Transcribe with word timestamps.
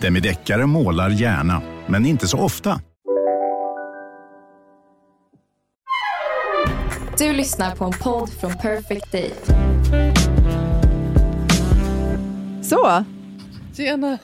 Demideckare 0.00 0.66
målar 0.66 1.10
gärna, 1.10 1.62
men 1.86 2.06
inte 2.06 2.28
så 2.28 2.38
ofta. 2.38 2.80
Du 7.18 7.32
lyssnar 7.32 7.76
på 7.76 7.84
en 7.84 7.92
podd 7.92 8.30
från 8.40 8.54
Perfect 8.54 9.12
Day. 9.12 9.32
Så, 12.62 13.04
Tjena, 13.76 14.18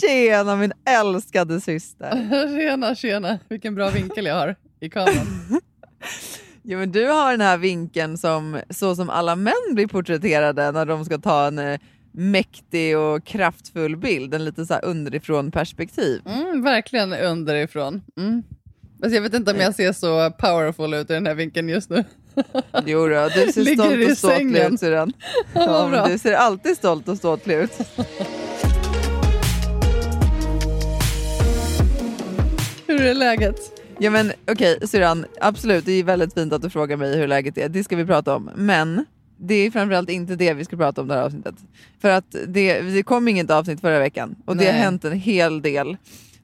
tjena 0.00 0.56
min 0.56 0.72
älskade 0.84 1.60
syster. 1.60 2.28
tjena, 2.60 2.94
tjena. 2.94 3.38
Vilken 3.48 3.74
bra 3.74 3.90
vinkel 3.90 4.26
jag 4.26 4.34
har 4.34 4.56
i 4.80 4.90
kameran. 4.90 5.60
Jo, 6.62 6.78
men 6.78 6.92
du 6.92 7.08
har 7.08 7.30
den 7.30 7.40
här 7.40 7.58
vinkeln 7.58 8.18
som 8.18 8.60
så 8.70 8.96
som 8.96 9.10
alla 9.10 9.36
män 9.36 9.54
blir 9.74 9.86
porträtterade 9.86 10.72
när 10.72 10.86
de 10.86 11.04
ska 11.04 11.18
ta 11.18 11.46
en 11.46 11.58
eh, 11.58 11.80
mäktig 12.18 12.98
och 12.98 13.24
kraftfull 13.24 13.96
bild, 13.96 14.34
en 14.34 14.44
lite 14.44 14.66
så 14.66 14.74
här 14.74 14.84
underifrån 14.84 15.50
perspektiv. 15.50 16.22
Mm, 16.26 16.62
verkligen 16.62 17.12
underifrån. 17.12 18.02
Mm. 18.16 18.42
Fast 19.02 19.14
jag 19.14 19.22
vet 19.22 19.34
inte 19.34 19.50
om 19.50 19.60
jag 19.60 19.74
ser 19.74 19.92
så 19.92 20.30
powerful 20.30 20.94
ut 20.94 21.10
i 21.10 21.12
den 21.12 21.26
här 21.26 21.34
vinkeln 21.34 21.68
just 21.68 21.90
nu. 21.90 22.04
Jo 22.86 23.08
då, 23.08 23.28
du 23.34 23.52
ser 23.52 23.62
Ligger 23.62 23.84
stolt 23.84 24.10
och 24.10 24.18
ståtlig 24.18 24.72
ut 24.72 24.80
syrran. 24.80 25.12
Ja, 25.54 25.96
Ja, 25.96 26.08
du 26.08 26.18
ser 26.18 26.34
alltid 26.34 26.76
stolt 26.76 27.08
och 27.08 27.16
ståtlig 27.16 27.56
ut. 27.56 27.72
Hur 32.86 33.02
är 33.02 33.14
läget? 33.14 33.56
Ja 33.98 34.10
men 34.10 34.32
okej 34.50 34.78
syrran, 34.88 35.26
absolut 35.40 35.84
det 35.84 35.92
är 35.92 36.04
väldigt 36.04 36.34
fint 36.34 36.52
att 36.52 36.62
du 36.62 36.70
frågar 36.70 36.96
mig 36.96 37.16
hur 37.16 37.26
läget 37.26 37.58
är, 37.58 37.68
det 37.68 37.84
ska 37.84 37.96
vi 37.96 38.06
prata 38.06 38.36
om. 38.36 38.50
Men 38.54 39.04
det 39.38 39.54
är 39.54 39.70
framförallt 39.70 40.10
inte 40.10 40.36
det 40.36 40.54
vi 40.54 40.64
ska 40.64 40.76
prata 40.76 41.00
om 41.00 41.08
det 41.08 41.14
här 41.14 41.22
avsnittet. 41.22 41.54
För 42.00 42.10
att 42.10 42.36
det, 42.46 42.80
det 42.80 43.02
kom 43.02 43.28
inget 43.28 43.50
avsnitt 43.50 43.80
förra 43.80 43.98
veckan 43.98 44.36
och 44.46 44.56
det 44.56 44.64
har 44.64 44.72
Nej. 44.72 44.80
hänt 44.80 45.04
en 45.04 45.12
hel 45.12 45.62
del 45.62 45.96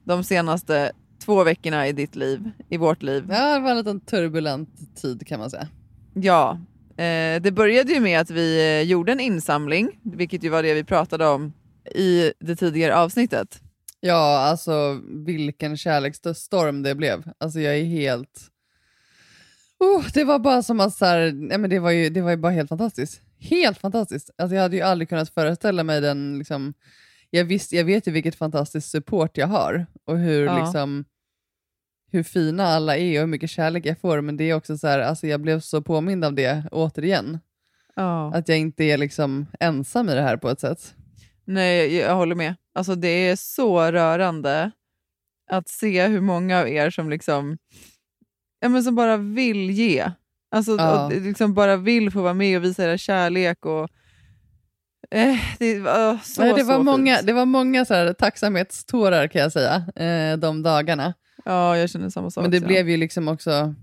de 0.03 0.23
senaste 0.23 0.91
två 1.25 1.43
veckorna 1.43 1.87
i 1.87 1.91
ditt 1.91 2.15
liv, 2.15 2.51
i 2.69 2.77
vårt 2.77 3.03
liv. 3.03 3.25
Ja, 3.29 3.53
det 3.53 3.59
var 3.59 3.71
en 3.71 3.77
liten 3.77 3.99
turbulent 3.99 4.69
tid 5.01 5.27
kan 5.27 5.39
man 5.39 5.49
säga. 5.49 5.67
Ja, 6.13 6.59
eh, 6.97 7.41
det 7.41 7.53
började 7.55 7.93
ju 7.93 7.99
med 7.99 8.19
att 8.19 8.29
vi 8.29 8.79
eh, 8.79 8.89
gjorde 8.89 9.11
en 9.11 9.19
insamling, 9.19 9.99
vilket 10.03 10.43
ju 10.43 10.49
var 10.49 10.63
det 10.63 10.73
vi 10.73 10.83
pratade 10.83 11.27
om 11.27 11.53
i 11.95 12.31
det 12.39 12.55
tidigare 12.55 12.95
avsnittet. 12.95 13.59
Ja, 13.99 14.37
alltså 14.39 15.01
vilken 15.25 15.77
kärleksstorm 15.77 16.83
det 16.83 16.95
blev. 16.95 17.23
Alltså 17.37 17.59
jag 17.59 17.77
är 17.77 17.83
helt... 17.83 18.51
Oh, 19.79 20.05
det 20.13 20.23
var 20.23 20.39
bara 20.39 20.63
som 20.63 20.79
att 20.79 20.95
så 20.95 21.05
här, 21.05 21.31
nej 21.31 21.57
men 21.57 21.69
det 21.69 21.79
var, 21.79 21.91
ju, 21.91 22.09
det 22.09 22.21
var 22.21 22.31
ju 22.31 22.37
bara 22.37 22.51
helt 22.51 22.69
fantastiskt. 22.69 23.21
Helt 23.39 23.77
fantastiskt. 23.77 24.29
Alltså 24.37 24.55
jag 24.55 24.61
hade 24.61 24.75
ju 24.75 24.81
aldrig 24.81 25.09
kunnat 25.09 25.29
föreställa 25.29 25.83
mig 25.83 26.01
den 26.01 26.37
liksom... 26.39 26.73
Jag, 27.29 27.45
visst, 27.45 27.71
jag 27.71 27.83
vet 27.85 28.07
ju 28.07 28.11
vilket 28.11 28.35
fantastiskt 28.35 28.89
support 28.89 29.37
jag 29.37 29.47
har 29.47 29.85
och 30.05 30.17
hur, 30.17 30.45
Ja. 30.45 30.59
liksom, 30.63 31.05
hur 32.11 32.23
fina 32.23 32.63
alla 32.67 32.97
är 32.97 33.17
och 33.17 33.19
hur 33.19 33.27
mycket 33.27 33.49
kärlek 33.49 33.85
jag 33.85 33.99
får. 33.99 34.21
Men 34.21 34.37
det 34.37 34.43
är 34.49 34.53
också 34.53 34.77
så 34.77 34.87
här, 34.87 34.99
alltså 34.99 35.27
jag 35.27 35.41
blev 35.41 35.59
så 35.59 35.81
påmind 35.81 36.25
av 36.25 36.33
det 36.33 36.63
återigen. 36.71 37.39
Ja. 37.95 38.33
Att 38.33 38.47
jag 38.49 38.57
inte 38.57 38.83
är 38.83 38.97
liksom 38.97 39.45
ensam 39.59 40.09
i 40.09 40.13
det 40.15 40.21
här 40.21 40.37
på 40.37 40.49
ett 40.49 40.59
sätt. 40.59 40.95
Nej, 41.45 41.95
jag, 41.95 42.09
jag 42.09 42.15
håller 42.15 42.35
med. 42.35 42.55
Alltså 42.73 42.95
det 42.95 43.07
är 43.07 43.35
så 43.35 43.91
rörande 43.91 44.71
att 45.49 45.69
se 45.69 46.07
hur 46.07 46.21
många 46.21 46.59
av 46.59 46.67
er 46.69 46.89
som 46.89 47.09
liksom 47.09 47.57
ja, 48.59 48.69
men 48.69 48.83
som 48.83 48.95
bara 48.95 49.17
vill 49.17 49.69
ge. 49.69 50.11
Alltså 50.51 50.75
Ja. 50.77 51.05
och 51.05 51.11
liksom 51.11 51.53
bara 51.53 51.77
vill 51.77 52.11
få 52.11 52.21
vara 52.21 52.33
med 52.33 52.57
och 52.57 52.63
visa 52.63 52.83
era 52.83 52.97
kärlek. 52.97 53.65
Och, 53.65 53.89
eh, 55.11 55.35
det, 55.59 55.79
var 55.79 56.17
så, 56.23 56.41
Nej, 56.41 56.53
det, 56.53 56.63
var 56.63 56.75
så 56.75 56.83
många, 56.83 57.15
fint. 57.15 57.27
det 57.27 57.33
var 57.33 57.45
många 57.45 57.85
så 57.85 57.93
här, 57.93 58.13
tacksamhetstårar 58.13 59.27
kan 59.27 59.41
jag 59.41 59.51
säga, 59.51 59.75
eh, 59.95 60.37
de 60.37 60.63
dagarna. 60.63 61.13
Ja, 61.45 61.77
jag 61.77 61.89
känner 61.89 62.09
samma 62.09 62.31
sak. 62.31 62.41
Men 62.41 62.51
det 62.51 62.59
så. 62.59 62.65
blev 62.67 62.89
ju 62.89 62.97
liksom 62.97 63.27
också... 63.27 63.75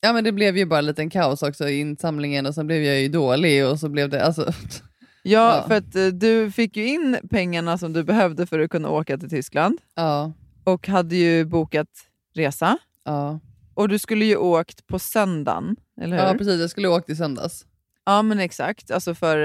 Ja 0.00 0.12
men 0.12 0.24
det 0.24 0.32
blev 0.32 0.56
ju 0.56 0.66
bara 0.66 0.78
en 0.78 0.86
liten 0.86 1.10
kaos 1.10 1.42
också 1.42 1.68
i 1.68 1.80
insamlingen 1.80 2.46
och 2.46 2.54
sen 2.54 2.66
blev 2.66 2.82
jag 2.82 3.00
ju 3.00 3.08
dålig 3.08 3.66
och 3.66 3.80
så 3.80 3.88
blev 3.88 4.08
det... 4.08 4.24
Alltså, 4.24 4.52
Ja, 5.22 5.56
Ja. 5.56 5.64
för 5.68 5.74
att 5.74 5.96
eh, 5.96 6.06
du 6.06 6.50
fick 6.50 6.76
ju 6.76 6.86
in 6.86 7.18
pengarna 7.30 7.78
som 7.78 7.92
du 7.92 8.04
behövde 8.04 8.46
för 8.46 8.58
att 8.58 8.70
kunna 8.70 8.88
åka 8.88 9.18
till 9.18 9.30
Tyskland 9.30 9.78
ja, 9.94 10.32
och 10.64 10.88
hade 10.88 11.16
ju 11.16 11.44
bokat 11.44 11.88
resa. 12.34 12.78
Ja. 13.06 13.40
Och 13.74 13.88
du 13.88 13.98
skulle 13.98 14.24
ju 14.24 14.36
åkt 14.36 14.86
på 14.86 14.98
söndagen, 14.98 15.76
eller 16.00 16.16
hur? 16.16 16.24
ja 16.24 16.34
precis, 16.34 16.60
jag 16.60 16.70
skulle 16.70 16.88
åkt 16.88 17.10
i 17.10 17.16
söndags. 17.16 17.66
Ja 18.04 18.22
men 18.22 18.40
exakt, 18.40 18.90
alltså 18.90 19.14
för, 19.14 19.38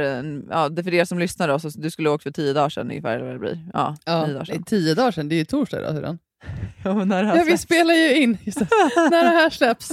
ja, 0.49 0.69
för 0.83 0.93
er 0.93 1.05
som 1.05 1.19
lyssnar 1.19 1.47
då, 1.47 1.59
så 1.59 1.69
du 1.69 1.91
skulle 1.91 2.09
åkt 2.09 2.23
för 2.23 2.31
tio 2.31 2.53
dagar 2.53 2.69
sedan 2.69 2.89
ungefär, 2.89 3.15
eller 3.15 3.25
vad 3.25 3.35
det 3.35 3.39
blir. 3.39 3.69
Ja, 3.73 3.97
Ja, 4.05 4.25
nio 4.25 4.33
dagar 4.33 4.45
sedan. 4.45 4.63
tio 4.63 4.95
dagar 4.95 5.11
sedan, 5.11 5.29
det 5.29 5.35
är 5.35 5.37
ju 5.37 5.45
torsdag 5.45 5.79
idag 5.79 5.95
sedan. 5.95 6.19
Ja, 6.83 7.05
när 7.05 7.23
Ja 7.37 7.43
vi 7.43 7.57
spelar 7.57 7.93
ju 7.93 8.15
in, 8.15 8.37
när 8.95 9.23
det 9.23 9.29
här 9.29 9.49
släpps. 9.49 9.91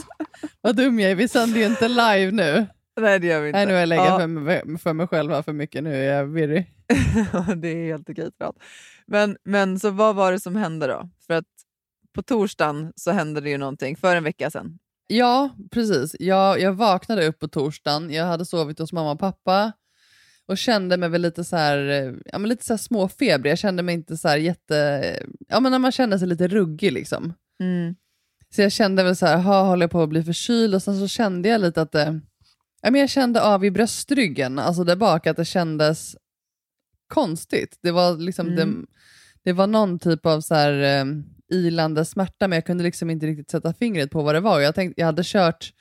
Vad 0.61 0.77
dum 0.77 1.01
jag 1.01 1.11
är, 1.11 1.15
vi 1.15 1.29
sänder 1.29 1.61
ju 1.61 1.67
inte 1.67 1.89
live 1.89 2.31
nu. 2.31 2.67
Nej 3.01 3.19
det 3.19 3.27
gör 3.27 3.41
vi 3.41 3.49
inte. 3.49 3.59
Nej 3.59 3.67
nu 3.67 3.73
har 3.73 3.81
jag 3.81 3.89
lägger 3.89 4.05
ja, 4.05 4.19
för, 4.19 4.27
mig, 4.27 4.79
för 4.79 4.93
mig 4.93 5.07
själv 5.07 5.33
här 5.33 5.43
för 5.43 5.53
mycket, 5.53 5.83
nu 5.83 5.95
är 5.95 6.17
jag 6.17 6.27
virrig. 6.27 6.75
det 7.57 7.69
är 7.69 7.87
helt 7.87 8.11
okej. 8.11 8.31
Men, 9.07 9.37
men 9.45 9.81
så 9.81 9.91
vad 9.91 10.15
var 10.15 10.33
det 10.33 10.41
som 10.41 10.57
hände 10.57 10.87
då? 10.87 11.09
För 11.27 11.35
att 11.35 11.45
på 12.19 12.23
torsdagen 12.23 12.93
så 12.97 13.11
hände 13.11 13.41
det 13.41 13.51
ju 13.51 13.59
någonting, 13.59 13.97
för 13.97 14.17
en 14.17 14.25
vecka 14.25 14.51
sedan. 14.51 14.79
Ja, 15.07 15.51
precis. 15.71 16.17
Jag, 16.21 16.61
jag 16.61 16.73
vaknade 16.73 17.27
upp 17.27 17.39
på 17.39 17.49
torsdagen, 17.49 18.11
jag 18.11 18.27
hade 18.27 18.45
sovit 18.45 18.79
hos 18.79 18.93
mamma 18.93 19.11
och 19.13 19.21
pappa 19.21 19.73
och 20.47 20.59
kände 20.59 20.97
mig 20.97 21.09
väl 21.09 21.23
lite 21.23 21.45
så 21.45 21.57
här, 21.57 21.79
eh, 21.79 22.15
ja, 22.25 22.39
men 22.39 22.49
lite 22.49 22.65
så 22.65 22.73
här 22.73 22.79
småfebrig. 22.79 23.51
Jag 23.51 23.59
kände 23.59 23.83
mig 23.83 23.95
inte 23.95 24.17
så 24.17 24.29
här 24.29 24.37
jätte... 24.37 25.03
Ja, 25.49 25.61
men 25.61 25.73
när 25.73 25.79
man 25.79 25.93
känner 25.93 26.19
sig 26.19 26.29
lite 26.29 26.49
ruggig 26.49 26.93
liksom. 26.93 27.35
Mm. 27.61 27.95
Så 28.55 28.63
jag 28.63 28.73
kände 28.73 29.03
väl 29.05 29.17
så 29.17 29.27
här, 29.27 29.39
ha, 29.39 29.63
håller 29.63 29.85
jag 29.85 29.91
på 29.91 30.03
att 30.03 30.09
bli 30.09 30.23
förkyld? 30.23 30.75
Och 30.75 30.83
sen 30.83 31.01
så 31.01 31.09
kände 31.09 31.49
jag 31.49 31.61
lite 31.61 31.83
att 31.83 31.93
det... 31.93 32.21
Ja, 32.83 32.91
men 32.91 33.01
jag 33.01 33.11
kände 33.11 33.43
av 33.43 33.65
i 33.65 33.71
bröstryggen, 33.71 34.59
alltså 34.59 34.85
där 34.85 34.97
bak, 34.97 35.27
att 35.27 35.37
det 35.37 35.45
kändes 35.45 36.17
konstigt. 37.09 37.79
Det 37.83 37.91
var 37.91 38.17
liksom 38.17 38.49
Mm. 38.49 38.57
det, 38.57 38.87
det 39.43 39.53
var 39.53 39.67
någon 39.67 39.99
typ 39.99 40.27
av 40.27 40.41
så 40.41 40.55
här, 40.55 40.73
eh, 40.73 41.05
ilande 41.49 42.05
smärta, 42.05 42.49
men 42.49 42.57
jag 42.57 42.67
kunde 42.67 42.85
liksom 42.85 43.11
inte 43.11 43.27
riktigt 43.27 43.51
sätta 43.51 43.75
fingret 43.75 44.11
på 44.11 44.23
vad 44.23 44.35
det 44.35 44.41
var. 44.41 44.61
Jag, 44.61 44.75
tänkte, 44.75 45.01
jag 45.01 45.07
hade 45.07 45.23
kört, 45.25 45.73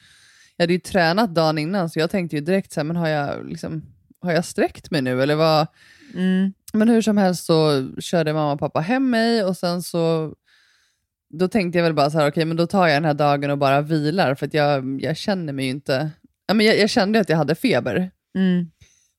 jag 0.56 0.64
hade 0.64 0.74
ju 0.74 0.80
tränat 0.80 1.36
dagen 1.36 1.58
innan, 1.58 1.90
så 1.90 2.00
jag 2.00 2.10
tänkte 2.10 2.36
ju 2.36 2.42
direkt 2.42 2.72
så 2.72 2.80
här, 2.80 2.86
men 2.86 2.96
har 2.96 3.08
jag, 3.08 3.50
liksom, 3.50 3.86
har 4.22 4.32
jag 4.32 4.46
sträckt 4.46 4.92
mig 4.92 5.02
nu? 5.02 5.22
Eller 5.22 5.36
vad? 5.36 5.68
Mm. 6.14 6.54
Men 6.74 6.90
hur 6.90 7.02
som 7.02 7.18
helst 7.18 7.46
så 7.46 7.88
körde 8.00 8.34
mamma 8.34 8.54
och 8.54 8.60
pappa 8.60 8.80
hem 8.80 9.10
mig 9.10 9.44
och 9.44 9.58
sen 9.58 9.84
så 9.84 10.34
då 11.30 11.48
tänkte 11.48 11.78
jag 11.78 11.84
väl 11.84 11.94
bara 11.94 12.10
så 12.10 12.18
här, 12.20 12.30
okej 12.30 12.46
men 12.46 12.58
då 12.58 12.68
tar 12.68 12.88
jag 12.88 12.96
den 12.96 13.06
här 13.06 13.14
dagen 13.14 13.52
och 13.52 13.58
bara 13.58 13.82
vilar 13.82 14.36
för 14.36 14.46
att 14.46 14.54
jag, 14.54 15.02
jag 15.02 15.18
känner 15.18 15.54
mig 15.54 15.66
ju 15.66 15.72
inte, 15.72 16.12
jag, 16.48 16.64
jag 16.64 16.90
kände 16.90 17.20
att 17.20 17.30
jag 17.30 17.38
hade 17.38 17.56
feber. 17.56 18.12
Mm. 18.36 18.72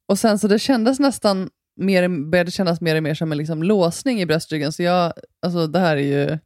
Och 0.08 0.18
sen 0.18 0.38
så 0.38 0.48
det 0.48 0.58
kändes 0.58 0.98
nästan 0.98 1.50
mer, 1.78 2.30
började 2.30 2.50
kännas 2.50 2.80
mer 2.80 2.96
och 2.96 3.02
mer 3.02 3.14
som 3.14 3.32
en 3.32 3.38
liksom 3.38 3.62
låsning 3.62 4.20
i 4.20 4.26
bröstryggen 4.26 4.72
så 4.72 4.82
jag, 4.82 5.12
alltså 5.42 5.66
det 5.66 5.78
här 5.78 5.96
är 5.96 6.00
ju, 6.28 6.38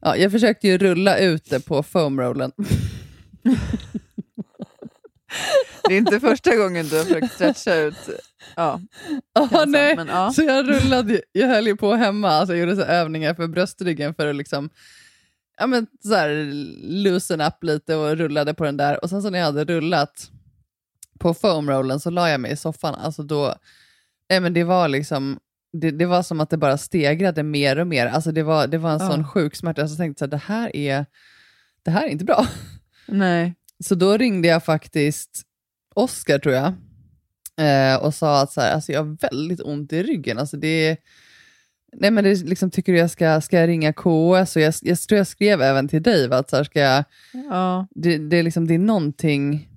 ja, 0.00 0.16
jag 0.16 0.32
försökte 0.32 0.68
ju 0.68 0.78
rulla 0.78 1.18
ut 1.18 1.50
det 1.50 1.60
på 1.60 1.82
foamrollen. 1.82 2.52
Det 5.88 5.94
är 5.94 5.98
inte 5.98 6.20
första 6.20 6.56
gången 6.56 6.88
du 6.88 6.96
har 6.98 7.04
försökt 7.04 7.32
stretcha 7.34 7.74
ut. 7.74 7.94
Ja, 8.56 8.80
Ah, 9.32 9.64
nej. 9.66 9.96
men 9.96 10.06
ja. 10.08 10.32
Så 10.32 10.42
jag 10.42 10.68
rullade, 10.68 11.22
jag 11.32 11.48
höll 11.48 11.66
ju 11.66 11.76
på 11.76 11.94
hemma, 11.94 12.28
alltså 12.28 12.54
jag 12.56 12.60
gjorde 12.60 12.76
så 12.76 12.82
övningar 12.82 13.34
för 13.34 13.46
bröstryggen 13.46 14.14
för 14.14 14.26
att 14.26 14.36
liksom, 14.36 14.70
ja 15.58 15.66
men 15.66 15.86
så 16.04 16.14
här, 16.14 16.50
loosen 17.02 17.40
up 17.40 17.62
lite 17.64 17.94
och 17.96 18.16
rullade 18.16 18.54
på 18.54 18.64
den 18.64 18.76
där. 18.76 19.02
Och 19.04 19.10
sen 19.10 19.22
så 19.22 19.30
när 19.30 19.38
jag 19.38 19.46
hade 19.46 19.64
rullat 19.64 20.30
på 21.18 21.34
foamrollen 21.34 22.00
så 22.00 22.10
la 22.10 22.30
jag 22.30 22.40
mig 22.40 22.52
i 22.52 22.56
soffan. 22.56 22.94
Alltså 22.94 23.22
då, 23.22 23.54
nej 24.30 24.40
men 24.40 24.54
det 24.54 24.64
var 24.64 24.88
liksom, 24.88 25.38
det, 25.72 25.90
det 25.90 26.06
var 26.06 26.22
som 26.22 26.40
att 26.40 26.50
det 26.50 26.56
bara 26.56 26.78
stegrade 26.78 27.42
mer 27.42 27.78
och 27.78 27.86
mer. 27.86 28.06
Alltså 28.06 28.32
det 28.32 28.42
var, 28.42 28.66
det 28.66 28.78
var 28.78 28.90
en 28.92 28.98
Ja. 29.00 29.10
sån 29.10 29.28
sjuk 29.28 29.56
smärta. 29.56 29.88
Så 29.88 29.92
jag 29.92 29.98
tänkte 29.98 30.24
här, 30.24 30.30
det 30.30 30.36
här 30.36 30.76
är, 30.76 31.06
det 31.82 31.90
här 31.90 32.02
är 32.06 32.08
inte 32.08 32.24
bra. 32.24 32.46
Nej. 33.08 33.54
Så 33.84 33.94
då 33.94 34.16
ringde 34.16 34.48
jag 34.48 34.64
faktiskt 34.64 35.42
Oskar 35.94 36.38
tror 36.38 36.54
jag 36.54 36.72
eh, 37.56 37.96
och 38.04 38.14
sa 38.14 38.42
att 38.42 38.52
så 38.52 38.60
här, 38.60 38.74
alltså 38.74 38.92
jag 38.92 39.04
har 39.04 39.16
väldigt 39.30 39.60
ont 39.60 39.92
i 39.92 40.02
ryggen. 40.02 40.38
Alltså 40.38 40.56
det, 40.56 40.96
nej 41.96 42.10
men 42.10 42.24
det, 42.24 42.34
liksom, 42.44 42.70
tycker 42.70 42.92
du 42.92 42.98
jag 42.98 43.10
ska, 43.10 43.40
ska 43.40 43.60
jag 43.60 43.68
ringa 43.68 43.92
KS? 43.92 44.56
Och 44.56 44.62
jag, 44.62 44.74
jag 44.82 44.98
tror 45.00 45.18
jag 45.18 45.26
skrev 45.26 45.62
även 45.62 45.88
till 45.88 46.02
dig, 46.02 46.28
va, 46.28 46.36
att 46.36 46.50
så 46.50 46.56
här, 46.56 46.64
ska 46.64 46.80
jag, 46.80 47.04
Ja. 47.50 47.86
det, 47.90 48.18
det, 48.18 48.36
är 48.36 48.42
liksom, 48.42 48.66
det 48.66 48.74
är 48.74 48.78
någonting, 48.78 49.68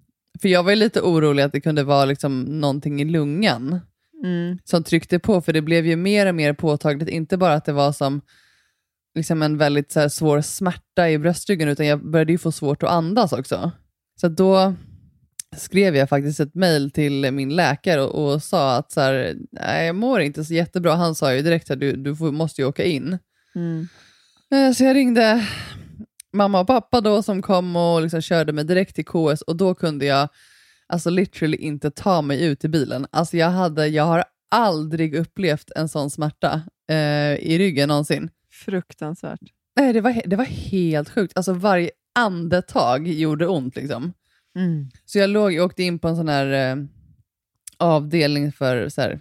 för 0.41 0.49
jag 0.49 0.63
var 0.63 0.69
ju 0.71 0.75
lite 0.75 1.01
orolig 1.01 1.43
att 1.43 1.51
det 1.51 1.61
kunde 1.61 1.83
vara 1.83 2.05
liksom, 2.05 2.41
någonting 2.41 3.01
i 3.01 3.05
lungan 3.05 3.79
Mm. 4.23 4.57
som 4.63 4.83
tryckte 4.83 5.19
på, 5.19 5.41
för 5.41 5.53
det 5.53 5.61
blev 5.61 5.85
ju 5.85 5.95
mer 5.95 6.25
och 6.25 6.35
mer 6.35 6.53
påtagligt, 6.53 7.09
inte 7.09 7.37
bara 7.37 7.53
att 7.53 7.65
det 7.65 7.73
var 7.73 7.91
som 7.91 8.21
liksom 9.15 9.41
en 9.41 9.57
väldigt 9.57 9.91
så 9.91 9.99
här, 9.99 10.09
svår 10.09 10.41
smärta 10.41 11.09
i 11.09 11.17
bröstryggen, 11.17 11.69
utan 11.69 11.85
jag 11.85 12.11
började 12.11 12.31
ju 12.31 12.37
få 12.37 12.51
svårt 12.51 12.83
att 12.83 12.89
andas 12.89 13.33
också. 13.33 13.71
Så 14.21 14.27
då 14.27 14.73
skrev 15.57 15.95
jag 15.95 16.09
faktiskt 16.09 16.39
ett 16.39 16.55
mejl 16.55 16.91
till 16.91 17.31
min 17.31 17.55
läkare 17.55 18.01
och, 18.01 18.33
och 18.33 18.43
sa 18.43 18.75
att 18.75 18.91
så 18.91 19.01
här, 19.01 19.35
nej, 19.51 19.85
jag 19.85 19.95
mår 19.95 20.21
inte 20.21 20.45
så 20.45 20.53
jättebra. 20.53 20.95
Han 20.95 21.15
sa 21.15 21.33
ju 21.33 21.41
direkt 21.41 21.71
att 21.71 21.79
du, 21.79 21.95
du 21.95 22.15
får, 22.15 22.31
måste 22.31 22.61
ju 22.61 22.67
åka 22.67 22.83
in. 22.83 23.17
Mm. 23.55 23.87
Eh, 24.51 24.73
Så 24.73 24.83
jag 24.83 24.95
ringde 24.95 25.47
mamma 26.33 26.59
och 26.59 26.67
pappa 26.67 27.01
då 27.01 27.23
som 27.23 27.41
kom 27.41 27.75
och 27.75 28.01
liksom 28.01 28.21
körde 28.21 28.53
mig 28.53 28.63
direkt 28.63 28.95
till 28.95 29.05
KS 29.05 29.41
och 29.41 29.55
då 29.55 29.75
kunde 29.75 30.05
jag 30.05 30.29
alltså 30.87 31.09
literally 31.09 31.57
inte 31.57 31.91
ta 31.91 32.21
mig 32.21 32.45
ut 32.45 32.65
i 32.65 32.67
bilen. 32.67 33.07
Alltså 33.11 33.37
jag, 33.37 33.49
hade, 33.49 33.87
jag 33.87 34.03
har 34.03 34.23
aldrig 34.51 35.15
upplevt 35.15 35.71
en 35.75 35.89
sån 35.89 36.09
smärta 36.09 36.61
eh, 36.89 37.35
i 37.35 37.57
ryggen 37.57 37.87
någonsin. 37.87 38.29
Fruktansvärt. 38.51 39.39
Nej, 39.75 39.93
det, 39.93 40.01
var, 40.01 40.21
det 40.25 40.35
var 40.35 40.45
helt 40.45 41.09
sjukt. 41.09 41.33
Alltså 41.35 41.53
varje 41.53 41.89
andetag 42.15 43.07
gjorde 43.07 43.47
ont. 43.47 43.75
Liksom. 43.75 44.13
Mm. 44.55 44.89
Så 45.05 45.19
jag 45.19 45.29
låg, 45.29 45.53
jag 45.53 45.65
åkte 45.65 45.83
in 45.83 45.99
på 45.99 46.07
en 46.07 46.15
sån 46.15 46.29
här 46.29 46.71
eh, 46.71 46.83
avdelning 47.77 48.51
för 48.51 48.89
så 48.89 49.01
här, 49.01 49.19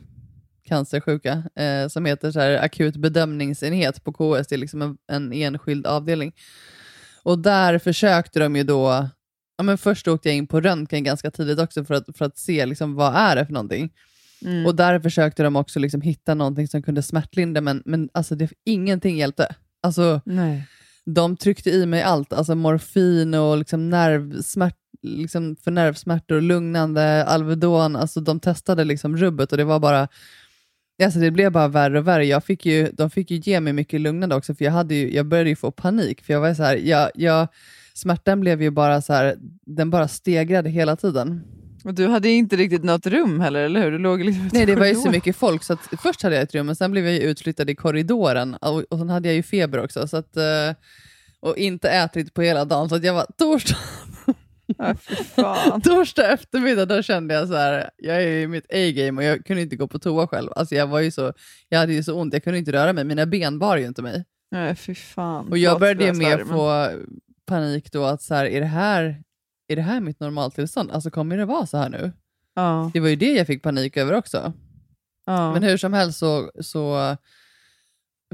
cancersjuka 0.65 1.43
eh, 1.55 1.89
som 1.89 2.05
heter 2.05 2.31
så 2.31 2.41
här, 2.41 2.65
akut 2.65 2.97
bedömningsenhet 2.97 4.05
på 4.05 4.13
KS. 4.13 4.47
Det 4.47 4.55
är 4.55 4.59
liksom 4.59 4.83
en, 4.83 4.99
en 5.07 5.33
enskild 5.33 5.87
avdelning. 5.87 6.33
Och 7.23 7.39
där 7.39 7.79
försökte 7.79 8.39
de 8.41 8.57
ju 8.57 8.63
då, 8.63 9.09
ja, 9.57 9.65
men 9.65 9.79
först 9.79 10.09
åkte 10.09 10.29
jag 10.29 10.37
in 10.37 10.47
på 10.47 10.61
röntgen 10.61 11.05
ganska 11.05 11.31
tidigt 11.31 11.59
också 11.59 11.85
för 11.85 11.95
att, 11.95 12.17
för 12.17 12.25
att 12.25 12.39
se 12.39 12.67
liksom, 12.67 12.95
vad 12.95 13.15
är 13.15 13.37
det 13.37 13.47
för 13.47 13.53
någonting. 13.53 13.93
Mm. 14.45 14.67
Och 14.67 14.77
där 14.77 15.01
försökte 15.01 15.43
de 15.43 15.57
också 15.57 15.79
liksom 15.79 16.01
hitta 16.01 16.35
någonting 16.35 16.69
som 16.69 16.83
kunde 16.83 17.03
smärtlindra, 17.03 17.61
men, 17.61 17.83
men 17.85 18.09
alltså 18.13 18.35
det, 18.35 18.53
ingenting 18.65 19.17
hjälpte. 19.17 19.55
Alltså, 19.83 20.21
Nej. 20.25 20.69
de 21.05 21.37
tryckte 21.37 21.71
i 21.71 21.87
mig 21.87 22.03
allt, 22.03 22.33
alltså 22.33 22.55
morfin 22.55 23.35
och 23.35 23.59
liksom 23.59 23.91
nervsmärt, 23.91 24.77
liksom 25.03 25.57
för 25.57 25.71
nervsmärtor, 25.71 26.41
lugnande, 26.41 27.25
Alvedon, 27.25 27.97
alltså 27.97 28.21
de 28.21 28.41
testade 28.41 28.85
liksom 28.85 29.17
rubbet 29.17 29.53
och 29.53 29.59
det 29.59 29.65
var 29.65 29.81
bara, 29.81 30.09
alltså 31.03 31.19
det 31.19 31.31
blev 31.31 31.53
bara 31.53 31.69
värre 31.69 31.99
och 31.99 32.09
värre. 32.09 32.27
Jag 32.27 32.45
fick 32.45 32.67
ju, 32.67 32.91
de 32.93 33.11
fick 33.11 33.31
ju 33.31 33.37
ge 33.37 33.61
mig 33.61 33.73
mycket 33.73 34.01
lugnande 34.01 34.35
också, 34.35 34.55
för 34.55 34.65
jag, 34.65 34.73
hade 34.73 34.95
ju, 34.95 35.15
jag 35.15 35.27
började 35.27 35.51
ju 35.51 35.57
få 35.57 35.71
panik, 35.71 36.23
för 36.25 36.33
jag 36.33 36.41
var 36.41 36.55
så 36.55 36.63
här, 36.63 36.77
jag, 36.77 37.11
jag, 37.15 37.49
smärtan 37.95 38.41
blev 38.41 38.63
ju 38.63 38.71
bara 38.71 39.03
så 39.03 39.13
här, 39.13 39.37
den 39.67 39.91
bara 39.91 40.09
stegrade 40.09 40.71
hela 40.71 40.97
tiden. 40.97 41.45
Och 41.85 41.95
du 41.95 42.07
hade 42.07 42.29
ju 42.29 42.35
inte 42.35 42.57
riktigt 42.57 42.85
något 42.85 43.07
rum 43.07 43.41
heller, 43.41 43.61
eller 43.61 43.83
hur? 43.83 43.91
Du 43.91 43.99
låg 43.99 44.25
liksom 44.25 44.51
Nej, 44.53 44.67
det 44.67 44.75
var 44.75 44.87
ju 44.87 44.95
så 44.95 45.11
mycket 45.11 45.37
folk, 45.37 45.63
så 45.63 45.77
först 46.03 46.23
hade 46.23 46.35
jag 46.35 46.43
ett 46.43 46.55
rum, 46.55 46.67
men 46.67 46.77
sen 46.77 46.91
blev 46.91 47.05
jag 47.05 47.15
ju 47.15 47.21
utflyttad 47.21 47.71
i 47.71 47.75
korridoren, 47.75 48.55
och, 48.55 48.85
och 48.91 48.99
sen 48.99 49.11
hade 49.11 49.29
jag 49.29 49.35
ju 49.35 49.43
feber 49.43 49.85
också, 49.85 50.09
så 50.09 50.17
att, 50.17 50.37
eh, 50.37 50.75
och 51.41 51.57
inte 51.57 51.91
ätit 51.91 52.35
på 52.35 52.43
hela 52.43 52.65
dagen, 52.65 52.89
så 52.89 52.99
jag 53.03 53.15
var 53.15 53.27
torsdag, 53.39 53.77
Ja, 54.67 54.95
fan. 55.35 55.81
torsdag 55.85 56.33
eftermiddag, 56.33 56.87
då 56.87 57.03
kände 57.03 57.35
jag 57.35 57.49
så 57.49 57.55
här, 57.55 57.91
jag 57.97 58.23
är 58.23 58.29
i 58.29 58.47
mitt 58.47 58.67
A-game 58.75 59.21
och 59.21 59.25
jag 59.25 59.45
kunde 59.45 59.63
inte 59.63 59.77
gå 59.77 59.89
på 59.89 59.99
toa 59.99 60.27
själv. 60.27 60.51
Alltså 60.57 60.75
jag, 60.75 60.87
var 60.87 61.01
ju 61.01 61.11
så, 61.11 61.33
jag 61.69 61.79
hade 61.79 61.93
ju 61.93 62.03
så 62.03 62.15
ont, 62.21 62.33
jag 62.33 62.45
kunde 62.45 62.59
inte 62.59 62.73
röra 62.73 62.93
mig, 62.93 63.05
mina 63.05 63.27
ben 63.27 63.59
bar 63.59 63.77
ju 63.77 63.87
inte 63.87 64.03
mig. 64.03 64.25
Nej, 64.51 64.75
fy 64.75 64.95
fan. 64.95 65.49
Och 65.49 65.59
jag 65.59 65.81
började 65.81 66.05
ju 66.05 66.13
mer 66.13 66.45
få 66.45 66.91
panik 67.47 67.93
då, 67.93 68.05
att 68.05 68.23
så 68.23 68.35
här, 68.35 68.45
är, 68.47 68.61
det 68.61 68.67
här, 68.67 69.23
är 69.69 69.77
det 69.77 69.83
här 69.83 70.01
mitt 70.01 70.21
normaltillstånd? 70.21 70.91
Alltså 70.91 71.11
kommer 71.11 71.37
det 71.37 71.45
vara 71.45 71.67
så 71.67 71.77
här 71.77 71.89
nu? 71.89 72.13
Ja, 72.55 72.91
Det 72.95 73.01
var 73.01 73.09
ju 73.09 73.17
det 73.17 73.33
jag 73.33 73.47
fick 73.47 73.63
panik 73.63 73.97
över 73.97 74.15
också. 74.15 74.53
ja. 75.27 75.53
Men 75.53 75.63
hur 75.63 75.77
som 75.77 75.93
helst 75.93 76.19
så, 76.19 76.51
så 76.61 77.17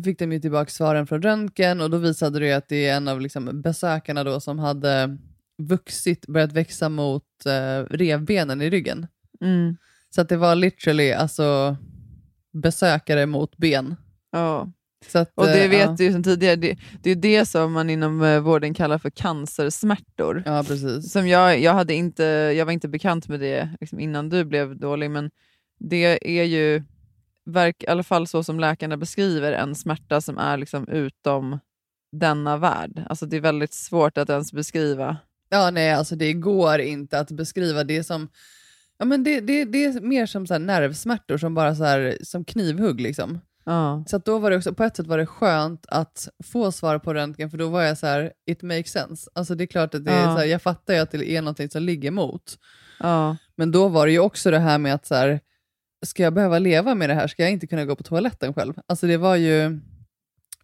fick 0.04 0.18
de 0.18 0.32
ju 0.32 0.40
tillbaka 0.40 0.70
svaren 0.70 1.06
från 1.06 1.22
röntgen 1.22 1.80
och 1.80 1.90
då 1.90 1.98
visade 1.98 2.38
det 2.38 2.52
att 2.52 2.68
det 2.68 2.86
är 2.88 2.96
en 2.96 3.08
av 3.08 3.20
liksom 3.20 3.62
besökarna 3.62 4.24
då 4.24 4.40
som 4.40 4.58
hade 4.58 5.18
vuxit, 5.62 6.26
börjat 6.26 6.52
växa 6.52 6.88
mot 6.88 7.46
eh, 7.46 7.84
revbenen 7.90 8.62
i 8.62 8.70
ryggen. 8.70 9.06
Mm. 9.40 9.76
Så 10.14 10.20
att 10.20 10.28
det 10.28 10.36
var 10.36 10.54
literally 10.54 11.12
alltså 11.12 11.76
besökare 12.52 13.26
mot 13.26 13.56
ben. 13.56 13.96
ja. 14.32 14.72
Att, 15.14 15.32
Och 15.34 15.46
det 15.46 15.64
eh, 15.64 15.70
vet 15.70 15.80
ja. 15.80 15.94
du 15.98 16.04
ju 16.04 16.12
sedan 16.12 16.22
tidigare, 16.22 16.56
det, 16.56 16.78
det 17.02 17.10
är 17.10 17.16
det 17.16 17.46
som 17.46 17.72
man 17.72 17.90
inom 17.90 18.22
eh, 18.22 18.40
vården 18.40 18.74
kallar 18.74 18.98
för 18.98 19.10
cancersmärtor. 19.10 20.42
Ja, 20.46 20.64
precis. 20.66 21.12
Som 21.12 21.28
jag, 21.28 21.60
jag, 21.60 21.72
hade 21.72 21.94
inte, 21.94 22.24
jag 22.56 22.64
var 22.64 22.72
inte 22.72 22.88
bekant 22.88 23.28
med 23.28 23.40
det 23.40 23.68
liksom 23.80 24.00
innan 24.00 24.28
du 24.28 24.44
blev 24.44 24.76
dålig, 24.76 25.10
men 25.10 25.30
det 25.78 26.38
är 26.38 26.44
ju, 26.44 26.82
verk, 27.44 27.82
i 27.82 27.86
alla 27.86 28.02
fall 28.02 28.26
så 28.26 28.42
som 28.42 28.60
läkarna 28.60 28.96
beskriver, 28.96 29.52
en 29.52 29.74
smärta 29.74 30.20
som 30.20 30.38
är 30.38 30.56
liksom 30.56 30.88
utom 30.88 31.58
denna 32.12 32.56
värld. 32.56 33.04
Alltså 33.08 33.26
det 33.26 33.36
är 33.36 33.40
väldigt 33.40 33.74
svårt 33.74 34.18
att 34.18 34.30
ens 34.30 34.52
beskriva. 34.52 35.16
Ja, 35.48 35.70
nej, 35.70 35.92
alltså 35.92 36.16
det 36.16 36.32
går 36.32 36.78
inte 36.78 37.18
att 37.18 37.30
beskriva. 37.30 37.84
Det 37.84 38.04
som 38.04 38.28
Ja, 39.00 39.06
men 39.06 39.24
det, 39.24 39.40
det, 39.40 39.64
det 39.64 39.84
är 39.84 40.00
mer 40.00 40.26
som 40.26 40.46
så 40.46 40.58
nervsmärtor, 40.58 41.38
som 41.38 41.54
bara 41.54 41.74
så 41.74 41.84
här, 41.84 42.18
som 42.22 42.44
knivhugg. 42.44 43.00
Liksom. 43.00 43.40
Ja. 43.70 44.04
Så 44.06 44.18
då 44.18 44.38
var 44.38 44.50
det 44.50 44.56
också, 44.56 44.74
på 44.74 44.84
ett 44.84 44.96
sätt 44.96 45.06
var 45.06 45.18
det 45.18 45.26
skönt 45.26 45.86
att 45.88 46.28
få 46.44 46.72
svar 46.72 46.98
på 46.98 47.14
röntgen, 47.14 47.50
för 47.50 47.58
då 47.58 47.68
var 47.68 47.82
jag 47.82 47.98
så 47.98 48.06
här, 48.06 48.32
it 48.46 48.62
makes 48.62 48.92
sense. 48.92 49.30
Alltså 49.34 49.54
det 49.54 49.64
är 49.64 49.66
klart 49.66 49.94
att 49.94 50.04
det 50.04 50.10
är 50.10 50.18
Ja. 50.20 50.34
så 50.34 50.38
här, 50.38 50.44
jag 50.46 50.62
fattar 50.62 50.94
ju 50.94 51.00
att 51.00 51.10
det 51.10 51.30
är 51.30 51.42
någonting 51.42 51.70
som 51.70 51.82
ligger 51.82 52.08
emot. 52.08 52.58
Ja. 53.00 53.36
Men 53.56 53.70
då 53.72 53.88
var 53.88 54.06
det 54.06 54.12
ju 54.12 54.18
också 54.18 54.50
det 54.50 54.58
här 54.58 54.78
med 54.78 54.94
att 54.94 55.06
så 55.06 55.14
här, 55.14 55.40
ska 56.06 56.22
jag 56.22 56.34
behöva 56.34 56.58
leva 56.58 56.94
med 56.94 57.10
det 57.10 57.14
här? 57.14 57.26
Ska 57.26 57.42
jag 57.42 57.52
inte 57.52 57.66
kunna 57.66 57.84
gå 57.84 57.96
på 57.96 58.02
toaletten 58.02 58.54
själv? 58.54 58.74
Alltså 58.86 59.06
det 59.06 59.16
var 59.16 59.36
ju, 59.36 59.80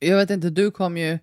jag 0.00 0.16
vet 0.16 0.30
inte, 0.30 0.50
du 0.50 0.70
kom 0.70 0.96
ju, 0.96 1.18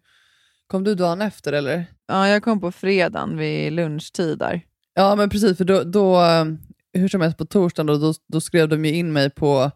kom 0.68 0.84
du 0.84 0.96
dagen 0.96 1.22
efter 1.22 1.54
eller? 1.54 1.86
ja, 2.08 2.28
jag 2.28 2.44
kom 2.44 2.60
på 2.62 2.72
fredagen 2.72 3.38
vid 3.38 3.74
lunchtid 3.74 4.38
där. 4.40 4.62
Ja 4.94 5.16
men 5.16 5.30
precis, 5.30 5.58
för 5.58 5.66
då, 5.66 5.84
då 5.84 6.22
eh, 6.24 6.46
hur 6.94 7.08
som 7.08 7.22
helst 7.22 7.38
på 7.38 7.46
torsdagen 7.46 7.88
då, 7.88 7.98
då, 7.98 8.14
då 8.28 8.42
skrev 8.42 8.70
de 8.70 8.86
ju 8.86 8.92
in 8.96 9.14
mig 9.14 9.30
på 9.30 9.72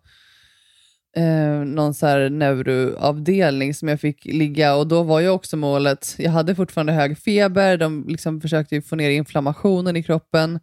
eh, 1.17 1.65
någon 1.65 1.93
så 1.93 2.07
här 2.07 2.29
neuroavdelning 2.29 3.73
som 3.73 3.87
jag 3.87 3.99
fick 4.01 4.25
ligga 4.25 4.75
och 4.75 4.87
då 4.87 5.03
var 5.03 5.19
ju 5.19 5.29
också 5.29 5.57
målet, 5.57 6.15
jag 6.17 6.31
hade 6.31 6.55
fortfarande 6.55 6.93
hög 6.93 7.17
feber, 7.17 7.77
de 7.77 8.05
liksom 8.07 8.41
försökte 8.41 8.81
få 8.81 8.95
ner 8.95 9.09
inflammationen 9.09 9.95
i 9.95 10.03
kroppen 10.03 10.59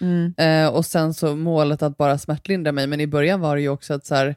Mm. 0.00 0.34
eh, 0.36 0.74
och 0.74 0.86
sen 0.86 1.14
så 1.14 1.36
målet 1.36 1.82
att 1.82 1.96
bara 1.96 2.18
smärtlindra 2.18 2.72
mig, 2.72 2.86
men 2.86 3.00
i 3.00 3.06
början 3.06 3.40
var 3.40 3.56
det 3.56 3.62
ju 3.62 3.68
också 3.68 3.94
att 3.94 4.06
så 4.06 4.14
här, 4.14 4.34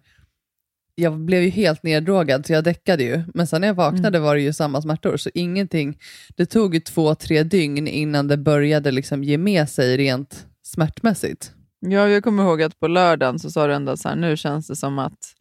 jag 0.96 1.20
blev 1.20 1.44
ju 1.44 1.50
helt 1.50 1.84
neddrogad 1.84 2.46
så 2.46 2.54
jag 2.54 2.64
däckade 2.64 3.04
ju, 3.04 3.24
men 3.34 3.48
sen 3.48 3.62
när 3.62 3.68
jag 3.68 3.76
vaknade 3.76 4.20
var 4.20 4.36
det 4.36 4.42
ju 4.42 4.54
samma 4.54 4.82
smärtor, 4.82 5.18
så 5.18 5.30
ingenting, 5.34 5.98
det 6.36 6.46
tog 6.46 6.74
ju 6.74 6.80
två, 6.80 7.16
tre 7.16 7.44
dygn 7.44 7.88
innan 7.88 8.28
det 8.28 8.38
började 8.38 8.92
liksom 8.92 9.24
ge 9.24 9.38
med 9.38 9.70
sig 9.70 9.98
rent 9.98 10.46
smärtmässigt. 10.64 11.52
Ja, 11.80 12.08
jag 12.08 12.24
kommer 12.24 12.44
ihåg 12.44 12.62
att 12.62 12.80
på 12.80 12.88
lördagen 12.88 13.40
så 13.40 13.52
sa 13.52 13.68
du 13.68 13.74
ändå 13.74 13.98
så 13.98 14.10
här, 14.10 14.16
nu 14.16 14.38
känns 14.38 14.68
det 14.68 14.76
som 14.76 15.00
att 15.00 15.34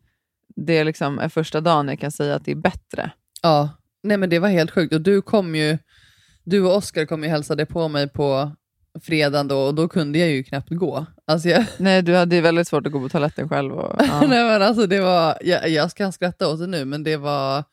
det 0.57 0.85
liksom 0.85 1.19
är 1.19 1.29
första 1.29 1.61
dagen 1.61 1.89
jag 1.89 2.01
kan 2.01 2.13
säga 2.13 2.35
att 2.35 2.45
det 2.45 2.51
är 2.51 2.57
bättre. 2.57 3.11
Ja, 3.43 3.71
nej 4.03 4.17
men 4.17 4.31
det 4.31 4.39
var 4.39 4.49
helt 4.49 4.71
sjukt. 4.71 4.95
Och 4.95 5.01
du 5.01 5.23
kom 5.23 5.55
ju, 5.55 5.79
du 6.45 6.63
och 6.63 6.77
Oskar 6.77 7.05
kom 7.05 7.23
ju 7.23 7.29
hälsade 7.29 7.67
på 7.67 7.89
mig 7.89 8.09
på 8.09 8.57
fredagen 9.03 9.49
då 9.49 9.59
och 9.59 9.75
då 9.75 9.89
kunde 9.89 10.19
jag 10.19 10.29
ju 10.29 10.45
knappt 10.45 10.71
gå. 10.71 11.07
Alltså 11.25 11.49
jag, 11.49 11.65
Nej, 11.79 12.03
du 12.03 12.15
hade 12.15 12.37
ju 12.37 12.43
väldigt 12.43 12.69
svårt 12.69 12.87
att 12.87 12.93
gå 12.93 13.01
på 13.01 13.09
toaletten 13.09 13.49
själv. 13.49 13.73
Och, 13.73 13.97
ja. 13.99 14.21
nej 14.21 14.45
men 14.45 14.63
alltså 14.63 14.87
det 14.87 15.01
var, 15.01 15.39
jag, 15.41 15.69
jag 15.69 15.91
kan 15.91 16.13
skratta 16.13 16.49
åt 16.49 16.59
det 16.59 16.67
nu 16.67 16.85
men 16.85 17.03
det 17.03 17.17
var, 17.17 17.65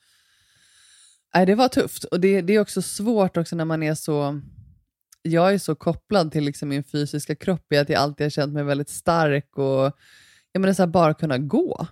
nej 1.35 1.45
det 1.45 1.55
var 1.55 1.67
tufft. 1.67 2.03
Och 2.03 2.19
det, 2.19 2.41
det 2.41 2.55
är 2.55 2.59
också 2.59 2.81
svårt 2.81 3.37
också 3.37 3.55
när 3.55 3.65
man 3.65 3.83
är 3.83 3.95
så, 3.95 4.41
jag 5.21 5.53
är 5.53 5.57
så 5.57 5.75
kopplad 5.75 6.31
till 6.31 6.43
liksom 6.43 6.69
min 6.69 6.83
fysiska 6.83 7.35
kropp 7.35 7.73
i 7.73 7.77
att 7.77 7.89
jag 7.89 8.01
alltid 8.01 8.25
har 8.25 8.29
känt 8.29 8.53
mig 8.53 8.63
väldigt 8.63 8.89
stark 8.89 9.57
och 9.57 9.91
jag 10.51 10.61
menar 10.61 10.73
så 10.73 10.81
här, 10.81 10.87
bara 10.87 11.13
kunna 11.13 11.37
gå. 11.37 11.87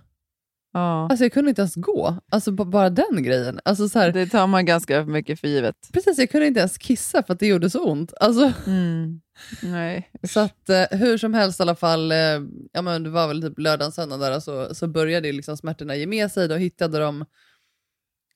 Ja. 0.72 1.08
Alltså 1.10 1.24
jag 1.24 1.32
kunde 1.32 1.48
inte 1.48 1.62
ens 1.62 1.74
gå, 1.74 2.16
alltså 2.30 2.52
bara 2.52 2.90
den 2.90 3.22
grejen. 3.22 3.60
Alltså 3.64 3.88
så 3.88 3.98
här, 3.98 4.12
Det 4.12 4.26
tar 4.26 4.46
man 4.46 4.66
ganska 4.66 5.04
mycket 5.04 5.40
för 5.40 5.48
givet. 5.48 5.76
Precis, 5.92 6.18
jag 6.18 6.30
kunde 6.30 6.46
inte 6.46 6.60
ens 6.60 6.78
kissa 6.78 7.22
för 7.22 7.32
att 7.34 7.40
det 7.40 7.46
gjorde 7.46 7.70
så 7.70 7.84
ont. 7.90 8.12
Alltså, 8.20 8.52
Mm. 8.66 9.20
Nej. 9.62 10.10
så 10.28 10.40
att 10.40 10.68
eh, 10.68 10.84
hur 10.98 11.18
som 11.18 11.34
helst 11.34 11.60
i 11.60 11.62
alla 11.62 11.74
fall, 11.74 12.12
eh, 12.12 12.16
ja, 12.72 12.82
men 12.82 13.02
det 13.02 13.10
var 13.10 13.28
väl 13.28 13.42
typ 13.42 13.58
lördagen, 13.58 13.92
söndag 13.92 14.16
där, 14.16 14.40
så, 14.40 14.74
så 14.74 14.86
började 14.88 15.32
liksom 15.32 15.56
smärtorna 15.56 15.96
ge 15.96 16.06
med 16.06 16.30
sig. 16.32 16.48
Då 16.48 16.54
hittade 16.54 16.98
de 16.98 17.24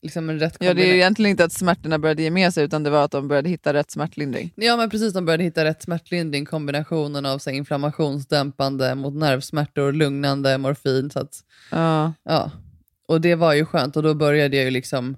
liksom 0.03 0.31
en 0.31 0.39
rätt 0.39 0.57
Ja, 0.61 0.75
det 0.75 0.83
är 0.83 0.87
ju 0.87 0.95
egentligen 0.95 1.31
inte 1.31 1.45
att 1.45 1.53
smärtorna 1.53 1.99
började 1.99 2.23
ge 2.23 2.31
med 2.31 2.55
sig, 2.55 2.65
utan 2.65 2.83
det 2.83 2.91
var 2.91 3.05
att 3.05 3.11
de 3.11 3.29
började 3.29 3.49
hitta 3.49 3.75
rätt 3.75 3.91
smärtlindring. 3.91 4.53
Ja 4.57 4.77
men 4.77 4.91
precis, 4.91 5.13
de 5.13 5.25
började 5.25 5.45
hitta 5.45 5.65
rätt 5.65 5.83
smärtlindring, 5.83 6.47
kombinationen 6.47 7.27
av 7.27 7.39
så 7.39 7.51
här, 7.51 7.57
inflammationsdämpande 7.57 8.95
mot 8.95 9.15
nervsmärtor, 9.15 9.93
lugnande, 9.93 10.59
morfin. 10.59 11.11
Så 11.11 11.19
att, 11.19 11.33
Ja. 11.71 12.13
ja. 12.25 12.51
och 13.09 13.21
det 13.21 13.35
var 13.35 13.55
ju 13.55 13.65
skönt 13.65 13.97
och 13.97 14.03
då 14.03 14.15
började 14.15 14.57
jag 14.57 14.65
ju 14.65 14.71
liksom 14.71 15.17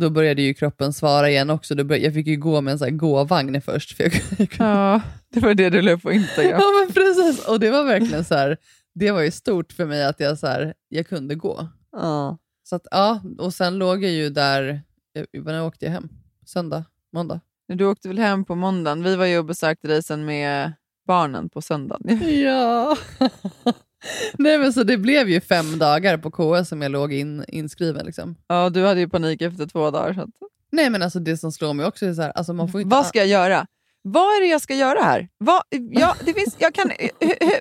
då 0.00 0.10
började 0.10 0.42
ju 0.42 0.54
kroppen 0.54 0.92
svara 0.92 1.30
igen 1.30 1.50
också. 1.50 1.74
Började, 1.74 2.04
jag 2.04 2.14
fick 2.14 2.26
ju 2.26 2.36
gå 2.36 2.60
med 2.60 2.72
en 2.72 2.78
sån 2.78 2.88
här 2.88 2.96
gåvagn 2.96 3.60
först. 3.62 3.96
För 3.96 4.04
jag, 4.04 4.12
jag 4.38 4.50
kunde, 4.50 4.72
Ja, 4.72 5.00
det 5.32 5.40
var 5.40 5.54
det 5.54 5.70
du 5.70 5.92
upp 5.92 6.02
på 6.02 6.12
Instagram. 6.12 6.50
ja 6.60 6.64
men 6.80 6.94
precis, 6.94 7.46
och 7.48 7.60
det 7.60 7.70
var 7.70 7.84
verkligen 7.84 8.24
så 8.24 8.34
här, 8.34 8.56
det 8.94 9.10
var 9.10 9.22
ju 9.22 9.30
stort 9.30 9.72
för 9.72 9.86
mig 9.86 10.04
att 10.04 10.20
jag, 10.20 10.38
så 10.38 10.46
här, 10.46 10.74
jag 10.88 11.08
kunde 11.08 11.34
gå. 11.34 11.68
Ja. 11.92 12.38
Så 12.68 12.76
att, 12.76 12.86
ja, 12.90 13.20
och 13.38 13.54
sen 13.54 13.78
låg 13.78 14.04
jag 14.04 14.10
ju 14.12 14.30
där, 14.30 14.82
jag- 15.12 15.44
när 15.44 15.62
åkte 15.64 15.84
jag 15.84 15.92
hem? 15.92 16.08
Söndag? 16.46 16.84
Måndag? 17.12 17.40
Du 17.68 17.84
åkte 17.86 18.08
väl 18.08 18.18
hem 18.18 18.44
på 18.44 18.54
måndagen? 18.54 19.02
Vi 19.02 19.16
var 19.16 19.24
ju 19.26 19.38
och 19.38 19.44
besökte 19.44 19.88
dig 19.88 20.02
sen 20.02 20.24
med 20.24 20.72
barnen 21.06 21.48
på 21.48 21.62
söndagen. 21.62 22.20
Ja. 22.42 22.96
Nej 24.38 24.58
men 24.58 24.72
så 24.72 24.82
det 24.82 24.96
blev 24.98 25.28
ju 25.28 25.40
fem 25.40 25.78
dagar 25.78 26.18
på 26.18 26.30
KS 26.30 26.68
som 26.68 26.82
jag 26.82 26.92
låg 26.92 27.12
in, 27.12 27.44
inskriven. 27.48 28.06
Liksom. 28.06 28.36
Ja, 28.46 28.70
du 28.70 28.84
hade 28.86 29.00
ju 29.00 29.08
panik 29.08 29.42
efter 29.42 29.66
två 29.66 29.90
dagar. 29.90 30.14
Så 30.14 30.20
att... 30.20 30.30
Nej 30.72 30.90
men 30.90 31.02
alltså 31.02 31.18
det 31.18 31.36
som 31.36 31.52
slår 31.52 31.74
mig 31.74 31.86
också 31.86 32.06
är 32.06 32.14
så 32.14 32.22
här, 32.22 32.30
alltså 32.30 32.52
man 32.52 32.68
får 32.68 32.80
inte... 32.80 32.96
Vad 32.96 33.06
ska 33.06 33.18
jag 33.18 33.28
göra? 33.28 33.66
Vad 34.02 34.36
är 34.36 34.40
det 34.40 34.46
jag 34.46 34.60
ska 34.60 34.74
göra 34.74 35.02
här? 35.02 35.28
Vad, 35.38 35.62
ja, 35.90 36.14
det 36.24 36.32
finns, 36.34 36.56
jag, 36.58 36.74
kan, 36.74 36.90
eh, 36.98 37.08
eh, 37.20 37.58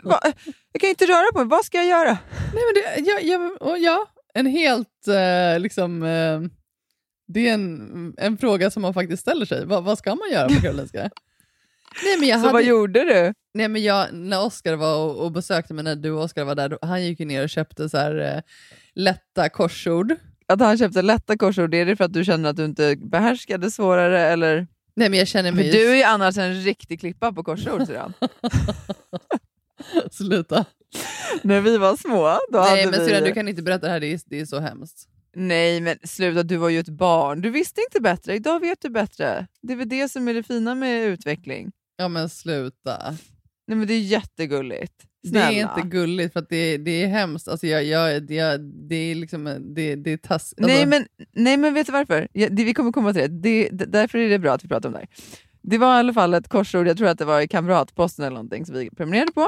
jag 0.71 0.81
kan 0.81 0.89
inte 0.89 1.05
röra 1.05 1.31
på 1.33 1.37
mig. 1.39 1.47
Vad 1.47 1.65
ska 1.65 1.77
jag 1.77 1.87
göra? 1.87 2.17
Nej 2.53 2.63
men 2.73 2.73
det, 3.05 3.11
ja, 3.11 3.19
ja, 3.59 3.77
ja, 3.77 4.05
en 4.35 4.45
helt 4.45 5.07
eh, 5.07 5.59
liksom... 5.59 6.03
Eh, 6.03 6.41
det 7.27 7.49
är 7.49 7.53
en, 7.53 8.13
en 8.17 8.37
fråga 8.37 8.71
som 8.71 8.81
man 8.81 8.93
faktiskt 8.93 9.21
ställer 9.21 9.45
sig. 9.45 9.65
Vad, 9.65 9.83
vad 9.83 9.97
ska 9.97 10.15
man 10.15 10.31
göra 10.31 10.47
på 10.47 10.61
Karolinska? 10.61 10.99
Nej, 12.03 12.19
men 12.19 12.29
jag 12.29 12.39
Så 12.39 12.41
hade, 12.45 12.53
vad 12.53 12.63
gjorde 12.63 13.03
du? 13.03 13.33
nej, 13.53 13.67
men 13.67 13.83
jag, 13.83 14.13
när 14.13 14.45
Oskar 14.45 14.75
var 14.75 14.95
och, 15.05 15.23
och 15.25 15.31
besökte 15.31 15.73
mig, 15.73 15.83
när 15.83 15.95
du 15.95 16.11
och 16.11 16.23
Oskar 16.23 16.43
var 16.43 16.55
där, 16.55 16.69
då, 16.69 16.77
han 16.81 17.03
gick 17.05 17.19
ju 17.19 17.25
ner 17.25 17.43
och 17.43 17.49
köpte 17.49 17.89
så 17.89 17.97
här, 17.97 18.35
eh, 18.35 18.41
lätta 18.95 19.49
korsord. 19.49 20.15
Att 20.47 20.59
han 20.59 20.77
köpte 20.77 21.01
lätta 21.01 21.37
korsord, 21.37 21.73
är 21.73 21.85
det 21.85 21.95
för 21.95 22.03
att 22.03 22.13
du 22.13 22.25
känner 22.25 22.49
att 22.49 22.55
du 22.57 22.65
inte 22.65 22.95
behärskade 22.95 23.71
svårare? 23.71 24.21
Eller? 24.21 24.67
Nej 24.95 25.09
men 25.09 25.19
jag 25.19 25.27
känner 25.27 25.49
För 25.51 25.55
mig... 25.57 25.71
du 25.71 25.91
är 25.91 25.95
ju 25.95 26.03
annars 26.03 26.37
en 26.37 26.63
riktig 26.63 26.99
klippa 26.99 27.31
på 27.33 27.43
korsord. 27.43 27.87
syrran. 27.87 28.13
Sluta. 30.11 30.65
När 31.41 31.61
vi 31.61 31.77
var 31.77 31.95
små, 31.95 32.39
då 32.51 32.59
Nej 32.59 32.69
hade 32.69 32.91
men 32.91 32.99
vi... 32.99 33.07
syrran, 33.07 33.23
du 33.23 33.31
kan 33.31 33.47
inte 33.47 33.61
berätta 33.61 33.85
det 33.85 33.91
här, 33.91 33.99
det 33.99 34.07
är, 34.13 34.19
det 34.25 34.39
är 34.39 34.45
så 34.45 34.59
hemskt. 34.59 35.07
Nej, 35.35 35.81
men 35.81 35.97
sluta, 36.03 36.43
du 36.43 36.57
var 36.57 36.69
ju 36.69 36.79
ett 36.79 36.89
barn. 36.89 37.41
Du 37.41 37.49
visste 37.49 37.81
inte 37.81 38.01
bättre. 38.01 38.35
Idag 38.35 38.59
vet 38.59 38.81
du 38.81 38.89
bättre. 38.89 39.47
Det 39.61 39.73
är 39.73 39.77
väl 39.77 39.89
det 39.89 40.09
som 40.09 40.27
är 40.27 40.33
det 40.33 40.43
fina 40.43 40.75
med 40.75 41.05
utveckling. 41.07 41.71
Ja 41.97 42.07
men 42.07 42.29
sluta. 42.29 42.97
Nej, 43.67 43.77
men 43.77 43.87
det 43.87 43.93
är 43.93 43.99
jättegulligt. 43.99 44.93
Snälla. 45.27 45.49
Det 45.49 45.59
är 45.59 45.61
inte 45.77 45.89
gulligt 45.97 46.33
för 46.33 46.45
det, 46.49 46.77
det 46.77 47.03
är 47.03 47.07
hemskt. 47.07 47.47
Alltså, 47.47 47.67
jag, 47.67 47.83
jag, 47.83 48.31
jag, 48.31 48.61
det 48.89 48.95
är 48.95 49.15
liksom, 49.15 49.43
det, 49.75 49.95
det 49.95 50.11
är. 50.11 50.19
Alltså, 50.33 50.55
nej, 50.57 50.85
men, 50.85 51.05
nej, 51.33 51.57
men 51.57 51.73
vet 51.73 51.85
du 51.87 51.93
varför? 51.93 52.27
Ja, 52.33 52.49
det, 52.49 52.63
vi 52.63 52.73
kommer 52.73 52.91
komma 52.91 53.13
till 53.13 53.21
det. 53.21 53.27
det. 53.27 53.69
d- 53.69 53.85
Därför 53.87 54.17
är 54.17 54.29
det 54.29 54.39
bra 54.39 54.53
att 54.53 54.63
vi 54.63 54.67
pratar 54.67 54.89
om 54.89 54.93
det 54.93 54.99
här. 54.99 55.07
Det 55.61 55.77
var 55.77 55.95
i 55.95 55.99
alla 55.99 56.13
fall 56.13 56.33
ett 56.33 56.47
korsord, 56.47 56.87
jag 56.87 56.97
tror 56.97 57.07
att 57.07 57.17
det 57.17 57.25
var 57.25 57.41
i 57.41 57.47
Kamratposten 57.47 58.25
eller 58.25 58.35
någonting 58.35 58.65
som 58.65 58.75
vi 58.75 58.89
prenumererade 58.89 59.31
på. 59.31 59.47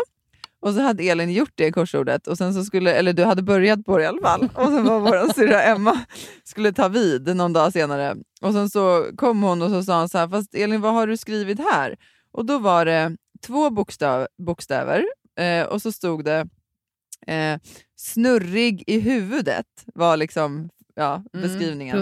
Och 0.60 0.74
så 0.74 0.82
hade 0.82 1.04
Elin 1.04 1.34
gjort 1.34 1.52
det 1.56 1.72
korsordet, 1.72 2.28
och 2.28 2.38
sen 2.38 2.54
så 2.54 2.64
skulle, 2.64 2.94
eller 2.94 3.14
du 3.14 3.24
hade 3.24 3.42
börjat 3.42 3.86
på 3.86 3.98
det 3.98 4.04
i 4.04 4.08
alla 4.08 4.22
fall. 4.22 4.50
Och 4.56 4.68
sen 4.68 4.86
var 4.86 5.00
vår 5.00 5.34
syrra 5.34 5.64
Emma 5.64 6.00
skulle 6.44 6.74
ta 6.74 6.88
vid 6.88 7.36
någon 7.36 7.54
dag 7.54 7.74
senare. 7.74 8.16
Och 8.42 8.54
sen 8.54 8.70
så 8.70 9.06
kom 9.16 9.44
hon 9.44 9.62
och 9.62 9.70
så 9.70 9.84
sa 9.84 10.00
hon 10.00 10.10
så 10.10 10.18
här, 10.18 10.28
fast 10.28 10.56
Elin 10.56 10.82
vad 10.82 10.94
har 10.94 11.08
du 11.08 11.18
skrivit 11.18 11.60
här? 11.60 11.96
Och 12.32 12.46
då 12.46 12.60
var 12.60 12.86
det 12.86 13.18
två 13.46 13.70
bokstav, 13.70 14.28
bokstäver 14.38 15.06
eh, 15.40 15.64
och 15.68 15.82
så 15.82 15.92
stod 15.92 16.26
det 16.26 16.48
eh, 17.28 17.60
snurrig 17.96 18.84
i 18.88 19.00
huvudet 19.00 19.66
var 19.86 20.18
liksom 20.18 20.70
ja, 20.96 21.24
Mm, 21.34 21.48
beskrivningen. 21.48 21.98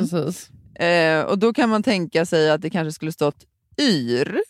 Eh, 0.79 1.21
och 1.21 1.39
då 1.39 1.53
kan 1.53 1.69
man 1.69 1.83
tänka 1.83 2.25
sig 2.25 2.51
att 2.51 2.61
det 2.61 2.69
kanske 2.69 2.91
skulle 2.91 3.11
stått 3.11 3.45
yr. 3.81 4.39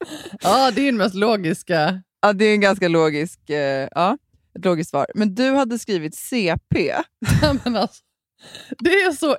Ja, 0.40 0.70
det 0.70 0.82
är 0.82 0.86
den 0.86 0.96
mest 0.96 1.14
logiska. 1.14 2.02
Ja, 2.20 2.32
det 2.32 2.44
är 2.44 2.54
en 2.54 2.60
ganska 2.60 2.88
logisk, 2.88 3.50
eh, 3.50 3.88
ja, 3.94 4.18
ett 4.58 4.64
logiskt 4.64 4.90
svar. 4.90 5.06
Men 5.14 5.34
du 5.34 5.50
hade 5.50 5.78
skrivit 5.78 6.14
CP. 6.14 6.94
men 7.64 7.76
alltså, 7.76 8.02
det 8.78 8.90
är 8.90 9.12
så 9.12 9.36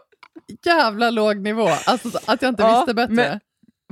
jävla 0.65 1.09
låg 1.09 1.37
nivå, 1.37 1.67
alltså, 1.85 2.11
så 2.11 2.19
att 2.25 2.41
jag 2.41 2.49
inte 2.49 2.63
Ja, 2.63 2.77
visste 2.77 2.93
bättre. 2.93 3.13
men 3.13 3.39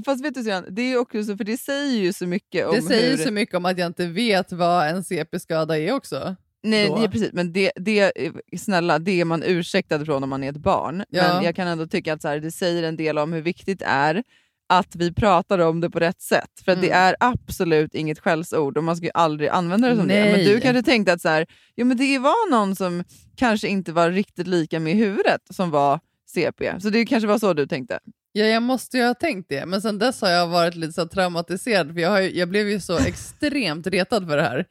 Fast 0.06 0.26
vet 0.26 0.34
du 0.34 0.44
Syrran, 0.44 0.66
det 0.70 0.82
är 0.82 0.98
också 0.98 1.24
så, 1.24 1.38
för 1.38 1.44
det 1.44 1.58
säger 1.58 2.02
ju 2.02 2.14
så 2.14 2.28
mycket 2.28 2.68
om 2.68 2.76
det 2.76 2.82
säger 2.82 3.18
hur... 3.18 3.26
så 3.26 3.32
mycket 3.32 3.56
om 3.56 3.66
att 3.66 3.78
jag 3.78 3.88
inte 3.88 4.08
vet 4.08 4.52
vad 4.52 4.88
en 4.88 5.04
CP-skada 5.04 5.80
är 5.80 5.94
också. 5.94 6.36
Nej, 6.64 6.90
nej 6.90 7.10
precis, 7.10 7.34
men 7.34 7.54
det, 7.54 7.72
det, 7.76 8.12
snälla, 8.58 9.00
det 9.00 9.22
är 9.22 9.26
man 9.26 9.44
ursäktad 9.44 10.06
från 10.06 10.24
om 10.24 10.30
man 10.30 10.44
är 10.44 10.50
ett 10.50 10.58
barn. 10.58 11.04
Ja. 11.10 11.34
Men 11.34 11.46
jag 11.46 11.56
kan 11.56 11.68
ändå 11.68 11.88
tycka 11.88 12.14
att 12.14 12.22
så 12.22 12.28
här, 12.28 12.40
det 12.40 12.52
säger 12.52 12.84
en 12.84 12.96
del 12.96 13.18
om 13.18 13.34
hur 13.34 13.42
viktigt 13.42 13.80
det 13.80 13.86
är 13.86 14.24
att 14.70 14.96
vi 14.96 15.14
pratar 15.14 15.60
om 15.60 15.82
det 15.82 15.90
på 15.90 16.00
rätt 16.00 16.22
sätt. 16.22 16.50
För 16.66 16.72
att 16.72 16.82
det 16.82 16.88
Mm. 16.88 17.00
är 17.00 17.16
absolut 17.20 17.96
inget 17.96 18.20
skällsord 18.20 18.78
och 18.78 18.84
man 18.84 18.96
ska 18.98 19.06
ju 19.06 19.12
aldrig 19.14 19.50
använda 19.50 19.90
det 19.90 19.96
som 19.96 20.08
det. 20.08 20.24
Men 20.24 20.32
Nej. 20.34 20.46
du 20.46 20.60
kanske 20.62 20.84
tänkte 20.84 21.14
att 21.14 21.22
så 21.22 21.30
här, 21.30 21.46
jo, 21.76 21.86
men 21.86 21.98
det 21.98 22.20
var 22.20 22.52
någon 22.52 22.76
som 22.76 23.04
kanske 23.36 23.68
inte 23.68 23.92
var 23.92 24.12
riktigt 24.12 24.48
lika 24.48 24.80
med 24.80 24.94
i 24.94 24.96
huvudet 24.96 25.42
som 25.50 25.70
var 25.70 26.00
CP. 26.34 26.74
Så 26.82 26.90
det 26.90 27.06
kanske 27.06 27.28
var 27.28 27.40
så 27.40 27.54
du 27.54 27.68
tänkte. 27.68 28.00
Ja, 28.32 28.46
jag 28.46 28.64
måste 28.64 28.98
ju 28.98 29.04
ha 29.04 29.14
tänkt 29.14 29.50
det, 29.50 29.66
men 29.66 29.82
sen 29.82 29.98
dess 30.00 30.22
har 30.22 30.30
jag 30.30 30.48
varit 30.48 30.76
lite 30.76 30.94
så 30.94 31.08
traumatiserad, 31.08 31.94
för 31.94 32.00
jag, 32.02 32.10
har 32.10 32.20
ju, 32.20 32.38
jag 32.38 32.50
blev 32.50 32.70
ju 32.70 32.80
så 32.80 32.98
extremt 33.08 33.88
retad 33.88 34.28
för 34.28 34.38
det 34.38 34.44
här. 34.44 34.66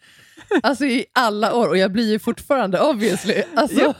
Alltså 0.62 0.84
i 0.84 1.04
alla 1.14 1.54
år, 1.54 1.68
och 1.68 1.78
jag 1.78 1.92
blir 1.92 2.10
ju 2.10 2.18
fortfarande 2.18 2.80
obviously. 2.80 3.42
Alltså, 3.54 3.80
Japp. 3.80 3.96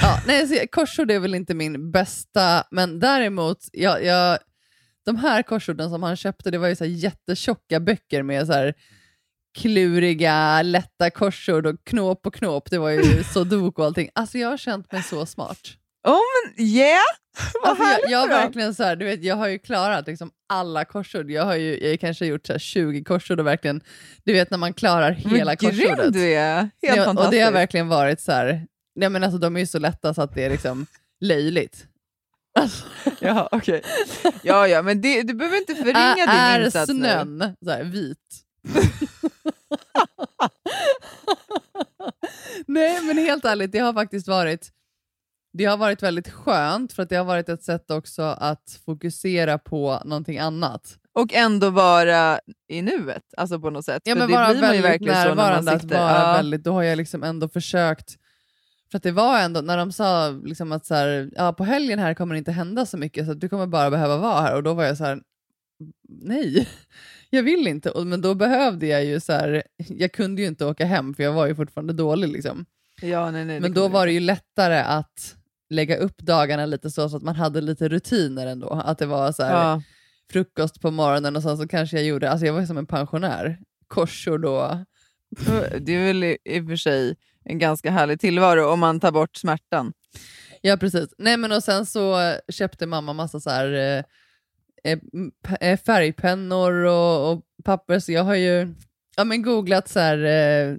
ja, 0.00 0.20
nej, 0.26 0.46
så, 0.48 0.66
korsord 0.70 1.10
är 1.10 1.18
väl 1.18 1.34
inte 1.34 1.54
min 1.54 1.90
bästa, 1.90 2.64
men 2.70 3.00
däremot, 3.00 3.58
jag, 3.72 4.04
jag, 4.04 4.38
de 5.08 5.16
här 5.16 5.42
korsorden 5.42 5.90
som 5.90 6.02
han 6.02 6.16
köpte, 6.16 6.50
det 6.50 6.58
var 6.58 6.68
ju 6.68 6.76
så 6.76 6.84
här 6.84 6.90
jättetjocka 6.90 7.80
böcker 7.80 8.22
med 8.22 8.46
så 8.46 8.52
här 8.52 8.74
kluriga, 9.58 10.62
lätta 10.62 11.10
korsord 11.10 11.66
och 11.66 11.76
knåp 11.84 12.26
och 12.26 12.34
knåp. 12.34 12.70
Det 12.70 12.78
var 12.78 12.90
ju 12.90 13.24
sudoku 13.34 13.82
och 13.82 13.86
allting. 13.86 14.10
Alltså 14.14 14.38
jag 14.38 14.48
har 14.48 14.56
känt 14.56 14.92
mig 14.92 15.02
så 15.02 15.26
smart. 15.26 15.60
Oh, 16.08 16.18
men 16.56 16.66
yeah! 16.66 17.00
Vad 17.62 17.70
Alltså 17.70 17.84
jag, 17.84 18.10
jag, 18.10 18.28
verkligen 18.28 18.74
så 18.74 18.82
här, 18.82 18.96
du 18.96 19.04
vet, 19.04 19.24
jag 19.24 19.36
har 19.36 19.48
ju 19.48 19.58
klarat 19.58 20.06
liksom 20.06 20.30
alla 20.48 20.84
korsord. 20.84 21.30
Jag 21.30 21.44
har 21.44 21.56
ju 21.56 21.78
jag 21.80 21.90
har 21.90 21.96
kanske 21.96 22.26
gjort 22.26 22.46
så 22.46 22.52
här 22.52 22.58
20 22.58 23.04
korsord 23.04 23.40
och 23.40 23.46
verkligen, 23.46 23.80
du 24.24 24.32
vet 24.32 24.50
när 24.50 24.58
man 24.58 24.72
klarar 24.72 25.10
hela 25.10 25.54
grym 25.54 25.70
korsordet. 25.70 26.12
du 26.12 26.32
är! 26.32 26.70
Helt 26.82 27.04
fantastiskt. 27.04 27.26
och 27.26 27.32
det 27.32 27.40
har 27.40 27.52
verkligen 27.52 27.88
varit 27.88 28.20
så 28.20 28.32
här, 28.32 28.66
nej 28.94 29.08
men 29.08 29.24
alltså 29.24 29.38
de 29.38 29.56
är 29.56 29.60
ju 29.60 29.66
så 29.66 29.78
lätta 29.78 30.14
så 30.14 30.22
att 30.22 30.34
det 30.34 30.44
är 30.44 30.50
liksom 30.50 30.86
löjligt. 31.20 31.86
Alltså, 32.58 32.84
Ja, 33.20 33.48
okej. 33.52 33.82
Ja, 34.42 34.68
ja, 34.68 34.82
men 34.82 35.00
det, 35.00 35.22
du 35.22 35.34
behöver 35.34 35.56
inte 35.56 35.74
förringa 35.74 36.14
din 36.14 36.28
är 36.28 36.64
insats 36.64 36.88
nu. 36.88 36.94
snön 36.94 37.56
så 37.64 37.70
här, 37.70 37.84
vit? 37.84 38.44
nej 42.66 43.02
men 43.02 43.18
helt 43.18 43.44
ärligt, 43.44 43.72
det 43.72 43.78
har 43.78 43.92
faktiskt 43.92 44.28
varit 44.28 44.72
det 45.52 45.64
har 45.64 45.76
varit 45.76 46.02
väldigt 46.02 46.28
skönt 46.30 46.92
för 46.92 47.02
att 47.02 47.08
det 47.08 47.16
har 47.16 47.24
varit 47.24 47.48
ett 47.48 47.62
sätt 47.62 47.90
också 47.90 48.22
att 48.22 48.80
fokusera 48.84 49.58
på 49.58 50.02
någonting 50.04 50.38
annat. 50.38 50.98
Och 51.12 51.34
ändå 51.34 51.70
vara 51.70 52.40
i 52.68 52.82
nuet, 52.82 53.22
alltså 53.36 53.60
på 53.60 53.70
något 53.70 53.84
sätt. 53.84 54.02
Ja, 54.04 54.14
För 54.14 54.18
men 54.18 54.28
det 54.28 54.34
vara 54.34 54.48
blir 54.48 54.60
man 54.60 54.76
ju 54.76 54.82
väldigt 54.82 55.08
verkligen 55.08 55.14
så 55.14 55.28
när 55.28 55.34
man 55.34 55.36
närvarande, 55.36 55.72
att 55.72 55.82
sitter. 55.82 55.98
vara 55.98 56.22
ja. 56.22 56.32
väldigt, 56.32 56.64
då 56.64 56.72
har 56.72 56.82
jag 56.82 56.96
liksom 56.96 57.22
ändå 57.22 57.48
försökt, 57.48 58.16
för 58.90 58.96
att 58.96 59.02
det 59.02 59.12
var 59.12 59.38
ändå, 59.40 59.60
när 59.60 59.76
de 59.76 59.92
sa 59.92 60.30
liksom 60.30 60.72
att 60.72 60.86
så 60.86 60.94
här, 60.94 61.30
ja, 61.36 61.52
på 61.52 61.64
helgen 61.64 61.98
här 61.98 62.14
kommer 62.14 62.34
det 62.34 62.38
inte 62.38 62.52
hända 62.52 62.86
så 62.86 62.96
mycket, 62.96 63.26
så 63.26 63.34
du 63.34 63.48
kommer 63.48 63.66
bara 63.66 63.90
behöva 63.90 64.16
vara 64.16 64.40
här, 64.40 64.54
och 64.54 64.62
då 64.62 64.74
var 64.74 64.84
jag 64.84 64.96
så 64.96 65.04
här, 65.04 65.20
nej, 66.08 66.68
jag 67.30 67.42
vill 67.42 67.66
inte, 67.66 67.90
och, 67.90 68.06
men 68.06 68.20
då 68.20 68.34
behövde 68.34 68.86
jag 68.86 69.04
ju 69.04 69.20
så 69.20 69.32
här, 69.32 69.62
jag 69.88 70.12
kunde 70.12 70.42
ju 70.42 70.48
inte 70.48 70.66
åka 70.66 70.84
hem, 70.84 71.14
för 71.14 71.22
jag 71.22 71.32
var 71.32 71.46
ju 71.46 71.54
fortfarande 71.54 71.92
dålig 71.92 72.28
liksom. 72.28 72.64
Ja, 73.02 73.30
nej, 73.30 73.44
nej, 73.44 73.60
Men 73.60 73.74
då 73.74 73.88
var 73.88 74.06
det 74.06 74.12
ju 74.12 74.20
lättare 74.20 74.78
att 74.78 75.34
lägga 75.70 75.96
upp 75.96 76.18
dagarna 76.18 76.66
lite 76.66 76.90
så, 76.90 77.08
så 77.08 77.16
att 77.16 77.22
man 77.22 77.36
hade 77.36 77.60
lite 77.60 77.88
rutiner 77.88 78.46
ändå, 78.46 78.68
att 78.70 78.98
det 78.98 79.06
var 79.06 79.32
så 79.32 79.42
här, 79.42 79.52
Ja. 79.52 79.82
frukost 80.32 80.80
på 80.80 80.90
morgonen 80.90 81.36
och 81.36 81.42
sen 81.42 81.58
så 81.58 81.68
kanske 81.68 81.96
jag 81.96 82.06
gjorde, 82.06 82.30
alltså 82.30 82.46
jag 82.46 82.52
var 82.52 82.60
ju 82.60 82.66
som 82.66 82.78
en 82.78 82.86
pensionär, 82.86 83.58
korsord 83.88 84.44
och 84.44 84.76
Det 85.80 85.92
är 85.92 86.06
väl 86.06 86.24
i, 86.24 86.38
i 86.44 86.60
och 86.60 86.66
för 86.66 86.76
sig 86.76 87.16
en 87.48 87.58
ganska 87.58 87.90
härlig 87.90 88.20
tillvaro 88.20 88.66
om 88.72 88.80
man 88.80 89.00
tar 89.00 89.12
bort 89.12 89.36
smärtan. 89.36 89.92
Ja, 90.60 90.76
precis. 90.76 91.08
Nej, 91.18 91.36
men 91.36 91.52
och 91.52 91.62
sen 91.64 91.86
så 91.86 92.34
köpte 92.52 92.86
mamma 92.86 93.12
massa 93.12 93.40
så 93.40 93.50
här, 93.50 93.72
eh, 93.72 94.04
eh, 94.92 94.98
eh, 95.60 95.78
färgpennor 95.80 96.72
och, 96.72 97.32
och 97.32 97.42
papper, 97.64 97.98
så 97.98 98.12
jag 98.12 98.24
har 98.24 98.34
ju 98.34 98.74
ja, 99.16 99.24
men 99.24 99.42
googlat 99.42 99.88
så 99.88 100.00
här, 100.00 100.18
eh, 100.24 100.76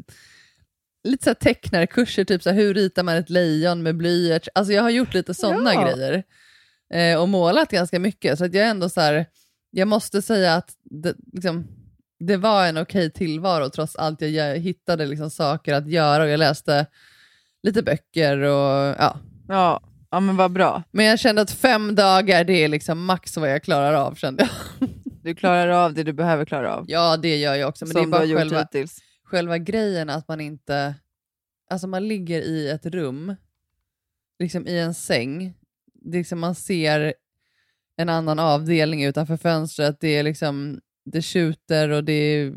lite 1.03 1.23
så 1.23 1.29
här 1.29 1.35
tecknarkurser, 1.35 2.23
typ 2.23 2.43
så 2.43 2.49
här, 2.49 2.57
hur 2.57 2.73
ritar 2.73 3.03
man 3.03 3.15
ett 3.15 3.29
lejon 3.29 3.83
med 3.83 3.97
blyerts? 3.97 4.49
Alltså 4.55 4.73
jag 4.73 4.83
har 4.83 4.89
gjort 4.89 5.13
lite 5.13 5.33
sådana 5.33 5.73
Ja. 5.73 5.83
grejer 5.83 6.23
eh, 6.93 7.21
och 7.21 7.29
målat 7.29 7.71
ganska 7.71 7.99
mycket, 7.99 8.37
så 8.37 8.45
att 8.45 8.53
jag 8.53 8.65
är 8.65 8.69
ändå 8.69 8.89
så 8.89 9.01
här, 9.01 9.25
jag 9.71 9.87
måste 9.87 10.21
säga 10.21 10.55
att 10.55 10.69
det, 10.83 11.15
liksom, 11.33 11.67
det 12.19 12.37
var 12.37 12.67
en 12.67 12.77
okej 12.77 13.11
tillvaro 13.11 13.69
trots 13.69 13.95
allt. 13.95 14.21
Jag, 14.21 14.57
hittade 14.57 15.05
liksom 15.05 15.29
saker 15.29 15.73
att 15.73 15.87
göra 15.87 16.23
och 16.23 16.29
jag 16.29 16.37
läste 16.37 16.85
lite 17.63 17.83
böcker 17.83 18.37
och 18.37 18.95
ja. 18.99 19.17
Ja, 19.47 19.81
ja 20.11 20.19
men 20.19 20.37
vad 20.37 20.51
bra. 20.51 20.83
Men 20.91 21.05
jag 21.05 21.19
kände 21.19 21.41
att 21.41 21.51
fem 21.51 21.95
dagar, 21.95 22.43
det 22.43 22.53
är 22.53 22.67
liksom 22.67 23.05
max 23.05 23.37
vad 23.37 23.51
jag 23.51 23.63
klarar 23.63 23.93
av 23.93 24.15
kände 24.15 24.43
jag. 24.79 24.89
Du 25.23 25.35
klarar 25.35 25.67
av 25.67 25.93
det 25.93 26.03
du 26.03 26.13
behöver 26.13 26.45
klara 26.45 26.75
av. 26.75 26.85
Ja, 26.87 27.17
det 27.17 27.37
gör 27.37 27.55
jag 27.55 27.69
också. 27.69 27.85
Men 27.85 27.91
som 27.91 28.01
det 28.01 28.17
är 28.17 28.27
bara 28.27 28.39
själva, 28.39 28.59
hittills. 28.59 28.99
själva 29.23 29.57
grejen 29.57 30.09
att 30.09 30.27
man 30.27 30.41
inte... 30.41 30.95
Alltså 31.69 31.87
man 31.87 32.07
ligger 32.07 32.41
i 32.41 32.69
ett 32.69 32.85
rum, 32.85 33.35
liksom 34.39 34.67
i 34.67 34.79
en 34.79 34.93
säng. 34.93 35.53
Det 35.93 36.17
liksom 36.17 36.39
man 36.39 36.55
ser 36.55 37.13
en 37.97 38.09
annan 38.09 38.39
avdelning 38.39 39.03
utanför 39.03 39.37
fönstret. 39.37 39.97
Det 39.99 40.07
är 40.07 40.23
liksom, 40.23 40.81
det 41.11 41.21
tjuter 41.21 41.89
och 41.89 42.03
det 42.03 42.13
är 42.13 42.53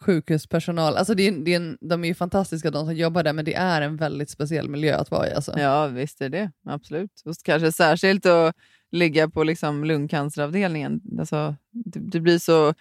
sjukhuspersonal. 0.00 0.96
Alltså 0.96 1.14
det 1.14 1.28
är, 1.28 1.32
det 1.32 1.52
är 1.52 1.56
en, 1.56 1.78
de 1.80 2.04
är 2.04 2.08
ju 2.08 2.14
fantastiska 2.14 2.70
de 2.70 2.86
som 2.86 2.96
jobbar 2.96 3.22
där, 3.22 3.32
men 3.32 3.44
det 3.44 3.54
är 3.54 3.82
en 3.82 3.96
väldigt 3.96 4.30
speciell 4.30 4.68
miljö 4.68 4.96
att 4.96 5.10
vara 5.10 5.28
i. 5.28 5.34
Alltså. 5.34 5.58
Ja, 5.58 5.86
visst 5.86 6.20
är 6.20 6.28
det. 6.28 6.50
Absolut. 6.66 7.22
Och 7.24 7.34
kanske 7.44 7.72
särskilt 7.72 8.26
att 8.26 8.54
ligga 8.90 9.28
på 9.28 9.44
liksom 9.44 9.84
lungcanceravdelningen. 9.84 11.00
Alltså, 11.18 11.56
det, 11.70 12.00
det 12.00 12.20
blir 12.20 12.38
så, 12.38 12.74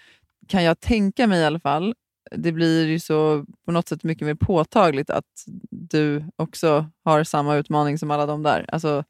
kan 0.47 0.63
jag 0.63 0.79
tänka 0.79 1.27
mig 1.27 1.41
i 1.41 1.45
alla 1.45 1.59
fall, 1.59 1.95
det 2.31 2.51
blir 2.51 2.87
ju 2.87 2.99
så 2.99 3.45
på 3.65 3.71
något 3.71 3.87
sätt 3.87 4.03
mycket 4.03 4.25
mer 4.25 4.35
påtagligt 4.35 5.09
att 5.09 5.25
du 5.69 6.23
också 6.35 6.85
har 7.03 7.23
samma 7.23 7.55
utmaning 7.55 7.97
som 7.97 8.11
alla 8.11 8.25
de 8.25 8.43
där. 8.43 8.65
Alltså, 8.67 9.03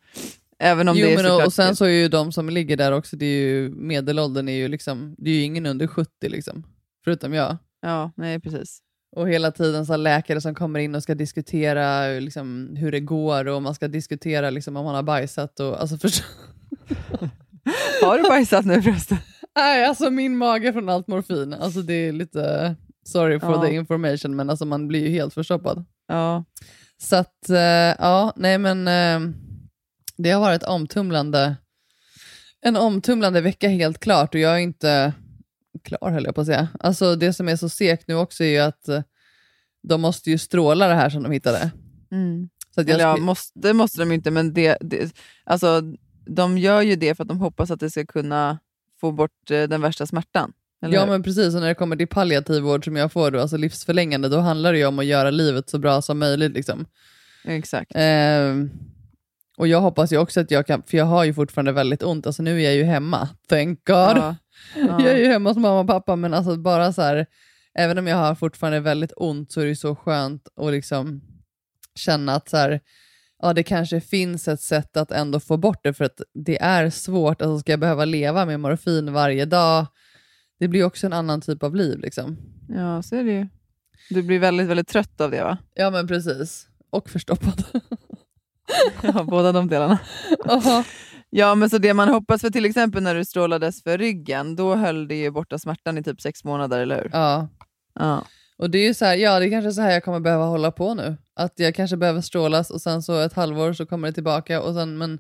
även 0.60 0.88
om 0.88 0.98
jo, 0.98 1.08
det 1.08 1.14
är 1.14 1.24
men 1.24 1.46
och, 1.46 1.54
sen 1.54 1.76
så 1.76 1.86
är 1.86 1.90
ju 1.90 2.08
de 2.08 2.32
som 2.32 2.50
ligger 2.50 2.78
där 2.78 2.92
också, 2.92 3.16
det 3.16 3.26
är 3.26 3.40
ju, 3.48 3.70
medelåldern 3.70 4.50
är 4.50 4.56
ju 4.56 4.68
liksom, 4.68 5.16
det 5.18 5.30
är 5.30 5.36
ju 5.36 5.42
ingen 5.42 5.66
under 5.66 5.88
70 5.88 6.30
liksom, 6.30 6.64
förutom 7.04 7.34
jag. 7.34 7.58
Ja, 7.82 8.12
nej 8.16 8.40
precis. 8.40 8.80
Och 9.16 9.30
hela 9.30 9.52
tiden 9.52 9.86
så 9.86 9.98
läkare 9.98 10.42
som 10.42 10.56
kommer 10.56 10.80
in 10.80 10.96
och 10.96 11.04
ska 11.04 11.16
diskutera 11.16 12.08
liksom, 12.20 12.76
hur 12.76 12.92
det 12.92 13.00
går 13.00 13.48
och 13.48 13.62
man 13.62 13.76
ska 13.76 13.88
diskutera 13.88 14.50
liksom, 14.50 14.78
om 14.78 14.86
man 14.86 14.96
har 14.96 15.04
bajsat. 15.04 15.60
Och, 15.60 15.82
alltså, 15.82 15.98
för... 16.02 16.12
Har 18.06 18.18
du 18.18 18.24
bajsat 18.24 18.66
nu 18.66 18.82
förresten? 18.82 19.18
Nej, 19.56 19.86
alltså 19.86 20.10
min 20.10 20.38
mage 20.38 20.74
från 20.74 20.90
allt 20.90 21.08
morfin. 21.08 21.54
Alltså 21.54 21.82
det 21.82 21.94
är 21.94 22.12
lite, 22.12 22.76
sorry 23.06 23.40
for 23.40 23.52
Ja. 23.52 23.62
the 23.62 23.74
information, 23.74 24.36
men 24.36 24.50
alltså 24.50 24.66
man 24.66 24.88
blir 24.88 25.00
ju 25.00 25.10
helt 25.10 25.34
förstoppad. 25.34 25.86
Ja. 26.08 26.44
Så 27.02 27.16
att, 27.16 27.50
eh, 27.50 27.58
ja, 28.00 28.34
nej 28.36 28.58
men 28.58 28.88
eh, 28.88 29.34
det 30.18 30.32
har 30.32 30.42
varit 30.42 30.64
omtumlande, 30.64 31.56
en 32.62 32.76
omtumlande 32.76 33.42
vecka 33.42 33.70
helt 33.70 34.00
klart 34.00 34.36
och 34.36 34.42
jag 34.42 34.54
är 34.54 34.60
inte 34.60 35.14
klar 35.84 36.12
höll 36.12 36.26
jag 36.26 36.36
på 36.36 36.42
att 36.42 36.48
säga. 36.48 36.68
Alltså 36.80 37.16
det 37.16 37.34
som 37.34 37.50
är 37.50 37.56
så 37.56 37.70
segt 37.70 38.08
nu 38.08 38.16
också 38.16 38.44
är 38.44 38.48
ju 38.48 38.60
att 38.60 38.88
eh, 38.88 39.02
de 39.84 40.02
måste 40.02 40.30
ju 40.30 40.38
stråla 40.38 40.88
det 40.88 40.96
här 40.96 41.10
som 41.10 41.24
de 41.24 41.32
hittade. 41.32 41.72
Mm. 42.12 42.50
Så 42.76 42.82
att 42.82 42.88
jag 42.88 42.96
Eller 42.96 43.10
ja, 43.10 43.18
måste, 43.18 43.60
det 43.60 43.74
måste 43.74 44.00
de 44.00 44.12
inte, 44.12 44.32
men 44.32 44.54
det, 44.54 44.78
det, 44.82 45.16
alltså, 45.44 45.82
de 46.26 46.58
gör 46.58 46.82
ju 46.82 46.96
det 46.96 47.16
för 47.16 47.24
att 47.24 47.28
de 47.28 47.40
hoppas 47.40 47.72
att 47.72 47.80
det 47.80 47.90
ska 47.90 48.06
kunna 48.06 48.60
få 49.02 49.12
bort 49.12 49.52
eh, 49.52 49.64
den 49.64 49.82
värsta 49.82 50.06
smärtan. 50.06 50.54
Eller 50.82 50.94
Ja 50.94 51.02
hur? 51.02 51.08
men 51.08 51.24
precis, 51.24 51.56
och 51.56 51.62
när 51.62 51.68
det 51.68 51.76
kommer 51.76 51.96
till 51.96 52.08
palliativ 52.08 52.64
vård 52.64 52.86
som 52.86 52.96
jag 52.96 53.12
får 53.12 53.32
då, 53.32 53.40
alltså 53.40 53.58
livsförlängande, 53.58 54.30
då 54.30 54.40
handlar 54.40 54.74
det 54.74 54.80
ju 54.80 54.86
om 54.86 55.00
att 55.00 55.06
göra 55.06 55.30
livet 55.30 55.70
så 55.70 55.80
bra 55.80 56.02
som 56.02 56.20
möjligt. 56.20 56.52
Liksom. 56.52 56.86
Exakt. 57.46 57.92
Ehm, 57.96 58.70
och 59.58 59.68
jag 59.68 59.82
hoppas 59.82 60.14
ju 60.14 60.18
också 60.18 60.40
att 60.40 60.52
jag 60.52 60.68
kan, 60.68 60.84
för 60.84 60.98
jag 60.98 61.06
har 61.06 61.24
ju 61.24 61.34
fortfarande 61.34 61.72
väldigt 61.72 62.04
ont, 62.04 62.28
alltså 62.28 62.44
nu 62.44 62.62
är 62.62 62.66
jag 62.66 62.76
ju 62.76 62.84
hemma, 62.84 63.30
thank 63.50 63.86
God. 63.86 64.18
Ja. 64.18 64.36
Jag 64.76 65.02
är 65.02 65.18
ju 65.18 65.28
hemma 65.28 65.50
hos 65.50 65.58
mamma 65.58 65.80
och 65.80 65.88
pappa, 65.88 66.16
men 66.16 66.34
alltså 66.34 66.58
bara 66.58 66.94
så 66.94 67.02
här, 67.02 67.26
även 67.74 67.98
om 67.98 68.08
jag 68.08 68.18
har 68.18 68.36
fortfarande 68.36 68.80
väldigt 68.80 69.14
ont 69.16 69.52
så 69.52 69.60
är 69.60 69.66
det 69.66 69.70
ju 69.70 69.76
så 69.76 69.96
skönt 69.96 70.48
att 70.56 70.72
liksom 70.72 71.22
känna 71.96 72.36
att 72.36 72.50
så 72.50 72.58
här, 72.58 72.82
ja, 73.42 73.54
det 73.54 73.64
kanske 73.64 74.02
finns 74.02 74.48
ett 74.48 74.62
sätt 74.62 74.98
att 74.98 75.12
ändå 75.12 75.40
få 75.40 75.58
bort 75.58 75.80
det, 75.84 75.94
för 75.94 76.06
att 76.06 76.22
det 76.34 76.62
är 76.62 76.90
svårt, 76.90 77.42
alltså 77.42 77.60
ska 77.60 77.72
jag 77.72 77.80
behöva 77.80 78.06
leva 78.06 78.46
med 78.46 78.60
morfin 78.60 79.14
varje 79.14 79.46
dag, 79.46 79.86
det 80.60 80.68
blir 80.68 80.84
också 80.84 81.06
en 81.08 81.14
annan 81.14 81.42
typ 81.42 81.64
av 81.64 81.76
liv. 81.76 82.00
Liksom. 82.00 82.38
ja, 82.70 83.02
så 83.02 83.16
är 83.16 83.24
det 83.24 83.32
ju. 83.32 83.48
Du 84.10 84.24
blir 84.24 84.40
väldigt, 84.40 84.68
väldigt 84.68 84.88
trött 84.88 85.22
av 85.22 85.32
det 85.32 85.44
va? 85.44 85.58
Ja 85.74 85.90
men 85.90 86.08
precis, 86.08 86.68
och 86.90 87.10
förstoppad. 87.10 87.64
Ja, 89.02 89.24
båda 89.24 89.52
de 89.52 89.68
delarna. 89.68 90.00
Aha. 90.46 90.84
Ja, 91.30 91.56
men 91.56 91.70
så 91.70 91.78
det 91.78 91.94
man 91.94 92.10
hoppas 92.10 92.42
för 92.42 92.50
till 92.50 92.66
exempel 92.66 93.04
när 93.04 93.16
du 93.16 93.26
strålades 93.26 93.84
för 93.84 93.98
ryggen, 93.98 94.56
då 94.56 94.76
höll 94.76 95.08
det 95.08 95.16
ju 95.16 95.32
borta 95.32 95.58
smärtan 95.60 95.98
i 95.98 96.04
typ 96.04 96.22
sex 96.22 96.44
månader, 96.44 96.80
eller 96.80 96.96
hur? 96.96 97.10
ja. 97.14 97.50
Ja. 98.00 98.26
Och 98.58 98.70
det 98.70 98.78
är 98.78 98.88
ju 98.88 98.94
så 98.94 99.06
här, 99.06 99.16
ja 99.16 99.40
det 99.40 99.46
är 99.46 99.50
kanske 99.50 99.72
så 99.72 99.82
här 99.82 99.92
jag 99.92 100.04
kommer 100.04 100.20
behöva 100.20 100.46
hålla 100.46 100.72
på 100.72 100.94
nu. 100.94 101.18
Att 101.34 101.54
jag 101.56 101.76
kanske 101.76 101.98
behöver 101.98 102.22
strålas 102.22 102.70
och 102.70 102.82
sen 102.82 103.04
så 103.04 103.20
ett 103.20 103.34
halvår 103.34 103.74
så 103.74 103.86
kommer 103.86 104.08
det 104.08 104.14
tillbaka 104.14 104.62
och 104.62 104.74
sen, 104.74 104.98
men 104.98 105.20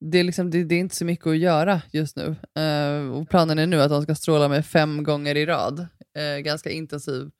det 0.00 0.18
är, 0.18 0.24
liksom, 0.24 0.50
det, 0.50 0.64
det 0.64 0.74
är 0.74 0.78
inte 0.78 0.96
så 0.96 1.04
mycket 1.04 1.26
att 1.26 1.38
göra 1.38 1.82
just 1.92 2.16
nu. 2.16 2.36
Eh, 2.62 3.10
och 3.10 3.28
planen 3.28 3.58
är 3.58 3.66
nu 3.66 3.82
att 3.82 3.90
de 3.90 4.02
ska 4.02 4.14
stråla 4.14 4.48
mig 4.48 4.62
fem 4.62 5.02
gånger 5.02 5.36
i 5.36 5.46
rad. 5.46 5.86
Eh, 6.18 6.40
ganska 6.42 6.70
intensiv 6.70 7.30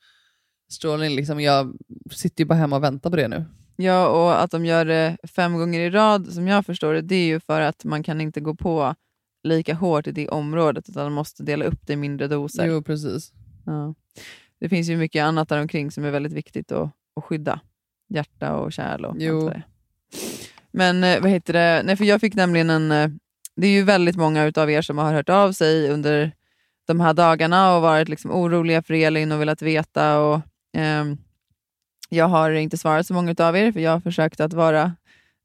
strålning. 0.72 1.16
Liksom. 1.16 1.40
Jag 1.40 1.76
sitter 2.10 2.40
ju 2.40 2.46
bara 2.46 2.54
hemma 2.54 2.76
och 2.76 2.84
väntar 2.84 3.10
på 3.10 3.16
det 3.16 3.28
nu. 3.28 3.44
Ja, 3.82 4.08
och 4.08 4.42
att 4.42 4.50
de 4.50 4.64
gör 4.66 4.84
det 4.84 5.16
fem 5.36 5.58
gånger 5.58 5.80
i 5.80 5.90
rad, 5.90 6.32
som 6.32 6.48
jag 6.48 6.66
förstår 6.66 6.94
det, 6.94 7.00
det 7.00 7.14
är 7.14 7.26
ju 7.26 7.40
för 7.40 7.60
att 7.60 7.84
man 7.84 8.02
kan 8.02 8.20
inte 8.20 8.40
gå 8.40 8.54
på 8.54 8.94
lika 9.42 9.74
hårt 9.74 10.06
i 10.06 10.12
det 10.12 10.28
området, 10.28 10.88
utan 10.88 11.02
man 11.04 11.12
måste 11.12 11.42
dela 11.42 11.64
upp 11.64 11.86
det 11.86 11.92
i 11.92 11.96
mindre 11.96 12.28
doser. 12.28 12.66
Jo, 12.66 12.82
precis. 12.82 13.32
Ja. 13.66 13.94
Det 14.60 14.68
finns 14.68 14.88
ju 14.88 14.96
mycket 14.96 15.22
annat 15.24 15.48
där 15.48 15.60
omkring 15.60 15.90
som 15.90 16.04
är 16.04 16.10
väldigt 16.10 16.32
viktigt 16.32 16.72
att, 16.72 16.90
att 17.16 17.24
skydda. 17.24 17.60
Hjärta 18.08 18.56
och 18.56 18.72
kärl 18.72 19.04
och 19.04 19.16
Jo. 19.18 19.40
allt 19.44 19.54
det. 19.54 19.62
Men 20.72 21.04
eh, 21.04 21.20
vad 21.20 21.30
heter 21.30 21.52
det? 21.52 21.82
Nej, 21.84 21.96
för 21.96 22.04
jag 22.04 22.20
fick 22.20 22.34
nämligen 22.34 22.70
en... 22.70 22.92
eh, 22.92 23.08
Det 23.56 23.66
är 23.66 23.70
ju 23.70 23.82
väldigt 23.82 24.16
många 24.16 24.44
utav 24.44 24.70
er 24.70 24.82
som 24.82 24.98
har 24.98 25.12
hört 25.12 25.28
av 25.28 25.52
sig 25.52 25.90
under 25.90 26.32
de 26.86 27.00
här 27.00 27.14
dagarna 27.14 27.76
och 27.76 27.82
varit 27.82 28.08
liksom 28.08 28.30
oroliga 28.30 28.82
för 28.82 28.94
Elin 28.94 29.32
och 29.32 29.40
velat 29.40 29.62
veta. 29.62 30.18
Och, 30.20 30.40
ehm, 30.76 31.18
jag 32.12 32.28
har 32.28 32.50
inte 32.50 32.78
svarat 32.78 33.06
så 33.06 33.14
många 33.14 33.34
av 33.38 33.56
er, 33.56 33.72
för 33.72 33.80
jag 33.80 33.90
har 33.90 34.00
försökt 34.00 34.40
att 34.40 34.52
vara 34.52 34.92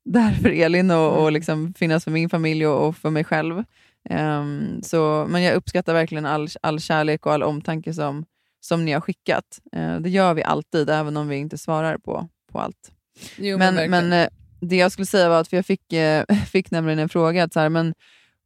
där 0.05 0.31
för 0.31 0.49
Elin 0.49 0.91
och, 0.91 1.23
och 1.23 1.31
liksom 1.31 1.73
finnas 1.73 2.03
för 2.03 2.11
min 2.11 2.29
familj 2.29 2.67
och, 2.67 2.87
och 2.87 2.97
för 2.97 3.09
mig 3.09 3.23
själv. 3.23 3.63
Ehm, 4.09 4.83
så, 4.83 5.25
men 5.29 5.43
jag 5.43 5.55
uppskattar 5.55 5.93
verkligen 5.93 6.25
all, 6.25 6.47
all 6.61 6.79
kärlek 6.79 7.25
och 7.25 7.33
all 7.33 7.43
omtanke 7.43 7.93
som, 7.93 8.25
som 8.59 8.85
ni 8.85 8.91
har 8.91 9.01
skickat. 9.01 9.59
Eh, 9.75 9.95
det 9.99 10.09
gör 10.09 10.33
vi 10.33 10.43
alltid, 10.43 10.89
även 10.89 11.17
om 11.17 11.27
vi 11.27 11.35
inte 11.35 11.57
svarar 11.57 11.97
på, 11.97 12.29
på 12.51 12.59
allt. 12.59 12.91
Jo, 13.37 13.57
Men, 13.57 13.75
verkligen. 13.75 14.09
men 14.09 14.23
eh, 14.23 14.29
det 14.61 14.75
jag 14.75 14.91
skulle 14.91 15.05
säga 15.05 15.29
var 15.29 15.41
att, 15.41 15.47
för 15.47 15.57
jag 15.57 15.65
fick, 15.65 15.93
eh, 15.93 16.25
fick 16.51 16.71
nämligen 16.71 16.99
en 16.99 17.09
fråga, 17.09 17.43
att 17.43 17.53
så 17.53 17.59
här, 17.59 17.69
men 17.69 17.93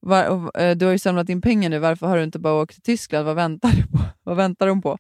var, 0.02 0.52
eh, 0.62 0.76
du 0.78 0.86
har 0.86 0.92
ju 0.92 1.00
samlat 1.00 1.30
in 1.30 1.42
pengar 1.42 1.70
nu, 1.70 1.80
varför 1.80 2.08
har 2.08 2.18
du 2.18 2.24
inte 2.24 2.40
bara 2.40 2.54
åkt 2.62 2.74
till 2.74 2.84
Tyskland? 2.84 3.26
Vad 3.26 3.36
väntar 3.36 3.70
du 3.70 3.84
på? 3.88 4.00
Vad 4.24 4.38
väntar 4.38 4.68
de 4.68 4.82
på? 4.82 4.98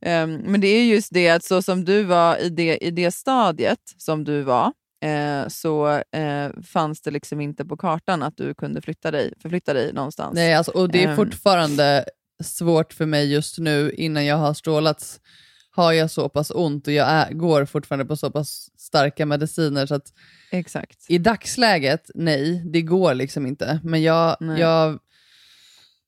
Ehm, 0.00 0.34
men 0.36 0.60
det 0.60 0.68
är 0.68 0.84
just 0.84 1.12
det 1.14 1.28
att 1.30 1.44
så 1.44 1.62
som 1.62 1.84
du 1.84 2.02
var 2.04 2.36
i 2.36 2.48
det, 2.48 2.76
i 2.78 2.90
det 2.90 3.10
stadiet 3.10 3.78
som 3.96 4.24
du 4.24 4.42
var, 4.42 4.72
eh, 5.04 5.48
så 5.48 5.88
eh, 5.90 6.62
fanns 6.72 7.00
det 7.02 7.10
liksom 7.10 7.40
inte 7.40 7.64
på 7.64 7.76
kartan 7.76 8.22
att 8.22 8.36
du 8.36 8.54
kunde 8.54 8.80
flytta 8.82 9.10
dig, 9.10 9.32
förflytta 9.42 9.74
dig 9.74 9.92
någonstans. 9.92 10.34
Nej, 10.34 10.54
alltså, 10.54 10.72
och 10.72 10.88
det 10.88 11.04
är 11.04 11.08
Ehm. 11.08 11.16
fortfarande 11.16 12.04
svårt 12.44 12.92
för 12.92 13.06
mig 13.06 13.32
just 13.32 13.58
nu 13.58 13.90
innan 13.96 14.26
jag 14.26 14.36
har 14.36 14.54
strålats. 14.54 15.20
Har 15.78 15.92
jag 15.92 16.10
så 16.10 16.28
pass 16.28 16.50
ont 16.54 16.86
och 16.86 16.92
jag 16.92 17.08
är, 17.08 17.32
går 17.32 17.64
fortfarande 17.64 18.04
på 18.04 18.16
så 18.16 18.30
pass 18.30 18.70
starka 18.76 19.26
mediciner 19.26 19.86
så 19.86 19.94
att 19.94 20.12
Exakt. 20.50 21.06
i 21.08 21.18
dagsläget, 21.18 22.10
nej, 22.14 22.62
det 22.72 22.82
går 22.82 23.14
liksom 23.14 23.46
inte. 23.46 23.80
Men 23.84 24.02
jag, 24.02 24.36
Nej. 24.40 24.60
jag 24.60 24.98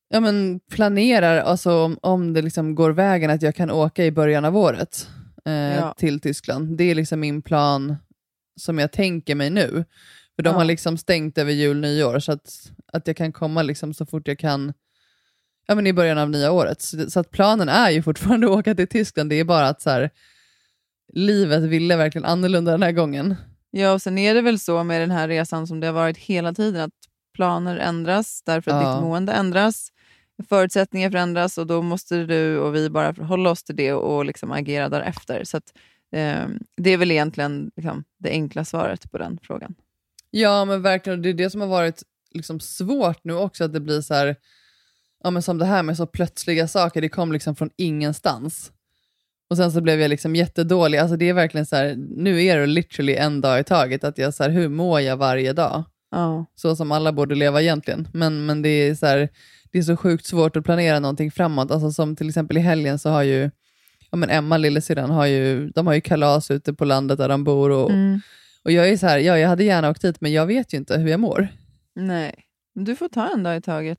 ja, 0.09 0.21
men 0.21 0.61
planerar, 0.71 1.39
alltså, 1.39 1.73
om, 1.85 1.99
om 2.03 2.33
det 2.33 2.43
liksom 2.43 2.75
går 2.75 2.91
vägen, 2.91 3.31
att 3.31 3.43
jag 3.43 3.55
kan 3.55 3.71
åka 3.71 4.05
i 4.05 4.11
början 4.11 4.45
av 4.45 4.57
året 4.57 5.09
eh, 5.45 5.53
Ja. 5.53 5.95
till 5.99 6.21
Tyskland. 6.21 6.77
Det 6.77 6.85
är 6.85 6.95
liksom 6.95 7.21
min 7.21 7.43
plan 7.43 7.97
som 8.61 8.79
jag 8.79 8.93
tänker 8.93 9.35
mig 9.35 9.51
nu. 9.51 9.85
För 10.37 10.43
de 10.43 10.49
Ja. 10.51 10.57
har 10.59 10.65
liksom 10.65 10.99
stängt 10.99 11.39
över 11.39 11.53
jul 11.53 11.81
nyår, 11.81 12.19
så 12.19 12.33
att, 12.33 12.71
att 12.93 13.07
jag 13.07 13.17
kan 13.17 13.33
komma 13.33 13.63
liksom 13.63 13.95
så 13.95 14.07
fort 14.07 14.29
jag 14.29 14.39
kan 14.39 14.73
ja, 15.71 15.75
men 15.75 15.87
i 15.87 15.93
början 15.93 16.19
av 16.19 16.31
nya 16.31 16.53
året. 16.53 16.83
Så, 16.83 17.11
så 17.11 17.21
att 17.21 17.31
planen 17.31 17.69
är 17.69 17.91
ju 17.91 18.03
fortfarande 18.03 18.47
att 18.51 18.53
åka 18.53 18.75
till 18.75 18.89
Tyskland, 18.89 19.31
det 19.31 19.41
är 19.41 19.45
bara 19.45 19.69
att 19.69 19.83
så 19.83 19.91
här, 19.91 20.11
livet 21.13 21.63
ville 21.63 21.97
verkligen 21.97 22.25
annorlunda 22.25 22.71
den 22.73 22.83
här 22.83 22.93
gången. 22.93 23.37
Ja, 23.71 23.93
och 23.93 24.03
sen 24.03 24.19
är 24.19 24.35
det 24.35 24.43
väl 24.43 24.59
så 24.59 24.85
med 24.85 25.01
den 25.01 25.11
här 25.11 25.29
resan 25.29 25.67
som 25.67 25.81
det 25.81 25.87
har 25.87 25.95
varit 25.95 26.17
hela 26.19 26.53
tiden, 26.55 26.83
att 26.83 26.93
planer 27.35 27.77
ändras 27.77 28.43
därför 28.47 28.71
att 28.71 28.83
Ja. 28.83 28.95
ditt 28.95 29.03
mående 29.03 29.33
ändras, 29.33 29.89
förutsättningar 30.49 31.11
förändras 31.11 31.59
och 31.59 31.67
då 31.67 31.83
måste 31.83 32.25
du 32.25 32.59
och 32.59 32.75
vi 32.75 32.91
bara 32.91 33.15
förhålla 33.15 33.51
oss 33.51 33.63
till 33.63 33.77
det 33.77 33.93
och 33.93 34.25
liksom 34.25 34.53
agera 34.53 34.89
därefter. 34.89 35.45
Så 35.45 35.57
att, 35.57 35.73
eh, 36.13 36.47
det 36.77 36.91
är 36.91 36.97
väl 36.97 37.11
egentligen 37.11 37.71
liksom, 37.77 38.05
det 38.19 38.31
enkla 38.31 38.65
svaret 38.65 39.11
på 39.11 39.19
den 39.19 39.39
frågan. 39.43 39.75
Ja, 40.31 40.65
men 40.65 40.83
verkligen. 40.83 41.23
Det 41.23 41.29
är 41.29 41.35
det 41.35 41.51
som 41.51 41.61
har 41.61 41.69
varit 41.69 42.03
liksom 42.31 42.61
svårt 42.61 43.25
nu 43.25 43.35
också, 43.35 43.65
att 43.65 43.73
det 43.73 43.81
blir 43.81 44.01
så 44.01 44.15
här, 44.15 44.37
ja, 45.25 45.31
men 45.31 45.43
som 45.43 45.59
det 45.59 45.65
här 45.65 45.83
med 45.83 45.97
så 45.97 46.07
plötsliga 46.07 46.69
saker, 46.69 47.01
det 47.01 47.09
kom 47.09 47.33
liksom 47.33 47.57
från 47.57 47.71
ingenstans. 47.77 48.73
Och 49.51 49.57
sen 49.57 49.73
så 49.73 49.81
blev 49.81 50.01
jag 50.01 50.09
liksom 50.09 50.37
jättedålig. 50.37 50.99
Alltså 50.99 51.17
det 51.17 51.29
är 51.29 51.33
verkligen 51.35 51.67
så 51.67 51.77
här, 51.77 51.95
nu 52.17 52.45
är 52.45 52.59
det 52.59 52.67
literally 52.67 53.15
en 53.15 53.41
dag 53.41 53.61
i 53.61 53.65
taget. 53.65 54.05
Att 54.05 54.19
jag 54.19 54.35
så 54.35 54.43
här, 54.43 54.51
hur 54.51 54.69
mår 54.69 55.01
jag 55.01 55.17
varje 55.17 55.53
dag? 55.53 55.85
Ja. 56.11 56.47
Så 56.55 56.77
som 56.77 56.93
alla 56.93 57.13
borde 57.13 57.35
leva 57.35 57.63
egentligen. 57.63 58.09
Men, 58.13 58.47
men 58.47 58.63
det, 58.63 58.69
är 58.69 58.95
så 58.95 59.07
här, 59.07 59.29
det 59.73 59.79
är 59.79 59.83
så 59.83 59.97
sjukt 59.97 60.27
svårt 60.27 60.57
att 60.57 60.65
planera 60.65 60.99
någonting 61.01 61.31
framåt. 61.31 61.71
Alltså 61.71 61.91
som 61.93 62.17
till 62.17 62.29
exempel 62.29 62.57
i 62.57 62.61
helgen 62.61 62.99
så 62.99 63.11
har 63.11 63.23
ju 63.23 63.51
ja, 64.11 64.17
men 64.17 64.31
Emma, 64.31 64.57
lillasyrran, 64.57 65.11
har 65.11 65.27
ju, 65.27 65.69
de 65.71 65.87
har 65.87 65.95
ju 65.95 66.01
kalas 66.01 66.51
ute 66.51 66.75
på 66.75 66.85
landet 66.85 67.19
där 67.19 67.29
de 67.29 67.45
bor. 67.45 67.71
Och, 67.71 67.91
Mm. 67.91 68.21
och 68.65 68.73
jag 68.73 68.89
är 68.89 68.97
så 68.97 69.07
här, 69.07 69.19
ja, 69.19 69.39
jag 69.39 69.49
hade 69.49 69.65
gärna 69.65 69.91
åkt 69.91 70.03
dit, 70.03 70.21
men 70.21 70.33
jag 70.33 70.47
vet 70.47 70.75
ju 70.75 70.79
inte 70.79 70.99
hur 70.99 71.09
jag 71.09 71.21
mår. 71.21 71.49
Nej, 71.95 72.35
men 72.75 72.85
du 72.85 72.97
får 72.97 73.09
ta 73.09 73.29
en 73.35 73.43
dag 73.43 73.57
i 73.57 73.61
taget. 73.61 73.99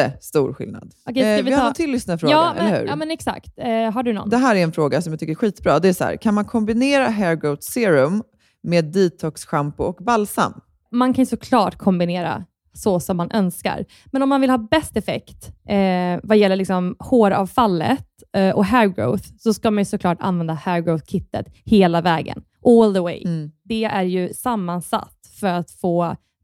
jättestor 0.00 0.52
skillnad. 0.52 0.92
Okej, 1.10 1.22
ska 1.22 1.30
Eh, 1.30 1.36
vi 1.36 1.42
vi 1.42 1.50
har 1.50 1.58
ta- 1.58 1.64
någon 1.64 1.74
till 1.74 1.90
lyssnarfråga, 1.90 2.32
ja, 2.32 2.52
men, 2.56 2.66
eller 2.66 2.80
hur? 2.80 2.86
Ja, 2.86 2.96
men 2.96 3.10
exakt. 3.10 3.52
Eh, 3.58 3.66
har 3.92 4.02
du 4.02 4.12
någon? 4.12 4.28
Det 4.30 4.36
här 4.36 4.56
är 4.56 4.62
en 4.62 4.72
fråga 4.72 5.02
som 5.02 5.12
jag 5.12 5.20
tycker 5.20 5.32
är 5.32 5.34
skitbra. 5.36 5.78
Det 5.78 5.88
är 5.88 5.92
så 5.92 6.04
här, 6.04 6.16
kan 6.16 6.34
man 6.34 6.44
kombinera 6.44 7.08
hair 7.08 7.34
growth 7.36 7.62
serum 7.62 8.22
med 8.62 8.84
detox 8.84 9.44
shampoo 9.46 9.84
och 9.86 9.96
balsam? 10.04 10.52
man 10.90 11.14
kan 11.14 11.26
såklart 11.26 11.76
kombinera 11.78 12.44
så 12.72 13.00
som 13.00 13.16
man 13.16 13.30
önskar. 13.32 13.84
Men 14.12 14.22
om 14.22 14.28
man 14.28 14.40
vill 14.40 14.50
ha 14.50 14.58
bäst 14.58 14.96
effekt 14.96 15.50
eh, 15.68 16.20
vad 16.22 16.36
gäller 16.38 16.56
liksom 16.56 16.96
håravfallet 16.98 18.06
eh, 18.36 18.50
och 18.50 18.64
hair 18.64 18.86
growth, 18.88 19.24
så 19.38 19.54
ska 19.54 19.70
man 19.70 19.80
ju 19.80 19.84
såklart 19.84 20.18
använda 20.20 20.54
hair 20.54 20.80
growth-kittet 20.82 21.46
hela 21.64 22.00
vägen. 22.00 22.42
All 22.64 22.94
the 22.94 23.00
way. 23.00 23.22
Mm. 23.24 23.50
Det 23.64 23.84
är 23.84 24.02
ju 24.02 24.32
sammansatt 24.34 25.18
för 25.40 25.46
att 25.48 25.70
få 25.70 26.16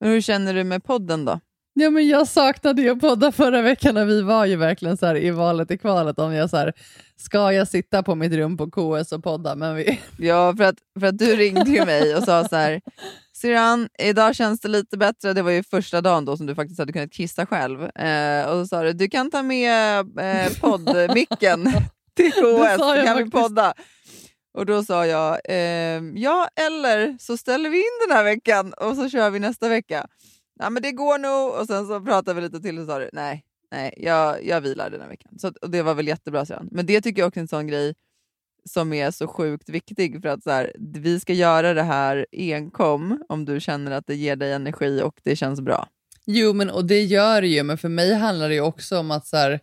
Hur 0.00 0.20
känner 0.20 0.54
du 0.54 0.64
med 0.64 0.84
podden 0.84 1.24
då? 1.24 1.40
Ja, 1.74 1.90
men 1.90 2.08
jag 2.08 2.28
saknade 2.28 2.82
ju 2.82 2.90
att 2.90 3.00
podda 3.00 3.32
förra 3.32 3.62
veckan 3.62 3.96
och 3.96 4.08
vi 4.08 4.22
var 4.22 4.46
ju 4.46 4.56
verkligen 4.56 4.96
så 4.96 5.06
här 5.06 5.16
i 5.16 5.30
valet 5.30 5.70
i 5.70 5.78
kvalet 5.78 6.18
om 6.18 6.32
jag 6.32 6.50
så 6.50 6.56
här, 6.56 6.72
ska 7.16 7.52
jag 7.52 7.68
sitta 7.68 8.02
på 8.02 8.14
mitt 8.14 8.32
rum 8.32 8.56
på 8.56 8.70
KS 8.70 9.12
och 9.12 9.24
podda? 9.24 9.54
Men 9.54 9.76
vi... 9.76 10.00
Ja, 10.18 10.54
för 10.56 10.64
att, 10.64 10.76
för 11.00 11.06
att 11.06 11.18
du 11.18 11.36
ringde 11.36 11.70
ju 11.70 11.84
mig 11.84 12.16
och 12.16 12.22
sa 12.22 12.48
så 12.48 12.56
här, 12.56 12.80
Syrran, 13.36 13.88
idag 13.98 14.36
känns 14.36 14.60
det 14.60 14.68
lite 14.68 14.96
bättre. 14.96 15.32
Det 15.32 15.42
var 15.42 15.50
ju 15.50 15.62
första 15.62 16.00
dagen 16.00 16.24
då 16.24 16.36
som 16.36 16.46
du 16.46 16.54
faktiskt 16.54 16.78
hade 16.78 16.92
kunnat 16.92 17.12
kissa 17.12 17.46
själv. 17.46 17.82
Eh, 17.82 18.44
och 18.46 18.56
så 18.62 18.66
sa 18.66 18.82
du, 18.82 18.92
du 18.92 19.08
kan 19.08 19.30
ta 19.30 19.42
med 19.42 19.98
eh, 19.98 20.52
poddmicken 20.60 21.64
till 22.16 22.32
KS, 22.32 22.78
så 22.78 23.02
kan 23.04 23.16
vi 23.16 23.30
podda. 23.30 23.74
Och 24.52 24.66
då 24.66 24.84
sa 24.84 25.06
jag, 25.06 25.38
eh, 25.44 26.02
ja 26.14 26.48
eller 26.56 27.16
så 27.18 27.36
ställer 27.36 27.70
vi 27.70 27.76
in 27.76 28.08
den 28.08 28.16
här 28.16 28.24
veckan 28.24 28.72
och 28.72 28.96
så 28.96 29.08
kör 29.08 29.30
vi 29.30 29.38
nästa 29.38 29.68
vecka. 29.68 30.06
Ja 30.58 30.70
men 30.70 30.82
det 30.82 30.92
går 30.92 31.18
nog. 31.18 31.60
Och 31.60 31.66
sen 31.66 31.86
så 31.86 32.00
pratade 32.00 32.34
vi 32.34 32.40
lite 32.40 32.60
till 32.60 32.78
och 32.78 32.84
så 32.84 32.92
sa 32.92 32.98
du, 32.98 33.10
nej, 33.12 33.44
nej 33.70 33.94
jag, 33.96 34.46
jag 34.46 34.60
vilar 34.60 34.90
den 34.90 35.00
här 35.00 35.08
veckan. 35.08 35.38
Så, 35.38 35.52
och 35.62 35.70
det 35.70 35.82
var 35.82 35.94
väl 35.94 36.08
jättebra 36.08 36.46
sedan. 36.46 36.68
Men 36.70 36.86
det 36.86 37.00
tycker 37.00 37.22
jag 37.22 37.28
också 37.28 37.40
är 37.40 37.42
en 37.42 37.48
sån 37.48 37.66
grej 37.66 37.94
som 38.64 38.92
är 38.92 39.10
så 39.10 39.26
sjukt 39.26 39.68
viktig 39.68 40.22
för 40.22 40.28
att 40.28 40.42
så 40.42 40.50
här, 40.50 40.72
vi 40.78 41.20
ska 41.20 41.32
göra 41.32 41.74
det 41.74 41.82
här 41.82 42.26
enkom 42.32 43.24
om 43.28 43.44
du 43.44 43.60
känner 43.60 43.90
att 43.90 44.06
det 44.06 44.14
ger 44.14 44.36
dig 44.36 44.52
energi 44.52 45.02
och 45.02 45.20
det 45.22 45.36
känns 45.36 45.60
bra. 45.60 45.88
Jo, 46.26 46.52
men 46.52 46.70
och 46.70 46.84
det 46.84 47.02
gör 47.02 47.40
det 47.40 47.48
ju, 47.48 47.62
men 47.62 47.78
för 47.78 47.88
mig 47.88 48.14
handlar 48.14 48.48
det 48.48 48.54
ju 48.54 48.60
också 48.60 48.98
om 48.98 49.10
att 49.10 49.26
så 49.26 49.36
här, 49.36 49.60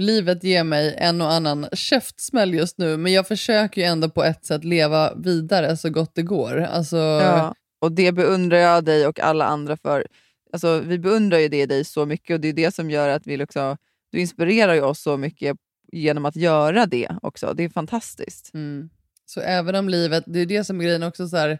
livet 0.00 0.44
ger 0.44 0.64
mig 0.64 0.94
en 0.98 1.20
och 1.20 1.32
annan 1.32 1.66
käftsmäll 1.72 2.54
just 2.54 2.78
nu, 2.78 2.96
men 2.96 3.12
jag 3.12 3.28
försöker 3.28 3.80
ju 3.80 3.86
ändå 3.86 4.10
på 4.10 4.24
ett 4.24 4.44
sätt 4.44 4.64
leva 4.64 5.14
vidare 5.14 5.76
så 5.76 5.90
gott 5.90 6.14
det 6.14 6.22
går. 6.22 6.60
Alltså, 6.60 6.96
Ja, 6.96 7.54
och 7.80 7.92
det 7.92 8.12
beundrar 8.12 8.58
jag 8.58 8.84
dig 8.84 9.06
och 9.06 9.20
alla 9.20 9.44
andra 9.44 9.76
för. 9.76 10.06
Alltså, 10.52 10.80
vi 10.80 10.98
beundrar 10.98 11.38
ju 11.38 11.48
det 11.48 11.66
dig 11.66 11.84
så 11.84 12.06
mycket 12.06 12.34
och 12.34 12.40
det 12.40 12.48
är 12.48 12.52
det 12.52 12.74
som 12.74 12.90
gör 12.90 13.08
att 13.08 13.26
vi 13.26 13.44
också, 13.44 13.76
du 14.12 14.20
inspirerar 14.20 14.74
ju 14.74 14.82
oss 14.82 15.02
så 15.02 15.16
mycket 15.16 15.56
genom 15.92 16.24
att 16.24 16.36
göra 16.36 16.86
det 16.86 17.08
också. 17.22 17.54
Det 17.54 17.64
är 17.64 17.68
fantastiskt. 17.68 18.54
Mm. 18.54 18.90
Så 19.26 19.40
även 19.40 19.74
om 19.74 19.88
livet, 19.88 20.24
det 20.26 20.40
är 20.40 20.46
det 20.46 20.64
som 20.64 20.80
är 20.80 20.84
grejen 20.84 21.02
också, 21.02 21.28
så 21.28 21.36
här, 21.36 21.58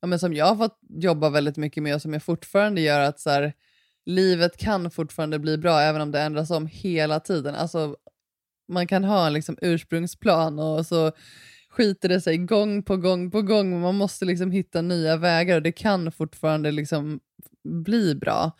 ja, 0.00 0.06
men 0.06 0.18
som 0.18 0.34
jag 0.34 0.46
har 0.46 0.56
fått 0.56 0.78
jobba 0.88 1.30
väldigt 1.30 1.56
mycket 1.56 1.82
med 1.82 1.94
och 1.94 2.02
som 2.02 2.12
jag 2.12 2.22
fortfarande 2.22 2.80
gör, 2.80 3.00
att 3.00 3.20
så 3.20 3.30
här, 3.30 3.52
livet 4.06 4.56
kan 4.56 4.90
fortfarande 4.90 5.38
bli 5.38 5.58
bra 5.58 5.80
även 5.80 6.00
om 6.00 6.10
det 6.10 6.20
ändras 6.20 6.50
om 6.50 6.66
hela 6.66 7.20
tiden. 7.20 7.54
Alltså, 7.54 7.96
man 8.68 8.86
kan 8.86 9.04
ha 9.04 9.26
en 9.26 9.32
liksom 9.32 9.56
ursprungsplan 9.62 10.58
och 10.58 10.86
så 10.86 11.12
skiter 11.70 12.08
det 12.08 12.20
sig 12.20 12.38
gång 12.38 12.82
på 12.82 12.96
gång 12.96 13.30
på 13.30 13.42
gång, 13.42 13.80
man 13.80 13.94
måste 13.94 14.24
liksom 14.24 14.50
hitta 14.50 14.82
nya 14.82 15.16
vägar 15.16 15.56
och 15.56 15.62
det 15.62 15.72
kan 15.72 16.12
fortfarande 16.12 16.70
liksom 16.70 17.20
bli 17.84 18.14
bra. 18.14 18.52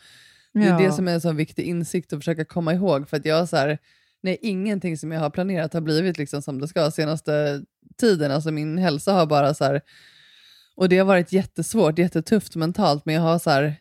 Det 0.53 0.61
är 0.61 0.69
Ja. 0.69 0.79
det 0.79 0.93
som 0.93 1.09
är 1.09 1.13
en 1.13 1.21
sån 1.21 1.37
viktig 1.37 1.63
insikt 1.63 2.13
att 2.13 2.19
försöka 2.19 2.45
komma 2.45 2.75
ihåg, 2.75 3.09
för 3.09 3.17
att 3.17 3.25
jag 3.25 3.49
så 3.49 3.57
här, 3.57 3.79
nej, 4.23 4.39
ingenting 4.43 4.99
som 4.99 5.13
jag 5.13 5.21
har 5.21 5.31
planerat 5.31 5.73
har 5.73 5.81
blivit 5.81 6.19
liksom 6.19 6.43
som 6.43 6.61
det 6.61 6.69
ska 6.69 6.91
senaste 6.91 7.63
tiden. 8.01 8.31
Alltså 8.33 8.51
min 8.51 8.79
hälsa 8.79 9.13
har 9.13 9.27
bara 9.27 9.55
så 9.55 9.65
här, 9.65 9.81
och 10.77 10.89
det 10.89 10.99
har 10.99 11.05
varit 11.05 11.33
jättesvårt, 11.33 11.99
jättetufft 11.99 12.57
mentalt, 12.57 13.07
men 13.07 13.15
jag 13.15 13.23
har 13.23 13.39
så 13.39 13.51
här, 13.51 13.77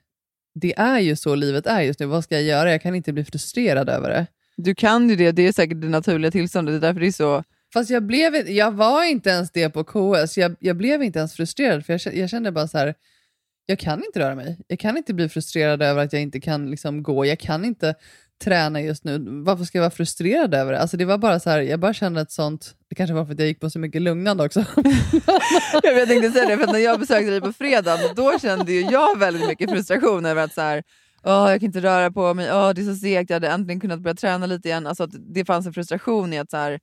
det 0.55 0.79
är 0.79 0.99
ju 0.99 1.15
så 1.15 1.35
livet 1.35 1.67
är 1.67 1.81
just 1.81 1.99
nu, 1.99 2.05
vad 2.05 2.23
ska 2.23 2.35
jag 2.35 2.43
göra? 2.43 2.71
Jag 2.71 2.81
kan 2.81 2.95
inte 2.95 3.13
bli 3.13 3.25
frustrerad 3.25 3.89
över 3.89 4.09
det. 4.09 4.27
Du 4.57 4.75
kan 4.75 5.09
ju 5.09 5.15
det, 5.15 5.31
det 5.31 5.47
är 5.47 5.51
säkert 5.51 5.81
det 5.81 5.89
naturliga 5.89 6.31
tillståndet. 6.31 6.73
Det 6.73 6.77
är 6.77 6.89
därför 6.89 6.99
det 6.99 7.07
är 7.07 7.11
så... 7.11 7.43
Fast 7.73 7.89
jag, 7.89 8.03
blev, 8.03 8.35
jag 8.49 8.71
var 8.71 9.03
inte 9.03 9.29
ens 9.29 9.51
det 9.51 9.69
på 9.69 9.83
KS, 9.83 10.37
jag, 10.37 10.55
jag 10.59 10.77
blev 10.77 11.03
inte 11.03 11.19
ens 11.19 11.33
frustrerad, 11.33 11.85
för 11.85 11.93
jag, 11.93 12.15
jag 12.15 12.29
kände 12.29 12.51
bara 12.51 12.67
så 12.67 12.77
här, 12.77 12.95
jag 13.65 13.79
kan 13.79 14.03
inte 14.03 14.19
röra 14.19 14.35
mig. 14.35 14.57
Jag 14.67 14.79
kan 14.79 14.97
inte 14.97 15.13
bli 15.13 15.29
frustrerad 15.29 15.81
över 15.81 16.03
att 16.03 16.13
jag 16.13 16.21
inte 16.21 16.39
kan 16.39 16.71
liksom 16.71 17.03
gå. 17.03 17.25
Jag 17.25 17.39
kan 17.39 17.65
inte 17.65 17.95
träna 18.39 18.81
just 18.81 19.03
nu. 19.03 19.25
Varför 19.43 19.63
ska 19.63 19.77
jag 19.77 19.83
vara 19.83 19.91
frustrerad 19.91 20.53
över 20.53 20.71
det? 20.71 20.79
Alltså 20.79 20.97
det 20.97 21.05
var 21.05 21.17
bara 21.17 21.39
så 21.39 21.49
här, 21.49 21.61
jag 21.61 21.79
bara 21.79 21.93
kände 21.93 22.21
ett 22.21 22.31
sånt, 22.31 22.75
det 22.89 22.95
kanske 22.95 23.13
var 23.13 23.25
för 23.25 23.33
att 23.33 23.39
jag 23.39 23.47
gick 23.47 23.59
på 23.59 23.69
så 23.69 23.79
mycket 23.79 24.01
lugnande 24.01 24.43
också. 24.45 24.59
jag 25.83 26.07
tänkte 26.07 26.31
säga 26.31 26.47
det, 26.47 26.57
för 26.57 26.73
när 26.73 26.79
jag 26.79 26.99
besökte 26.99 27.29
dig 27.29 27.41
på 27.41 27.53
fredag, 27.53 27.97
då 28.15 28.39
kände 28.39 28.71
ju 28.71 28.81
jag 28.81 29.19
väldigt 29.19 29.47
mycket 29.47 29.69
frustration 29.69 30.25
över 30.25 30.43
att 30.43 30.53
så 30.53 30.61
här, 30.61 30.83
Åh, 31.23 31.51
jag 31.51 31.59
kan 31.59 31.65
inte 31.65 31.81
röra 31.81 32.11
på 32.11 32.33
mig, 32.33 32.53
Åh, 32.53 32.69
det 32.69 32.81
är 32.81 32.85
så 32.85 32.95
segt, 32.95 33.29
jag 33.29 33.35
hade 33.35 33.49
äntligen 33.49 33.79
kunnat 33.79 33.99
börja 33.99 34.15
träna 34.15 34.45
lite 34.45 34.67
igen. 34.67 34.87
Alltså 34.87 35.07
det 35.07 35.45
fanns 35.45 35.67
en 35.67 35.73
frustration 35.73 36.33
i 36.33 36.39
att 36.39 36.51
så 36.51 36.57
här, 36.57 36.79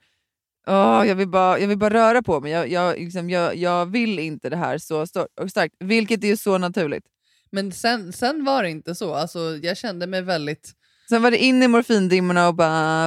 Åh, 0.67 1.03
jag, 1.07 1.15
vill 1.15 1.29
bara, 1.29 1.59
jag 1.59 1.69
vill 1.69 1.79
bara 1.79 1.95
röra 1.95 2.23
på 2.23 2.41
mig, 2.41 2.53
jag, 2.53 2.69
jag, 2.69 2.99
liksom, 2.99 3.31
jag, 3.31 3.57
jag 3.57 3.87
vill 3.87 4.19
inte 4.19 4.51
det 4.51 4.57
här 4.57 4.79
så 4.79 5.07
starkt, 5.07 5.75
vilket 5.79 6.25
är 6.25 6.29
ju 6.29 6.37
så 6.37 6.59
naturligt. 6.59 7.05
Men 7.51 7.73
sen, 7.73 8.13
sen 8.13 8.45
var 8.45 8.63
det 8.63 8.71
inte 8.71 8.95
så, 8.95 9.15
alltså, 9.15 9.41
jag 9.63 9.77
kände 9.77 10.07
mig 10.07 10.23
väldigt... 10.23 10.73
Sen 11.09 11.23
var 11.23 11.31
det 11.31 11.39
in 11.39 11.63
i 11.63 11.69
morfindimmorna 11.69 12.49
och 12.49 12.55
bara... 12.55 13.05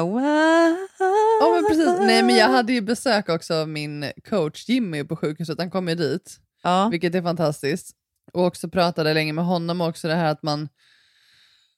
Ja, 1.41 1.51
men 1.55 1.65
precis. 1.69 1.99
Nej, 1.99 2.23
men 2.23 2.35
jag 2.35 2.49
hade 2.49 2.73
ju 2.73 2.81
besök 2.81 3.29
också 3.29 3.53
av 3.53 3.69
min 3.69 4.11
coach 4.29 4.69
Jimmy 4.69 5.03
på 5.03 5.15
sjukhuset, 5.15 5.59
han 5.59 5.71
kom 5.71 5.87
ju 5.87 5.95
dit, 5.95 6.39
ja. 6.63 6.89
vilket 6.91 7.15
är 7.15 7.21
fantastiskt. 7.21 7.95
Och 8.33 8.45
också 8.45 8.69
pratade 8.69 9.13
länge 9.13 9.33
med 9.33 9.45
honom 9.45 9.81
också, 9.81 10.07
det 10.07 10.15
här 10.15 10.31
att 10.31 10.43
man, 10.43 10.69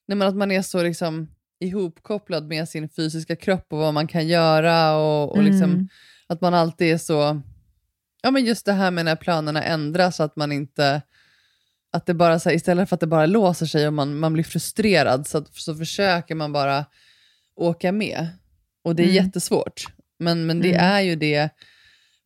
nej, 0.08 0.18
men 0.18 0.28
att 0.28 0.36
man 0.36 0.52
är 0.52 0.62
så 0.62 0.84
liksom 0.84 1.28
ihopkopplad 1.60 2.48
med 2.48 2.70
sin 2.70 2.90
fysiska 2.90 3.36
kropp 3.36 3.66
och 3.70 3.80
vad 3.80 3.94
man 3.94 4.08
kan 4.08 4.28
göra 4.28 4.98
och, 4.98 5.32
och 5.32 5.44
liksom, 5.44 5.72
Mm. 5.72 5.88
att 6.28 6.42
man 6.42 6.54
alltid 6.54 6.94
är 6.94 6.98
så... 6.98 7.42
Ja, 8.22 8.32
men 8.32 8.46
just 8.46 8.66
det 8.66 8.74
här 8.74 8.92
med 8.92 9.06
när 9.06 9.16
planerna 9.16 9.64
ändras, 9.64 10.20
att 10.20 10.36
man 10.36 10.52
inte... 10.52 11.02
Att 11.94 12.06
det 12.06 12.14
bara 12.14 12.40
så 12.40 12.50
här, 12.50 12.56
istället 12.56 12.90
för 12.90 12.96
att 12.96 13.00
det 13.00 13.08
bara 13.08 13.26
låser 13.26 13.66
sig 13.66 13.88
och 13.88 13.94
man, 13.94 14.18
man 14.20 14.34
blir 14.34 14.44
frustrerad 14.44 15.28
så, 15.28 15.38
att, 15.38 15.56
så 15.56 15.76
försöker 15.76 16.36
man 16.36 16.52
bara 16.54 16.86
åka 17.56 17.92
med. 17.92 18.28
Och 18.84 18.96
det 18.96 19.04
är 19.04 19.10
Mm. 19.12 19.26
jättesvårt. 19.26 19.86
Men, 20.20 20.46
men 20.46 20.60
det 20.60 20.74
Mm. 20.74 20.86
är 20.86 21.02
ju 21.02 21.16
det 21.16 21.50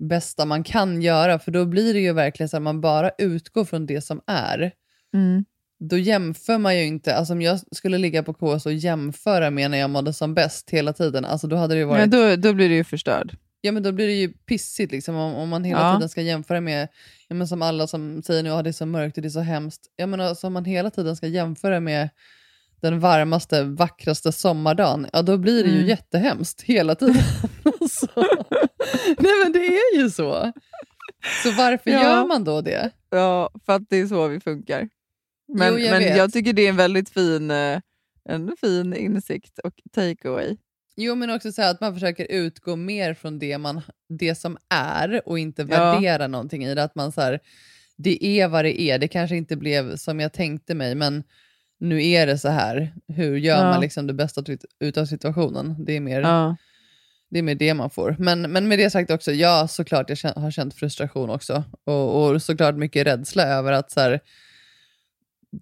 bästa 0.10 0.46
man 0.46 0.64
kan 0.64 1.02
göra, 1.02 1.40
för 1.40 1.52
då 1.52 1.66
blir 1.66 1.94
det 1.94 2.00
ju 2.00 2.14
verkligen 2.14 2.50
så 2.50 2.58
att 2.58 2.64
man 2.64 2.82
bara 2.82 3.12
utgår 3.18 3.66
från 3.66 3.86
det 3.86 4.02
som 4.02 4.22
är 4.28 4.72
Mm. 5.14 5.46
då 5.80 5.98
jämför 5.98 6.58
man 6.58 6.78
ju 6.78 6.84
inte, 6.86 7.16
alltså 7.16 7.34
om 7.34 7.42
jag 7.42 7.60
skulle 7.76 7.98
ligga 7.98 8.24
på 8.24 8.34
KS 8.34 8.66
och 8.66 8.74
jämföra 8.74 9.50
med 9.50 9.72
när 9.72 9.78
jag 9.78 9.90
mådde 9.90 10.14
som 10.14 10.34
bäst 10.34 10.70
hela 10.70 10.94
tiden, 10.94 11.26
alltså 11.26 11.48
då 11.48 11.56
hade 11.56 11.74
det 11.76 11.80
ju 11.80 11.86
varit, 11.86 12.00
Ja, 12.00 12.06
då, 12.30 12.36
då 12.36 12.54
blir 12.54 12.70
det 12.70 12.76
ju 12.76 12.84
förstörd. 12.84 13.38
Men 13.72 13.84
då 13.84 13.92
blir 13.92 14.08
det 14.08 14.14
ju 14.14 14.34
pissigt 14.34 14.92
liksom 14.92 15.16
om, 15.16 15.36
om 15.36 15.50
man 15.50 15.64
hela 15.64 15.80
Ja. 15.82 15.96
tiden 15.96 16.10
ska 16.10 16.22
jämföra 16.22 16.62
med, 16.62 16.88
ja, 17.28 17.36
men 17.36 17.48
som 17.48 17.62
alla 17.62 17.88
som 17.88 18.24
säger 18.24 18.44
nu, 18.44 18.50
att 18.50 18.64
det 18.64 18.70
är 18.70 18.72
så 18.72 18.86
mörkt 18.86 19.18
och 19.18 19.22
det 19.22 19.28
är 19.28 19.30
så 19.30 19.40
hemskt, 19.40 19.82
ja 19.96 20.08
men 20.08 20.22
alltså 20.22 20.48
om 20.48 20.54
man 20.54 20.66
hela 20.66 20.90
tiden 20.92 21.16
ska 21.16 21.28
jämföra 21.28 21.80
med 21.80 22.10
den 22.82 23.00
varmaste, 23.00 23.64
vackraste 23.64 24.32
sommardagen, 24.32 25.08
ja 25.14 25.22
då 25.22 25.38
blir 25.38 25.64
det 25.64 25.70
ju 25.70 25.76
Mm. 25.76 25.88
jättehemskt 25.90 26.62
hela 26.62 26.96
tiden. 26.96 27.16
så. 27.90 28.10
Nej 29.18 29.32
men 29.44 29.52
det 29.54 29.60
är 29.68 29.98
ju 29.98 30.10
så. 30.10 30.52
Så 31.44 31.52
varför 31.52 31.92
Ja. 31.92 32.04
gör 32.04 32.26
man 32.28 32.44
då 32.44 32.62
det? 32.62 32.90
Ja, 33.10 33.50
för 33.66 33.74
att 33.74 33.90
det 33.90 33.98
är 33.98 34.08
så 34.08 34.28
vi 34.28 34.40
funkar. 34.40 34.90
Men, 35.48 35.74
Jo, 35.74 35.80
jag 35.80 35.92
men 35.92 36.00
vet. 36.00 36.18
jag 36.18 36.34
tycker 36.34 36.54
det 36.54 36.62
är 36.66 36.70
en 36.70 36.76
väldigt 36.76 37.10
fin, 37.10 37.52
eh, 37.52 37.80
en 38.30 38.56
fin 38.62 38.94
insikt 38.96 39.60
och 39.60 39.74
takeaway. 39.96 40.58
Jo, 40.96 41.16
men 41.16 41.30
också 41.30 41.52
så 41.52 41.62
här 41.62 41.72
att 41.72 41.82
man 41.82 41.94
försöker 41.94 42.28
utgå 42.32 42.76
mer 42.76 43.14
från 43.14 43.40
det, 43.40 43.58
man, 43.58 43.82
det 44.10 44.36
som 44.36 44.58
är 44.70 45.22
och 45.26 45.40
inte 45.40 45.62
Ja. 45.62 45.68
värdera 45.68 46.28
någonting 46.28 46.66
i 46.66 46.76
det. 46.76 46.84
Att 46.84 46.96
man 46.96 47.12
så 47.12 47.22
här, 47.22 47.40
det 47.98 48.26
är 48.26 48.48
vad 48.48 48.66
det 48.66 48.82
är. 48.82 49.00
Det 49.00 49.08
kanske 49.08 49.36
inte 49.36 49.56
blev 49.56 49.96
som 49.96 50.20
jag 50.20 50.34
tänkte 50.34 50.76
mig, 50.76 50.96
men 50.96 51.24
nu 51.80 52.06
är 52.08 52.28
det 52.28 52.38
så 52.38 52.50
här. 52.50 52.94
Hur 53.08 53.36
gör 53.38 53.58
Ja. 53.58 53.64
man 53.64 53.82
liksom 53.82 54.08
det 54.08 54.14
bästa 54.14 54.42
ut- 54.52 54.66
utav 54.80 55.06
situationen? 55.06 55.86
Det 55.86 55.94
är 55.96 56.00
mer, 56.00 56.22
Ja. 56.22 56.56
det, 57.30 57.40
är 57.40 57.44
mer 57.44 57.56
det 57.56 57.74
man 57.74 57.90
får. 57.90 58.16
Men, 58.20 58.42
men 58.42 58.68
med 58.68 58.80
det 58.80 58.90
sagt 58.90 59.12
också, 59.12 59.32
ja 59.32 59.68
såklart 59.68 60.10
jag 60.10 60.34
har 60.34 60.52
känt 60.52 60.74
frustration 60.74 61.30
också. 61.30 61.64
Och, 61.84 62.26
och 62.32 62.42
såklart 62.42 62.76
mycket 62.76 63.08
rädsla 63.08 63.44
över 63.44 63.72
att 63.72 63.92
så 63.92 64.00
här, 64.00 64.20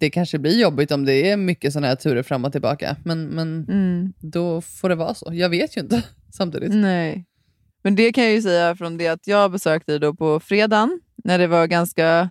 det 0.00 0.10
kanske 0.10 0.38
blir 0.38 0.60
jobbigt 0.60 0.90
om 0.92 1.04
det 1.04 1.30
är 1.30 1.36
mycket 1.36 1.72
sådana 1.72 1.86
här 1.86 1.94
turer 1.94 2.22
fram 2.22 2.44
och 2.44 2.52
tillbaka. 2.52 2.96
Men, 3.04 3.24
men 3.26 3.64
Mm. 3.68 4.12
då 4.20 4.60
får 4.60 4.88
det 4.88 4.94
vara 4.94 5.14
så. 5.14 5.28
Jag 5.32 5.48
vet 5.48 5.76
ju 5.76 5.80
inte 5.80 6.02
samtidigt. 6.32 6.74
Nej. 6.74 7.24
Men 7.82 7.96
det 7.96 8.12
kan 8.12 8.24
jag 8.24 8.32
ju 8.32 8.42
säga 8.42 8.76
från 8.76 8.96
det 8.96 9.08
att 9.08 9.26
jag 9.26 9.50
besökte 9.52 9.92
dig 9.92 10.00
då 10.00 10.14
på 10.14 10.40
fredagen 10.40 11.00
när 11.24 11.38
det 11.38 11.46
var 11.46 11.66
ganska 11.66 12.30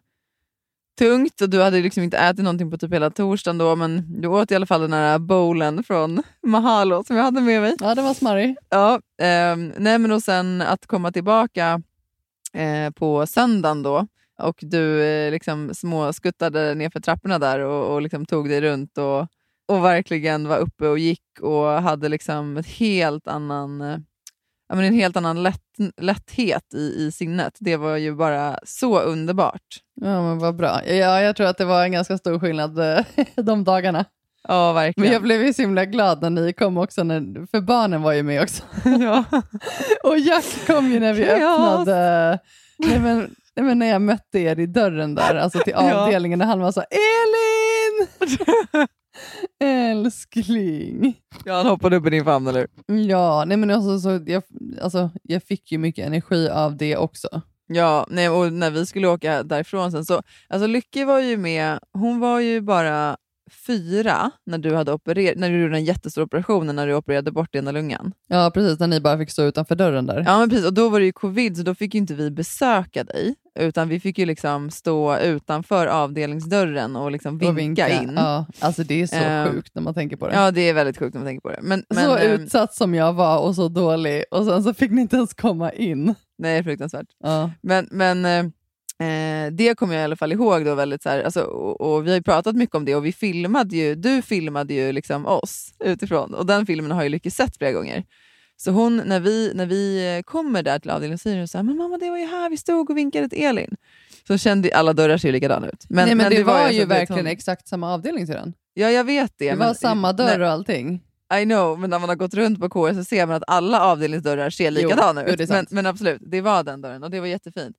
tungt 0.99 1.41
och 1.41 1.49
du 1.49 1.61
hade 1.61 1.81
liksom 1.81 2.03
inte 2.03 2.17
ätit 2.17 2.43
någonting 2.43 2.71
på 2.71 2.77
typ 2.77 2.93
hela 2.93 3.09
torsdagen 3.09 3.57
då 3.57 3.75
men 3.75 4.21
du 4.21 4.27
åt 4.27 4.51
i 4.51 4.55
alla 4.55 4.65
fall 4.65 4.81
den 4.81 4.93
här 4.93 5.19
bowlen 5.19 5.83
från 5.83 6.23
Mahalo 6.47 7.03
som 7.03 7.15
jag 7.15 7.23
hade 7.23 7.41
med 7.41 7.61
mig. 7.61 7.75
Ja, 7.79 7.95
det 7.95 8.01
var 8.01 8.13
smarrig. 8.13 8.55
Ja, 8.69 8.99
ehm, 9.21 9.73
nej 9.77 9.99
men 9.99 10.11
och 10.11 10.23
sen 10.23 10.61
att 10.61 10.87
komma 10.87 11.11
tillbaka 11.11 11.81
eh, 12.53 12.91
på 12.93 13.25
söndagen 13.25 13.83
då 13.83 14.07
och 14.41 14.59
du 14.61 15.03
eh, 15.03 15.31
liksom 15.31 15.73
småskuttade 15.73 16.75
nerför 16.75 16.99
trapporna 16.99 17.39
där 17.39 17.59
och, 17.59 17.93
och 17.93 18.01
liksom 18.01 18.25
tog 18.25 18.49
dig 18.49 18.61
runt 18.61 18.97
och, 18.97 19.27
och 19.67 19.85
verkligen 19.85 20.47
var 20.47 20.57
uppe 20.57 20.87
och 20.87 20.99
gick 20.99 21.39
och 21.41 21.67
hade 21.67 22.09
liksom 22.09 22.57
ett 22.57 22.67
helt 22.67 23.27
annan, 23.27 23.81
eh, 23.81 23.97
ja, 24.69 24.75
men 24.75 24.85
en 24.85 24.93
helt 24.93 25.17
annan 25.17 25.43
lätt, 25.43 25.61
lätthet 25.97 26.73
i, 26.73 27.05
i 27.05 27.11
sinnet. 27.11 27.57
Det 27.59 27.75
var 27.75 27.97
ju 27.97 28.15
bara 28.15 28.59
så 28.63 28.99
underbart. 28.99 29.81
Ja, 30.01 30.21
men 30.21 30.39
vad 30.39 30.55
bra. 30.55 30.85
Ja, 30.85 31.21
jag 31.21 31.35
tror 31.35 31.47
att 31.47 31.57
det 31.57 31.65
var 31.65 31.83
en 31.83 31.91
ganska 31.91 32.17
stor 32.17 32.39
skillnad 32.39 32.79
eh, 32.79 33.05
de 33.35 33.63
dagarna. 33.63 34.05
Ja, 34.47 34.73
verkligen. 34.73 35.05
Men 35.05 35.13
jag 35.13 35.21
blev 35.21 35.43
ju 35.43 35.53
så 35.53 35.61
himla 35.61 35.85
glad 35.85 36.21
när 36.21 36.29
ni 36.29 36.53
kom 36.53 36.77
också, 36.77 37.03
när, 37.03 37.47
för 37.47 37.61
barnen 37.61 38.01
var 38.01 38.13
ju 38.13 38.23
med 38.23 38.41
också. 38.43 38.63
ja. 38.83 39.23
Och 40.03 40.19
Jack 40.19 40.45
kom 40.67 40.91
ju 40.91 40.99
när 40.99 41.13
vi 41.13 41.29
öppnade, 41.29 42.39
nej 42.77 42.99
men, 42.99 43.35
nej 43.55 43.65
men 43.65 43.79
när 43.79 43.85
jag 43.87 44.01
mötte 44.01 44.39
er 44.39 44.59
i 44.59 44.65
dörren 44.65 45.15
där, 45.15 45.35
alltså 45.35 45.59
till 45.59 45.73
Ja. 45.77 45.93
avdelningen, 45.95 46.41
och 46.41 46.47
han 46.47 46.59
var 46.59 46.71
så 46.71 46.81
Elin! 46.81 48.07
Älskling. 49.63 51.15
ja, 51.45 51.53
han 51.57 51.65
hoppade 51.65 51.95
upp 51.95 52.07
i 52.07 52.09
din 52.09 52.25
famn, 52.25 52.47
eller? 52.47 52.67
Ja, 53.07 53.43
nej 53.47 53.57
men 53.57 53.71
alltså, 53.71 53.99
så 53.99 54.19
jag, 54.31 54.43
alltså, 54.81 55.09
jag 55.23 55.43
fick 55.43 55.71
ju 55.71 55.77
mycket 55.77 56.07
energi 56.07 56.49
av 56.49 56.77
det 56.77 56.97
också. 56.97 57.27
Ja, 57.67 58.07
nej, 58.09 58.29
och 58.29 58.53
när 58.53 58.71
vi 58.71 58.85
skulle 58.85 59.07
åka 59.07 59.43
därifrån 59.43 59.91
sen 59.91 60.05
så, 60.05 60.21
alltså 60.49 60.67
Lykke 60.67 61.05
var 61.05 61.19
ju 61.19 61.37
med, 61.37 61.79
hon 61.93 62.19
var 62.19 62.39
ju 62.39 62.61
bara 62.61 63.17
fyra 63.51 64.31
när 64.45 64.57
du 64.57 64.75
hade 64.75 64.93
opererat, 64.93 65.37
när 65.37 65.49
du 65.49 65.61
gjorde 65.61 65.73
den 65.73 65.85
jättestora 65.85 66.25
operationen 66.25 66.75
när 66.75 66.87
du 66.87 66.93
opererade 66.95 67.31
bort 67.31 67.55
ena 67.55 67.71
lungan. 67.71 68.13
Ja, 68.27 68.51
precis, 68.53 68.79
när 68.79 68.87
ni 68.87 69.01
bara 69.01 69.17
fick 69.17 69.29
stå 69.29 69.43
utanför 69.43 69.75
dörren 69.75 70.05
där. 70.05 70.23
Ja 70.27 70.39
men 70.39 70.49
precis, 70.49 70.65
och 70.65 70.73
då 70.73 70.89
var 70.89 70.99
det 70.99 71.05
ju 71.05 71.11
covid 71.11 71.57
så 71.57 71.63
då 71.63 71.75
fick 71.75 71.93
ju 71.93 71.97
inte 71.97 72.13
vi 72.13 72.31
besöka 72.31 73.03
dig, 73.03 73.35
utan 73.59 73.89
vi 73.89 73.99
fick 73.99 74.17
ju 74.17 74.25
liksom 74.25 74.69
stå 74.69 75.17
utanför 75.17 75.87
avdelningsdörren 75.87 76.95
och 76.95 77.11
liksom 77.11 77.37
vinka, 77.37 77.51
Och 77.51 77.57
vinka. 77.57 77.89
in. 77.89 78.13
Ja, 78.15 78.45
alltså 78.59 78.83
det 78.83 79.01
är 79.01 79.07
så 79.07 79.15
Eh, 79.15 79.51
sjukt 79.51 79.75
när 79.75 79.81
man 79.81 79.93
tänker 79.93 80.17
på 80.17 80.27
det. 80.27 80.35
Ja, 80.35 80.51
det 80.51 80.61
är 80.61 80.73
väldigt 80.73 80.97
sjukt 80.97 81.13
när 81.13 81.21
man 81.21 81.27
tänker 81.27 81.41
på 81.41 81.49
det. 81.49 81.59
Men, 81.61 81.83
men, 81.89 82.03
så 82.05 82.15
ehm, 82.17 82.31
utsatt 82.41 82.73
som 82.73 82.95
jag 82.95 83.13
var 83.13 83.39
och 83.39 83.55
så 83.55 83.67
dålig 83.67 84.23
och 84.31 84.45
sen 84.45 84.63
så 84.63 84.73
fick 84.73 84.91
ni 84.91 85.01
inte 85.01 85.15
ens 85.15 85.33
komma 85.33 85.71
in. 85.71 86.15
Nej, 86.37 86.63
fruktansvärt. 86.63 87.07
Ja. 87.23 87.51
Men, 87.61 87.87
men 87.91 88.25
eh, 89.01 89.51
det 89.51 89.75
kommer 89.77 89.93
jag 89.93 90.01
i 90.01 90.03
alla 90.03 90.15
fall 90.15 90.31
ihåg 90.31 90.65
då 90.65 90.75
väldigt 90.75 91.03
så 91.03 91.09
här, 91.09 91.23
alltså, 91.23 91.41
och, 91.43 91.81
och 91.81 92.05
vi 92.05 92.09
har 92.09 92.15
ju 92.17 92.23
pratat 92.23 92.55
mycket 92.55 92.75
om 92.75 92.85
det 92.85 92.95
och 92.95 93.05
vi 93.05 93.11
filmade 93.13 93.75
ju, 93.77 93.95
du 93.95 94.21
filmade 94.21 94.73
ju 94.73 94.91
liksom 94.91 95.25
oss 95.25 95.73
utifrån 95.83 96.33
och 96.33 96.45
den 96.45 96.65
filmen 96.65 96.91
har 96.91 97.03
ju 97.03 97.09
Lykke 97.09 97.31
sett 97.31 97.57
flera 97.57 97.71
gånger. 97.71 98.03
Så 98.57 98.71
hon, 98.71 98.97
när 99.05 99.19
vi, 99.19 99.51
när 99.55 99.65
vi 99.65 100.15
eh, 100.17 100.21
kommer 100.23 100.63
där 100.63 100.79
till 100.79 100.91
avdelningen 100.91 101.17
säger 101.17 101.37
hon 101.37 101.47
så 101.47 101.57
här, 101.57 101.63
men 101.63 101.77
mamma 101.77 101.97
det 101.97 102.09
var 102.09 102.17
ju 102.17 102.25
här 102.25 102.49
vi 102.49 102.57
stod 102.57 102.89
och 102.89 102.97
vinkade 102.97 103.29
till 103.29 103.43
Elin. 103.43 103.75
Så 104.27 104.37
kände 104.37 104.75
alla 104.75 104.93
dörrar 104.93 105.17
ser 105.17 105.27
ju 105.27 105.31
likadana 105.31 105.67
ut. 105.67 105.85
Men, 105.89 106.05
Nej, 106.05 106.15
men, 106.15 106.29
det, 106.31 106.43
var, 106.43 106.67
så 106.67 106.73
ju 106.73 106.79
vet 106.79 106.89
verkligen 106.89 107.25
hon- 107.25 107.31
exakt 107.31 107.67
samma 107.67 107.93
avdelning 107.93 108.27
sedan. 108.27 108.53
Ja 108.73 108.89
jag 108.91 109.03
vet 109.03 109.31
det. 109.37 109.49
Det 109.49 109.55
men- 109.55 109.67
var 109.67 109.73
samma 109.73 110.13
dörr 110.13 110.39
och 110.39 110.49
allting. 110.49 111.01
I 111.41 111.45
know, 111.45 111.79
men 111.79 111.89
när 111.89 111.99
man 111.99 112.09
har 112.09 112.15
gått 112.15 112.33
runt 112.33 112.59
på 112.59 112.69
KS 112.69 112.97
så 112.97 113.03
ser 113.03 113.25
man 113.25 113.35
att 113.35 113.43
alla 113.47 113.81
avdelningsdörrar 113.81 114.49
ser 114.49 114.71
likadana 114.71 115.23
jo, 115.27 115.31
ut. 115.31 115.37
det 115.37 115.43
är 115.43 115.47
men, 115.47 115.65
men 115.69 115.85
absolut, 115.85 116.21
det 116.25 116.41
var 116.41 116.63
den 116.63 116.81
dörren 116.81 117.03
och 117.03 117.11
det 117.11 117.19
var 117.19 117.27
jättefint. 117.27 117.75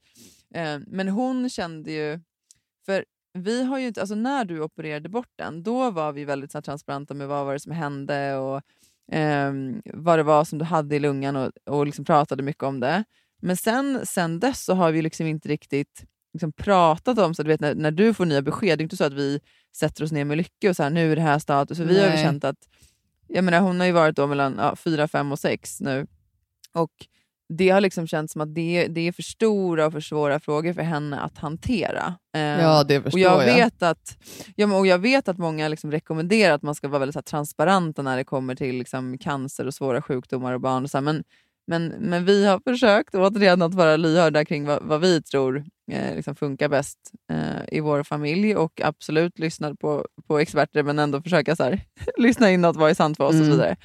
Eh, 0.55 0.79
men 0.87 1.09
hon 1.09 1.51
kände 1.51 1.93
ju, 1.93 2.21
för 2.87 3.05
vi 3.33 3.65
har 3.65 3.79
ju 3.79 3.87
inte, 3.87 4.01
alltså 4.01 4.15
när 4.15 4.45
du 4.45 4.61
opererade 4.61 5.09
bort 5.09 5.33
den, 5.37 5.63
då 5.63 5.91
var 5.91 6.13
vi 6.13 6.25
väldigt 6.25 6.53
så 6.53 6.59
här, 6.59 6.63
transparenta 6.63 7.15
med 7.15 7.29
vad 7.29 7.47
var 7.47 7.53
det 7.53 7.61
som 7.61 7.73
hände 7.73 8.37
och 8.37 8.63
ehm, 9.13 9.83
vad 9.85 10.19
det 10.19 10.23
var 10.23 10.45
som 10.45 10.59
du 10.59 10.65
hade 10.65 10.97
i 10.97 10.99
lungan 10.99 11.37
och, 11.37 11.51
och 11.65 11.87
liksom 11.87 12.05
pratade 12.05 12.43
mycket 12.43 12.63
om 12.63 12.81
det. 12.81 13.05
Men 13.43 13.57
sen, 13.57 14.07
sen 14.07 14.41
dess 14.41 14.65
så 14.65 14.75
har 14.75 14.93
vi 14.93 15.03
liksom 15.03 15.27
inte 15.27 15.49
riktigt 15.49 16.05
liksom 16.33 16.53
pratat 16.53 17.19
om, 17.19 17.35
så 17.35 17.43
du 17.43 17.49
vet 17.49 17.61
när, 17.61 17.75
när 17.75 17.91
du 17.91 18.15
får 18.15 18.27
nya 18.27 18.43
besked, 18.43 18.79
det 18.79 18.83
är 18.83 18.85
inte 18.85 18.97
så 18.97 19.05
att 19.05 19.13
vi 19.13 19.41
sätter 19.77 20.05
oss 20.05 20.13
ner 20.13 20.25
med 20.25 20.37
Lycke 20.37 20.69
och 20.69 20.77
så 20.77 20.83
här, 20.83 20.91
nu 20.91 21.13
är 21.13 21.17
det 21.17 21.23
här 21.23 21.39
status, 21.39 21.79
för 21.79 21.85
vi 21.85 22.01
har 22.01 22.11
ju 22.11 22.17
känt 22.17 22.45
att 22.45 22.69
jag 23.29 23.45
menar, 23.45 23.61
hon 23.61 23.81
har 23.81 23.87
ju 23.87 23.93
varit 23.93 24.17
då 24.17 24.27
mellan 24.27 24.57
ja, 24.59 24.77
4, 24.77 25.09
5 25.09 25.33
och 25.33 25.39
6 25.39 25.81
nu. 25.81 26.07
Och 26.73 26.93
det 27.49 27.69
har 27.71 27.81
liksom 27.81 28.07
känts 28.07 28.33
som 28.33 28.43
att 28.43 28.55
det, 28.55 28.87
det 28.89 29.01
är 29.09 29.13
för 29.13 29.23
stora 29.23 29.87
och 29.87 29.93
för 29.93 30.01
svåra 30.01 30.41
frågor 30.41 30.73
för 30.73 30.83
henne 30.83 31.21
att 31.21 31.39
hantera. 31.39 32.15
Eh, 32.37 32.41
Ja, 32.43 32.85
det 32.85 33.03
förstår 33.03 33.19
och 33.19 33.23
jag. 33.25 33.49
jag. 33.49 33.55
Vet 33.55 33.83
att, 33.83 34.19
ja, 34.57 34.77
och 34.79 34.87
jag 34.87 34.99
vet 34.99 35.29
att 35.29 35.39
många 35.39 35.69
liksom 35.69 35.91
rekommenderar 35.91 36.55
att 36.55 36.63
man 36.63 36.75
ska 36.75 36.89
vara 36.89 36.99
väldigt 36.99 37.13
så 37.15 37.19
här, 37.19 37.23
transparenta 37.23 38.03
när 38.03 38.17
det 38.17 38.25
kommer 38.25 38.55
till 38.55 38.77
liksom, 38.79 39.19
cancer 39.19 39.67
och 39.67 39.75
svåra 39.75 40.03
sjukdomar 40.03 40.53
och 40.53 40.61
barn. 40.61 40.85
Och 40.85 40.91
så 40.91 40.97
här, 40.99 41.03
men, 41.03 41.25
men, 41.67 41.87
men 41.99 42.25
vi 42.25 42.47
har 42.47 42.61
försökt 42.71 43.15
återigen 43.15 43.63
att 43.63 43.75
vara 43.75 43.97
lyhörda 43.97 44.45
kring 44.45 44.65
vad, 44.67 44.83
vad 44.83 45.01
vi 45.01 45.23
tror 45.23 45.65
eh, 45.93 46.17
liksom 46.17 46.35
funkar 46.35 46.69
bäst 46.69 46.99
eh, 47.33 47.77
i 47.77 47.81
vår 47.81 48.03
familj 48.03 48.57
och 48.57 48.81
absolut 48.85 49.39
lyssna 49.39 49.75
på, 49.75 50.07
på 50.29 50.39
experter 50.39 50.83
men 50.83 50.99
ändå 50.99 51.23
försöka 51.23 51.57
så 51.57 51.63
här, 51.63 51.81
lyssna 52.19 52.51
in 52.51 52.61
något 52.61 52.77
vad 52.77 52.91
är 52.91 52.95
sant 52.95 53.17
för 53.17 53.25
oss 53.25 53.31
och 53.31 53.37
så 53.37 53.43
Mm. 53.45 53.51
vidare. 53.57 53.77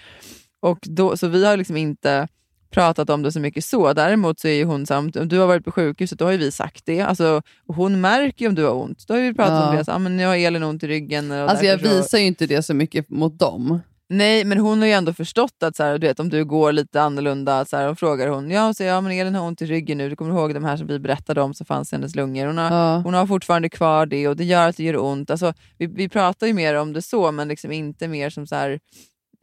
Och 0.61 0.79
då, 0.81 1.17
så 1.17 1.27
vi 1.27 1.45
har 1.45 1.57
liksom 1.57 1.77
inte 1.77 2.27
pratat 2.71 3.09
om 3.09 3.21
det 3.23 3.31
så 3.31 3.39
mycket 3.39 3.65
så. 3.65 3.93
Däremot 3.93 4.39
så 4.39 4.47
är 4.47 4.53
ju 4.53 4.63
hon 4.63 4.85
här, 4.89 4.97
om 4.97 5.11
du 5.27 5.39
har 5.39 5.47
varit 5.47 5.65
på 5.65 5.71
sjukhuset, 5.71 6.19
då 6.19 6.25
har 6.25 6.31
ju 6.31 6.37
vi 6.37 6.51
sagt 6.51 6.85
det. 6.85 7.01
Alltså, 7.01 7.41
hon 7.67 8.01
märker 8.01 8.45
ju 8.45 8.49
om 8.49 8.55
du 8.55 8.63
har 8.65 8.73
ont. 8.73 9.07
Då 9.07 9.13
har 9.13 9.21
vi 9.21 9.33
pratat 9.33 9.53
Ja. 9.63 9.69
om 9.69 9.75
det. 9.75 9.85
Så, 9.85 9.91
ah, 9.91 9.99
men 9.99 10.17
nu 10.17 10.25
har 10.25 10.35
Elin 10.35 10.63
ont 10.63 10.83
i 10.83 10.87
ryggen. 10.87 11.31
Och 11.31 11.37
Alltså 11.37 11.65
jag 11.65 11.79
därför 11.79 11.89
så- 11.95 12.01
visar 12.01 12.17
ju 12.17 12.25
inte 12.25 12.45
det 12.47 12.63
så 12.63 12.73
mycket 12.73 13.09
mot 13.09 13.39
dem. 13.39 13.79
Nej, 14.11 14.45
men 14.45 14.57
hon 14.57 14.79
har 14.79 14.85
ju 14.87 14.93
ändå 14.93 15.13
förstått 15.13 15.63
att 15.63 15.75
så 15.75 15.83
här, 15.83 15.97
du 15.97 16.07
vet, 16.07 16.19
om 16.19 16.29
du 16.29 16.45
går 16.45 16.71
lite 16.71 17.01
annorlunda, 17.01 17.65
så 17.65 17.77
här, 17.77 17.87
och 17.89 17.99
frågar 17.99 18.27
hon, 18.27 18.51
ja, 18.51 18.73
så, 18.73 18.83
ja 18.83 19.01
men 19.01 19.11
Elin 19.11 19.35
har 19.35 19.47
ont 19.47 19.61
i 19.61 19.65
ryggen 19.65 19.97
nu, 19.97 20.09
du 20.09 20.15
kommer 20.15 20.31
ihåg 20.35 20.53
de 20.53 20.63
här 20.65 20.77
som 20.77 20.87
vi 20.87 20.99
berättade 20.99 21.41
om 21.41 21.53
som 21.53 21.65
fanns 21.65 21.93
i 21.93 21.95
hennes 21.95 22.15
lungor. 22.15 22.45
Hon 22.47 22.57
har, 22.57 22.71
Ja. 22.77 23.01
hon 23.03 23.13
har 23.13 23.27
fortfarande 23.27 23.69
kvar 23.69 24.05
det 24.05 24.27
och 24.27 24.35
det 24.37 24.43
gör 24.43 24.69
att 24.69 24.77
det 24.77 24.83
gör 24.83 25.03
ont. 25.03 25.29
Alltså, 25.31 25.53
vi, 25.77 25.85
vi 25.87 26.09
pratar 26.09 26.47
ju 26.47 26.53
mer 26.53 26.75
om 26.75 26.93
det 26.93 27.01
så, 27.01 27.31
men 27.31 27.47
liksom 27.47 27.71
inte 27.71 28.07
mer 28.07 28.29
som 28.29 28.47
så 28.47 28.55
här, 28.55 28.79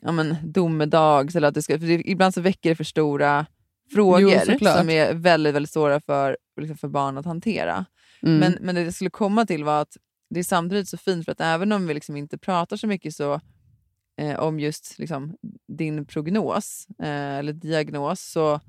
ja, 0.03 0.13
men, 0.13 0.37
domedags. 0.43 1.37
Eller 1.37 1.49
att 1.49 1.55
det 1.55 1.63
ska, 1.63 1.77
det, 1.77 2.11
ibland 2.11 2.35
så 2.35 2.41
väcker 2.41 2.69
det 2.69 2.77
för 2.77 2.85
stora 2.85 3.47
frågor 3.93 4.21
Jo, 4.21 4.57
som 4.59 4.91
är 4.91 5.15
väldigt, 5.15 5.55
väldigt 5.55 5.73
svåra 5.73 6.01
för, 6.01 6.37
liksom 6.61 6.77
för 6.77 6.89
barn 6.89 7.19
att 7.19 7.27
hantera. 7.27 7.85
Mm. 8.23 8.39
Men, 8.39 8.59
men 8.61 8.75
det 8.75 8.83
jag 8.83 8.95
skulle 8.95 9.11
komma 9.11 9.47
till 9.47 9.65
var 9.65 9.81
att 9.83 9.97
det 10.31 10.41
är 10.41 10.45
samtidigt 10.45 10.89
så 10.89 10.97
fint 10.97 11.25
för 11.25 11.33
att 11.33 11.41
även 11.41 11.73
om 11.73 11.87
vi 11.87 11.95
liksom 11.95 12.17
inte 12.17 12.39
pratar 12.39 12.77
så 12.77 12.87
mycket 12.87 13.15
så 13.15 13.41
eh, 14.21 14.39
om 14.39 14.61
just 14.61 14.99
liksom, 14.99 15.37
din 15.69 16.07
prognos 16.07 16.87
eh, 16.99 17.37
eller 17.39 17.53
diagnos 17.53 18.21
så, 18.21 18.61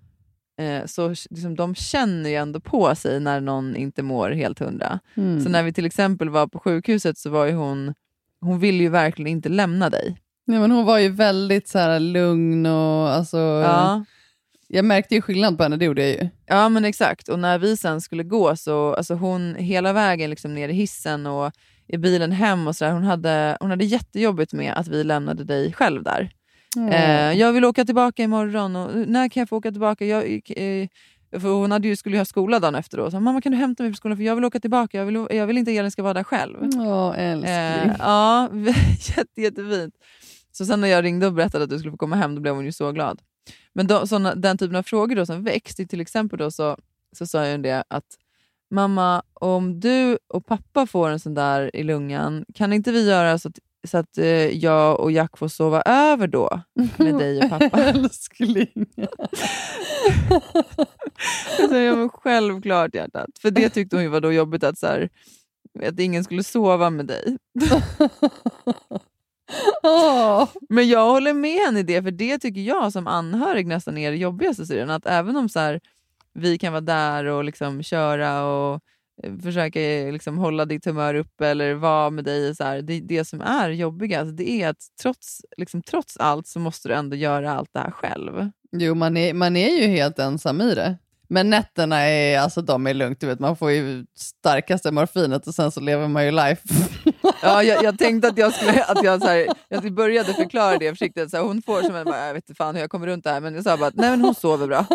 eh, 0.60 0.86
så 0.86 1.10
liksom, 1.10 1.56
de 1.56 1.76
känner 1.76 2.30
ju 2.30 2.36
ändå 2.36 2.60
på 2.60 2.96
sig 2.96 3.20
när 3.20 3.42
någon 3.42 3.76
inte 3.76 4.04
mår 4.04 4.30
helt 4.30 4.60
hundra. 4.60 5.00
Mm. 5.16 5.44
Så 5.44 5.50
när 5.50 5.64
vi 5.64 5.74
till 5.74 5.86
exempel 5.86 6.30
var 6.30 6.48
på 6.48 6.60
sjukhuset 6.60 7.18
så 7.18 7.30
var 7.30 7.46
ju 7.46 7.54
hon, 7.54 7.94
hon 8.42 8.60
ville 8.60 8.84
ju 8.84 8.90
verkligen 8.90 9.32
inte 9.32 9.50
lämna 9.50 9.90
dig. 9.90 10.18
Nej, 10.48 10.60
men 10.60 10.72
hon 10.72 10.86
var 10.86 10.98
ju 11.00 11.10
väldigt 11.10 11.68
så 11.68 11.80
här 11.80 12.00
lugn 12.00 12.66
och 12.66 13.10
alltså, 13.10 13.38
Ja. 13.38 14.06
jag 14.68 14.86
märkte 14.86 15.16
ju 15.16 15.22
skillnad 15.22 15.58
på 15.58 15.64
henne, 15.64 15.78
det 15.78 15.86
gjorde 15.86 16.02
jag 16.02 16.12
ju. 16.24 16.30
Ja 16.46 16.70
men 16.70 16.86
exakt, 16.86 17.30
och 17.30 17.40
när 17.40 17.58
vi 17.60 17.78
sen 17.78 18.02
skulle 18.02 18.24
gå 18.24 18.56
så, 18.56 18.94
alltså 18.94 19.14
hon 19.14 19.56
hela 19.56 19.94
vägen 19.94 20.30
liksom 20.30 20.54
ner 20.54 20.70
i 20.70 20.74
hissen 20.74 21.26
och 21.28 21.52
i 21.88 21.98
bilen 21.98 22.32
hem 22.32 22.68
och 22.68 22.76
sådär, 22.76 22.92
hon 22.92 23.04
hade, 23.04 23.58
hon 23.60 23.70
hade 23.70 23.86
jättejobbigt 23.86 24.54
med 24.54 24.74
att 24.74 24.88
vi 24.88 25.04
lämnade 25.04 25.44
dig 25.44 25.74
själv 25.74 26.04
där. 26.04 26.30
Eh, 26.92 27.34
jag 27.40 27.54
vill 27.54 27.66
åka 27.66 27.86
tillbaka 27.86 28.24
imorgon, 28.24 28.76
och 28.76 29.08
när 29.08 29.30
kan 29.30 29.42
jag 29.42 29.50
få 29.50 29.58
åka 29.58 29.72
tillbaka? 29.72 30.06
Jag, 30.06 30.24
eh, 30.48 30.88
för 31.42 31.50
hon 31.54 31.72
hade 31.72 31.88
ju, 31.88 31.96
skulle 31.96 32.16
ju 32.16 32.20
ha 32.20 32.26
skola 32.26 32.60
dagen 32.60 32.76
efter 32.76 32.98
då, 32.98 33.12
så 33.12 33.20
mamma 33.20 33.42
kan 33.42 33.52
du 33.52 33.58
hämta 33.58 33.84
mig 33.84 33.92
från 33.92 33.98
skolan 33.98 34.18
för 34.18 34.24
jag 34.24 34.36
vill 34.36 34.46
åka 34.46 34.60
tillbaka, 34.60 34.98
jag 34.98 35.06
vill, 35.06 35.28
jag 35.30 35.48
vill 35.48 35.58
inte 35.58 35.72
att 35.72 35.78
Elin 35.78 35.92
ska 35.92 36.04
vara 36.04 36.14
där 36.14 36.24
själv. 36.24 36.58
Ja, 36.76 37.16
älskling. 37.16 37.56
Eh, 37.92 37.96
ja, 38.00 38.50
jätte, 39.18 39.42
jättefint. 39.42 39.94
Så 40.58 40.66
sen 40.66 40.82
när 40.82 40.88
jag 40.88 41.04
ringde 41.04 41.28
och 41.28 41.34
berättade 41.34 41.64
att 41.64 41.70
du 41.70 41.80
skulle 41.80 41.92
få 41.92 41.98
komma 41.98 42.16
hem, 42.16 42.36
då 42.36 42.42
blev 42.42 42.56
hon 42.56 42.66
ju 42.66 42.72
så 42.72 42.92
glad. 42.92 43.22
Men 43.74 43.88
då, 43.88 44.08
såna, 44.08 44.36
den 44.36 44.58
typen 44.58 44.76
av 44.76 44.84
frågor 44.84 45.16
då 45.16 45.26
som 45.26 45.44
väcks, 45.44 45.76
till 45.76 46.02
exempel 46.02 46.40
då 46.40 46.52
så, 46.52 46.78
så 47.18 47.28
sa 47.28 47.46
jag 47.46 47.64
det 47.64 47.84
att 47.88 48.18
mamma, 48.72 49.24
om 49.34 49.80
du 49.80 50.18
och 50.28 50.46
pappa 50.46 50.88
får 50.88 51.10
en 51.10 51.20
sån 51.20 51.34
där 51.34 51.76
i 51.76 51.84
lungan, 51.84 52.46
kan 52.54 52.74
inte 52.74 52.92
vi 52.92 53.10
göra 53.10 53.40
så 53.40 53.48
att, 53.48 53.60
så 53.88 53.98
att 53.98 54.18
eh, 54.18 54.58
jag 54.58 55.00
och 55.00 55.12
Jack 55.12 55.38
får 55.38 55.48
sova 55.48 55.82
över 55.82 56.28
då 56.28 56.62
med 56.98 57.16
dig 57.16 57.44
och 57.44 57.50
pappa? 57.50 57.84
älskling. 57.84 58.86
Så 61.70 61.76
jag 61.76 61.98
men 61.98 62.10
självklart 62.14 62.96
hjärtat. 62.96 63.30
För 63.42 63.52
det 63.52 63.70
tyckte 63.70 63.96
hon 63.96 64.04
ju 64.04 64.10
var 64.10 64.22
då 64.22 64.32
jobbigt 64.32 64.64
att, 64.64 64.78
så 64.78 64.88
här, 64.88 65.10
att 65.84 66.00
ingen 66.00 66.24
skulle 66.24 66.44
sova 66.44 66.90
med 66.90 67.06
dig. 67.06 67.38
Åh. 69.84 70.50
Men 70.70 70.88
jag 70.88 71.10
håller 71.10 71.34
med 71.34 71.60
henne 71.66 71.80
i 71.80 71.84
det, 71.84 72.04
för 72.04 72.12
det 72.12 72.40
tycker 72.40 72.62
jag 72.62 72.94
som 72.94 73.08
anhörig 73.08 73.68
nästan 73.68 73.98
är 73.98 74.12
det 74.12 74.18
jobbigaste 74.18 74.66
syrran. 74.66 74.90
Att 74.90 75.06
även 75.06 75.38
om 75.38 75.50
så 75.50 75.60
här, 75.60 75.80
vi 76.34 76.58
kan 76.58 76.74
vara 76.74 76.82
där 76.82 77.26
och 77.26 77.44
liksom 77.44 77.84
köra 77.84 78.46
och 78.46 78.82
eh, 79.24 79.38
försöka 79.44 79.82
eh, 79.82 80.14
liksom 80.14 80.38
hålla 80.38 80.66
ditt 80.66 80.86
humör 80.86 81.14
uppe 81.16 81.48
eller 81.48 81.74
vara 81.74 82.10
med 82.10 82.24
dig. 82.24 82.56
Så 82.56 82.64
här, 82.64 82.82
det, 82.82 83.00
det 83.00 83.26
som 83.26 83.42
är 83.42 83.70
jobbigast 83.70 84.38
det 84.38 84.50
är 84.50 84.70
att 84.70 84.82
trots, 85.02 85.42
liksom, 85.58 85.82
trots 85.82 86.18
allt 86.18 86.48
så 86.48 86.60
måste 86.60 86.88
du 86.88 86.94
ändå 86.94 87.16
göra 87.16 87.54
allt 87.54 87.70
det 87.74 87.80
här 87.80 87.92
själv. 87.92 88.50
Jo, 88.72 88.96
man 88.96 89.18
är, 89.18 89.34
man 89.34 89.56
är 89.58 89.82
ju 89.82 89.88
helt 89.88 90.20
ensam 90.20 90.62
i 90.62 90.76
det. 90.76 90.98
Men 91.30 91.50
nätterna 91.50 91.98
är, 92.00 92.40
alltså, 92.40 92.62
de 92.62 92.88
är 92.88 92.94
lugnt, 92.94 93.20
du 93.20 93.28
vet, 93.28 93.40
man 93.40 93.56
får 93.56 93.72
ju 93.72 94.06
starkaste 94.16 94.92
morfinet 94.92 95.48
och 95.48 95.56
sen 95.56 95.72
så 95.72 95.80
lever 95.80 96.08
man 96.08 96.26
ju 96.26 96.32
life. 96.32 96.62
Ja, 97.42 97.64
jag, 97.64 97.84
jag 97.84 98.00
tänkte 98.00 98.28
att 98.28 98.38
jag 98.38 98.54
skulle 98.54 98.84
att 98.84 99.04
jag, 99.04 99.22
så 99.22 99.28
här, 99.28 99.48
jag 99.70 99.94
började 99.94 100.34
förklara 100.34 100.78
det 100.78 100.90
försiktigt. 100.90 101.32
Så 101.32 101.38
här, 101.38 101.44
hon 101.44 101.62
får 101.62 101.82
som 101.82 101.96
en, 101.96 102.08
jag 102.08 102.34
vet 102.34 102.50
inte 102.50 102.58
fan 102.58 102.76
hur 102.76 102.82
jag 102.82 102.90
kommer 102.90 103.08
runt 103.08 103.24
det 103.24 103.30
här, 103.30 103.42
men 103.42 103.56
jag 103.56 103.64
sa 103.64 103.78
bara 103.78 103.88
att 103.88 103.96
nej, 103.96 104.10
men 104.10 104.22
hon 104.22 104.36
sover 104.36 104.68
bra. 104.68 104.86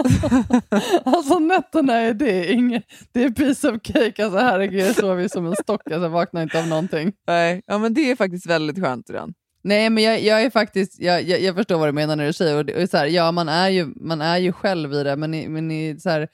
alltså 1.04 1.38
nätterna 1.38 1.96
är 1.96 2.14
det 2.14 2.52
inget, 2.52 2.84
det 3.12 3.24
är 3.24 3.30
piece 3.30 3.68
of 3.68 3.76
cake. 3.82 4.24
Alltså 4.24 4.38
herregud, 4.38 4.80
jag 4.80 4.96
sover 4.96 5.28
som 5.28 5.46
en 5.46 5.56
stock, 5.56 5.80
alltså, 5.86 6.02
jag 6.02 6.10
vaknar 6.10 6.42
inte 6.42 6.58
av 6.58 6.66
någonting. 6.66 7.12
Nej, 7.26 7.62
ja, 7.66 7.78
men 7.78 7.94
det 7.94 8.10
är 8.10 8.16
faktiskt 8.16 8.46
väldigt 8.46 8.84
skönt 8.84 9.10
redan. 9.10 9.34
Nej, 9.64 9.90
men 9.90 10.04
jag, 10.04 10.22
jag 10.22 10.42
är 10.42 10.50
faktiskt, 10.50 11.00
jag, 11.00 11.22
jag, 11.22 11.40
jag 11.40 11.54
förstår 11.56 11.78
vad 11.78 11.88
du 11.88 11.92
menar 11.92 12.16
när 12.16 12.26
du 12.26 12.32
säger, 12.32 12.56
och, 12.56 12.66
det, 12.66 12.82
och 12.82 12.88
så 12.88 12.96
här, 12.96 13.06
ja 13.06 13.32
man 13.32 13.48
är, 13.48 13.68
ju, 13.68 13.86
man 13.96 14.20
är 14.20 14.38
ju 14.38 14.52
själv 14.52 14.94
i 14.94 15.02
det, 15.02 15.16
men, 15.16 15.34
i, 15.34 15.48
men 15.48 15.70
i, 15.70 16.00
så 16.00 16.10
här, 16.10 16.28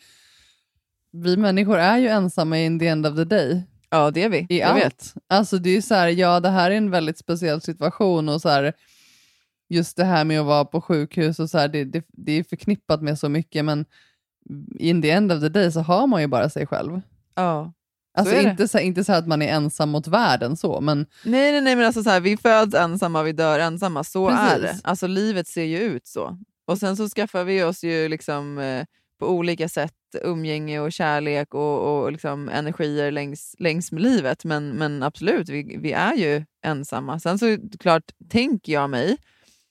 vi 1.13 1.37
människor 1.37 1.79
är 1.79 1.99
ju 1.99 2.09
ensamma 2.09 2.59
in 2.59 2.79
the 2.79 2.87
end 2.87 3.07
of 3.07 3.17
the 3.17 3.25
day. 3.25 3.63
Ja, 3.91 4.11
det 4.11 4.23
är 4.23 4.29
vi. 4.29 4.47
I 4.49 4.59
jag 4.59 4.71
allt. 4.71 4.85
vet. 4.85 5.15
Alltså 5.27 5.59
det 5.59 5.77
är 5.77 5.81
så 5.81 5.95
här, 5.95 6.09
ja 6.09 6.41
det 6.41 6.49
här 6.49 6.71
är 6.71 6.75
en 6.75 6.91
väldigt 6.91 7.19
speciell 7.19 7.61
situation 7.61 8.29
och 8.29 8.41
så 8.41 8.49
här, 8.49 8.73
just 9.69 9.97
det 9.97 10.05
här 10.05 10.25
med 10.25 10.41
att 10.41 10.47
vara 10.47 10.65
på 10.65 10.81
sjukhus 10.81 11.39
och 11.39 11.51
så 11.51 11.59
här, 11.59 11.69
det, 11.69 11.85
det, 11.85 12.05
det 12.09 12.33
är 12.33 12.45
förknippat 12.45 13.03
med 13.03 13.19
så 13.19 13.29
mycket, 13.29 13.65
men 13.65 13.85
in 14.79 15.03
the 15.03 15.11
end 15.11 15.33
of 15.33 15.41
the 15.41 15.49
day 15.49 15.73
så 15.73 15.81
har 15.81 16.07
man 16.07 16.21
ju 16.21 16.27
bara 16.27 16.51
sig 16.51 16.67
själv. 16.67 17.01
Ja. 17.35 17.73
Alltså 18.19 18.35
det. 18.35 18.43
inte 18.43 18.69
så, 18.69 18.79
inte 18.79 19.05
så 19.05 19.13
att 19.13 19.27
man 19.27 19.43
är 19.43 19.49
ensam 19.49 19.91
mot 19.91 20.07
världen 20.07 20.57
så, 20.57 20.81
men 20.81 21.07
Nej, 21.25 21.53
nej, 21.53 21.61
nej, 21.61 21.77
men 21.77 21.87
alltså 21.87 22.03
så 22.03 22.11
här, 22.11 22.21
vi 22.21 22.37
föds 22.37 22.75
ensamma, 22.75 23.23
vi 23.23 23.33
dör 23.33 23.59
ensamma. 23.59 24.05
Så 24.05 24.29
är 24.29 24.61
det. 24.61 24.67
Precis. 24.67 24.85
Alltså 24.85 25.07
livet 25.07 25.49
ser 25.49 25.63
ju 25.63 25.79
ut 25.79 26.07
så. 26.07 26.39
Och 26.67 26.79
sen 26.79 26.97
så 26.97 27.09
skaffar 27.09 27.45
vi 27.45 27.63
oss 27.63 27.85
ju 27.85 28.09
liksom 28.09 28.59
eh, 28.59 28.85
på 29.19 29.29
olika 29.29 29.69
sätt 29.69 29.95
umgänge 30.23 30.81
och 30.81 30.93
kärlek 30.93 31.55
och, 31.55 32.03
och 32.03 32.13
liksom 32.13 32.49
energier 32.49 33.11
längs, 33.11 33.55
längs 33.59 33.93
med 33.93 34.03
livet. 34.03 34.45
Men, 34.45 34.71
men 34.71 35.03
absolut, 35.03 35.49
vi, 35.49 35.77
vi 35.83 35.93
är 35.93 36.15
ju 36.15 36.45
ensamma. 36.65 37.21
Sen 37.21 37.39
så 37.39 37.59
klart 37.81 38.05
tänker 38.29 38.73
jag 38.73 38.91
mig 38.91 39.17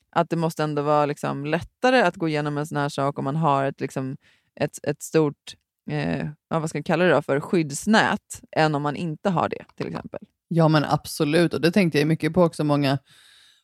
att 0.10 0.30
det 0.30 0.36
måste 0.36 0.64
ändå 0.64 0.82
vara 0.82 1.06
liksom 1.06 1.46
lättare 1.46 2.02
att 2.02 2.16
gå 2.16 2.28
igenom 2.28 2.58
en 2.58 2.68
sån 2.68 2.78
här 2.78 2.90
sak 2.90 3.20
om 3.20 3.24
man 3.24 3.36
har 3.36 3.66
ett, 3.66 3.82
liksom, 3.82 4.18
ett, 4.56 4.80
ett 4.84 5.02
stort 5.02 5.56
eh, 5.90 6.28
vad 6.48 6.70
ska 6.70 6.78
jag 6.78 6.86
kalla 6.86 7.04
det 7.04 7.12
då 7.12 7.22
för 7.22 7.40
skyddsnät 7.40 8.42
än 8.52 8.76
om 8.76 8.82
man 8.82 8.96
inte 8.96 9.30
har 9.30 9.50
det 9.50 9.66
till 9.76 9.88
exempel. 9.88 10.20
Ja 10.48 10.68
men 10.68 10.84
absolut, 10.84 11.54
och 11.54 11.62
det 11.62 11.72
tänkte 11.72 12.00
jag 12.00 12.08
mycket 12.08 12.34
på 12.34 12.44
också. 12.44 12.64
Många 12.64 13.00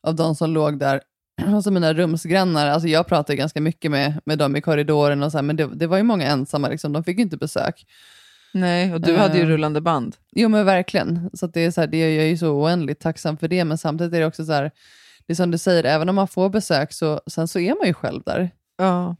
av 0.02 0.14
de 0.14 0.34
som 0.34 0.50
låg 0.50 0.78
där, 0.78 1.00
alltså 1.42 1.70
mina 1.70 1.94
rumsgrannar, 1.94 2.66
alltså 2.66 2.88
jag 2.88 3.06
pratade 3.06 3.36
ganska 3.36 3.60
mycket 3.60 3.90
med, 3.90 4.20
med 4.24 4.38
dem 4.38 4.56
i 4.56 4.60
korridoren, 4.60 5.22
och 5.22 5.32
så 5.32 5.38
här, 5.38 5.42
men 5.42 5.56
det, 5.56 5.66
det 5.74 5.86
var 5.86 5.96
ju 5.96 6.02
många 6.02 6.26
ensamma, 6.26 6.68
liksom. 6.68 6.92
de 6.92 7.04
fick 7.04 7.16
ju 7.16 7.22
inte 7.22 7.36
besök. 7.36 7.86
Nej, 8.54 8.94
och 8.94 9.00
du 9.00 9.16
hade 9.16 9.38
ju 9.38 9.44
Eh. 9.44 9.48
rullande 9.48 9.80
band. 9.80 10.16
Jo 10.32 10.48
men 10.48 10.66
verkligen, 10.66 11.30
så 11.34 11.46
det 11.46 11.60
är 11.60 11.70
så 11.70 11.80
här, 11.80 11.88
det, 11.88 12.14
jag 12.14 12.24
är 12.24 12.28
ju 12.28 12.36
så 12.36 12.48
oändligt 12.50 13.00
tacksam 13.00 13.36
för 13.36 13.48
det, 13.48 13.64
men 13.64 13.78
samtidigt 13.78 14.14
är 14.14 14.20
det 14.20 14.26
också 14.26 14.44
så 14.44 14.52
här, 14.52 14.70
det 15.26 15.32
är 15.32 15.34
som 15.34 15.50
du 15.50 15.58
säger, 15.58 15.84
även 15.84 16.08
om 16.08 16.14
man 16.14 16.28
får 16.28 16.48
besök 16.50 16.92
så 16.92 17.20
sen 17.26 17.48
så 17.48 17.58
är 17.58 17.74
man 17.78 17.86
ju 17.86 17.94
själv 17.94 18.22
där. 18.26 18.50
Ja. 18.78 19.16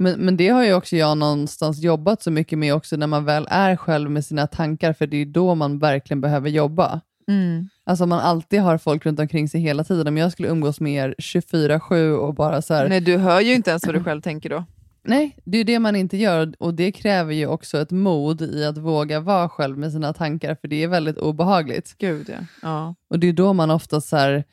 Men, 0.00 0.20
men 0.20 0.36
det 0.36 0.48
har 0.48 0.64
ju 0.64 0.74
också 0.74 0.96
jag 0.96 1.18
någonstans 1.18 1.78
jobbat 1.82 2.22
så 2.22 2.30
mycket 2.30 2.58
med 2.58 2.74
också 2.74 2.96
när 2.96 3.06
man 3.06 3.24
väl 3.24 3.46
är 3.50 3.76
själv 3.76 4.10
med 4.10 4.24
sina 4.24 4.46
tankar, 4.46 4.92
för 4.92 5.06
det 5.06 5.16
är 5.16 5.18
ju 5.18 5.24
då 5.24 5.54
man 5.54 5.78
verkligen 5.78 6.20
behöver 6.20 6.50
jobba. 6.50 7.00
Mm. 7.28 7.68
Alltså 7.84 8.06
man 8.06 8.20
alltid 8.20 8.60
har 8.60 8.78
folk 8.78 9.06
runt 9.06 9.20
omkring 9.20 9.48
sig 9.48 9.60
hela 9.60 9.84
tiden. 9.84 10.08
Om 10.08 10.16
jag 10.16 10.32
skulle 10.32 10.48
umgås 10.48 10.80
med 10.80 10.92
er 10.92 11.14
24-7 11.18 12.12
och 12.12 12.34
bara 12.34 12.62
så 12.62 12.74
här... 12.74 12.88
Nej, 12.88 13.00
du 13.00 13.16
hör 13.16 13.40
ju 13.40 13.54
inte 13.54 13.70
ens 13.70 13.86
vad 13.86 13.94
du 13.94 14.04
själv 14.04 14.20
tänker 14.20 14.50
då. 14.50 14.64
Nej, 15.04 15.36
det 15.44 15.56
är 15.56 15.58
ju 15.58 15.64
det 15.64 15.78
man 15.78 15.96
inte 15.96 16.16
gör 16.16 16.54
och 16.58 16.74
det 16.74 16.92
kräver 16.92 17.34
ju 17.34 17.46
också 17.46 17.78
ett 17.80 17.90
mod 17.90 18.42
i 18.42 18.64
att 18.64 18.78
våga 18.78 19.20
vara 19.20 19.48
själv 19.48 19.78
med 19.78 19.92
sina 19.92 20.12
tankar, 20.12 20.54
för 20.60 20.68
det 20.68 20.82
är 20.82 20.88
väldigt 20.88 21.18
obehagligt. 21.18 21.94
Gud 21.98 22.28
ja. 22.28 22.44
ja. 22.62 22.94
Och 23.10 23.18
det 23.18 23.28
är 23.28 23.32
då 23.32 23.52
man 23.52 23.70
ofta 23.70 24.00
så 24.00 24.16
här, 24.16 24.44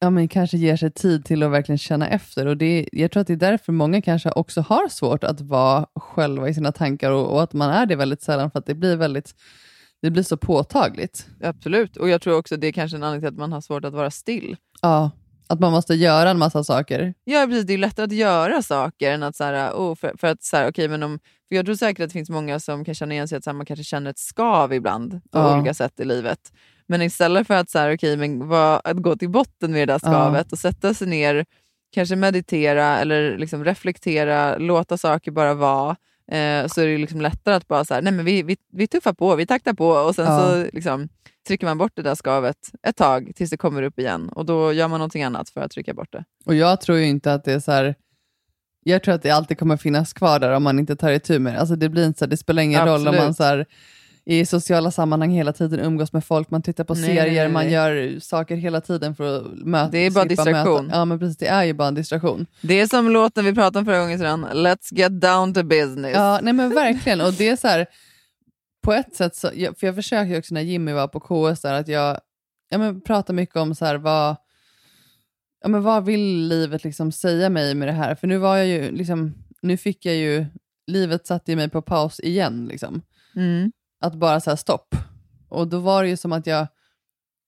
ja, 0.00 0.10
men 0.10 0.28
kanske 0.28 0.56
ger 0.56 0.76
sig 0.76 0.90
tid 0.90 1.24
till 1.24 1.42
att 1.42 1.50
verkligen 1.50 1.78
känna 1.78 2.08
efter. 2.08 2.46
Och 2.46 2.56
det, 2.56 2.64
är- 2.80 2.88
jag 2.92 3.10
tror 3.10 3.20
att 3.20 3.26
det 3.26 3.32
är 3.32 3.36
därför 3.36 3.72
många 3.72 4.02
kanske 4.02 4.30
också 4.30 4.60
har 4.60 4.88
svårt 4.88 5.24
att 5.24 5.40
vara 5.40 5.86
själva 5.96 6.48
i 6.48 6.54
sina 6.54 6.72
tankar 6.72 7.10
och, 7.10 7.32
och 7.34 7.42
att 7.42 7.52
man 7.52 7.70
är 7.70 7.86
det 7.86 7.96
väldigt 7.96 8.22
sällan 8.22 8.50
för 8.50 8.58
att 8.58 8.66
det 8.66 8.74
blir 8.74 8.96
väldigt 8.96 9.34
det 10.02 10.10
blir 10.10 10.22
så 10.22 10.36
påtagligt. 10.36 11.26
Absolut, 11.42 11.96
och 11.96 12.08
jag 12.08 12.22
tror 12.22 12.38
också 12.38 12.56
det 12.56 12.66
är 12.66 12.72
kanske 12.72 12.96
en 12.96 13.02
anledning 13.02 13.20
till 13.30 13.34
att 13.34 13.38
man 13.40 13.52
har 13.52 13.60
svårt 13.60 13.84
att 13.84 13.92
vara 13.94 14.10
still. 14.10 14.56
Ja, 14.82 15.10
att 15.46 15.60
man 15.60 15.72
måste 15.72 15.94
göra 15.94 16.30
en 16.30 16.38
massa 16.38 16.64
saker. 16.64 17.14
Ja, 17.24 17.46
precis. 17.46 17.64
Det 17.64 17.72
är 17.72 17.78
lättare 17.78 18.04
att 18.04 18.12
göra 18.12 18.62
saker 18.62 19.12
än 19.12 19.22
att 19.22 19.36
så 19.36 19.44
här, 19.44 19.70
oh, 19.72 19.94
för, 19.94 20.12
för 20.18 20.26
att 20.28 20.42
så 20.42 20.56
här, 20.56 20.68
okej, 20.70 20.88
men 20.88 21.02
om, 21.02 21.18
för 21.48 21.56
jag 21.56 21.64
tror 21.66 21.74
säkert 21.74 22.02
att 22.04 22.08
det 22.10 22.12
finns 22.12 22.30
många 22.30 22.60
som 22.60 22.84
kan 22.84 22.94
känna 22.94 23.14
igen 23.14 23.28
sig 23.28 23.38
att 23.38 23.44
så 23.44 23.50
här, 23.50 23.56
man 23.56 23.66
kanske 23.66 23.84
känner 23.84 24.10
ett 24.10 24.18
skav 24.18 24.72
ibland 24.72 25.10
på 25.12 25.38
Ja. 25.38 25.56
olika 25.56 25.74
sätt 25.74 26.00
i 26.00 26.04
livet. 26.04 26.38
Men 26.86 27.02
istället 27.02 27.46
för 27.46 27.54
att, 27.54 27.70
så 27.70 27.78
här, 27.78 27.94
okej, 27.94 28.16
men 28.16 28.48
vad, 28.48 28.80
att 28.84 28.96
gå 28.96 29.16
till 29.16 29.30
botten 29.30 29.72
med 29.72 29.88
det 29.88 29.92
där 29.92 29.98
skavet 29.98 30.52
och 30.52 30.58
sätta 30.58 30.94
sig 30.94 31.06
ner, 31.08 31.44
kanske 31.94 32.16
meditera 32.16 32.98
eller 32.98 33.38
liksom 33.38 33.64
reflektera, 33.64 34.56
låta 34.58 34.96
saker 34.98 35.30
bara 35.30 35.54
vara, 35.54 35.96
eh, 36.32 36.66
så 36.66 36.80
är 36.80 36.86
det 36.86 36.98
liksom 36.98 37.20
lättare 37.20 37.54
att 37.54 37.68
bara 37.68 37.84
så 37.84 37.94
här, 37.94 38.02
nej 38.02 38.12
men 38.12 38.24
vi, 38.24 38.42
vi, 38.42 38.56
vi 38.72 38.86
tuffar 38.86 39.12
på, 39.12 39.36
vi 39.36 39.46
taktar 39.46 39.72
på 39.72 39.88
och 39.88 40.14
sen 40.14 40.26
Ja. 40.26 40.38
så 40.40 40.66
liksom, 40.72 41.08
trycker 41.46 41.66
man 41.66 41.78
bort 41.78 41.92
det 41.94 42.02
där 42.02 42.14
skavet 42.14 42.56
ett 42.86 42.96
tag 42.96 43.32
tills 43.34 43.50
det 43.50 43.56
kommer 43.56 43.82
upp 43.82 43.98
igen 43.98 44.28
och 44.28 44.46
då 44.46 44.72
gör 44.72 44.88
man 44.88 44.98
någonting 44.98 45.22
annat 45.22 45.50
för 45.50 45.60
att 45.60 45.70
trycka 45.70 45.94
bort 45.94 46.12
det. 46.12 46.24
Och 46.46 46.54
jag 46.54 46.80
tror 46.80 46.98
ju 46.98 47.04
inte 47.06 47.32
att 47.34 47.44
det 47.44 47.52
är 47.52 47.60
så 47.60 47.72
här... 47.72 47.94
Jag 48.84 49.02
tror 49.02 49.14
att 49.14 49.22
det 49.22 49.30
alltid 49.30 49.58
kommer 49.58 49.76
finnas 49.76 50.12
kvar 50.12 50.38
där 50.38 50.52
om 50.52 50.62
man 50.62 50.78
inte 50.78 50.96
tar 50.96 51.10
itu 51.10 51.38
med 51.38 51.54
det. 51.54 51.60
Alltså 51.60 51.76
det, 51.76 51.88
blir 51.88 52.06
inte 52.06 52.18
så 52.18 52.24
här, 52.24 52.30
det 52.30 52.36
spelar 52.36 52.62
ingen 52.62 52.80
roll 52.80 52.88
om 53.00 53.06
Absolut. 53.06 53.20
man 53.20 53.34
så 53.34 53.44
här, 53.44 53.66
i 54.24 54.46
sociala 54.46 54.90
sammanhang 54.90 55.30
hela 55.30 55.52
tiden 55.52 55.80
umgås 55.80 56.12
med 56.12 56.24
folk, 56.24 56.50
man 56.50 56.62
tittar 56.62 56.84
på 56.84 56.94
Nej, 56.94 57.04
serier, 57.04 57.42
nej, 57.42 57.52
man 57.52 57.70
gör 57.70 58.20
saker 58.20 58.56
hela 58.56 58.80
tiden 58.80 59.14
för 59.14 59.36
att 59.36 59.52
möta. 59.52 59.90
Det 59.90 59.98
är 59.98 60.10
bara 60.10 60.24
distraktion. 60.24 60.84
Möta. 60.86 60.98
Ja, 60.98 61.04
men 61.04 61.18
precis. 61.18 61.36
Det 61.36 61.46
är 61.46 61.64
ju 61.64 61.72
bara 61.72 61.88
en 61.88 61.94
distraktion. 61.94 62.46
Det 62.60 62.80
är 62.80 62.86
som 62.86 63.10
låten 63.10 63.44
vi 63.44 63.54
pratade 63.54 63.78
om 63.78 63.84
förra 63.84 63.98
gången 63.98 64.18
sedan, 64.18 64.46
Let's 64.46 64.94
get 64.94 65.20
down 65.20 65.54
to 65.54 65.62
business. 65.62 66.12
Ja, 66.14 66.40
nej 66.42 66.52
men 66.52 66.74
verkligen. 66.74 67.20
Och 67.20 67.32
det 67.32 67.48
är 67.48 67.56
så 67.56 67.68
här, 67.68 67.86
på 68.82 68.92
ett 68.92 69.14
sätt, 69.14 69.36
så, 69.36 69.48
för 69.48 69.86
jag 69.86 69.94
försökte 69.94 70.32
ju 70.32 70.38
också 70.38 70.54
när 70.54 70.60
Jimmy 70.60 70.92
var 70.92 71.08
på 71.08 71.20
KS, 71.20 71.60
där, 71.60 71.74
att 71.74 71.88
jag, 71.88 72.20
jag 72.68 72.80
men, 72.80 73.00
pratar 73.00 73.34
mycket 73.34 73.56
om 73.56 73.74
så 73.74 73.84
här, 73.84 73.96
vad, 73.96 74.36
ja, 75.62 75.68
men 75.68 75.82
vad 75.82 76.04
vill 76.04 76.48
livet 76.48 76.84
liksom 76.84 77.12
säga 77.12 77.50
mig 77.50 77.74
med 77.74 77.88
det 77.88 77.92
här? 77.92 78.14
För 78.14 78.26
nu 78.26 78.38
var 78.38 78.56
jag 78.56 78.66
ju, 78.66 78.90
liksom, 78.90 79.34
nu 79.62 79.76
fick 79.76 80.06
jag 80.06 80.14
ju, 80.14 80.46
livet 80.86 81.26
satte 81.26 81.56
mig 81.56 81.68
på 81.68 81.82
paus 81.82 82.20
igen. 82.20 82.66
Liksom. 82.70 83.02
Mm. 83.36 83.72
Att 84.02 84.14
bara 84.14 84.40
här 84.46 84.56
stopp. 84.56 84.94
Och 85.48 85.68
då 85.68 85.78
var 85.78 86.02
det 86.02 86.08
ju 86.08 86.16
som 86.16 86.32
att 86.32 86.46
jag, 86.46 86.66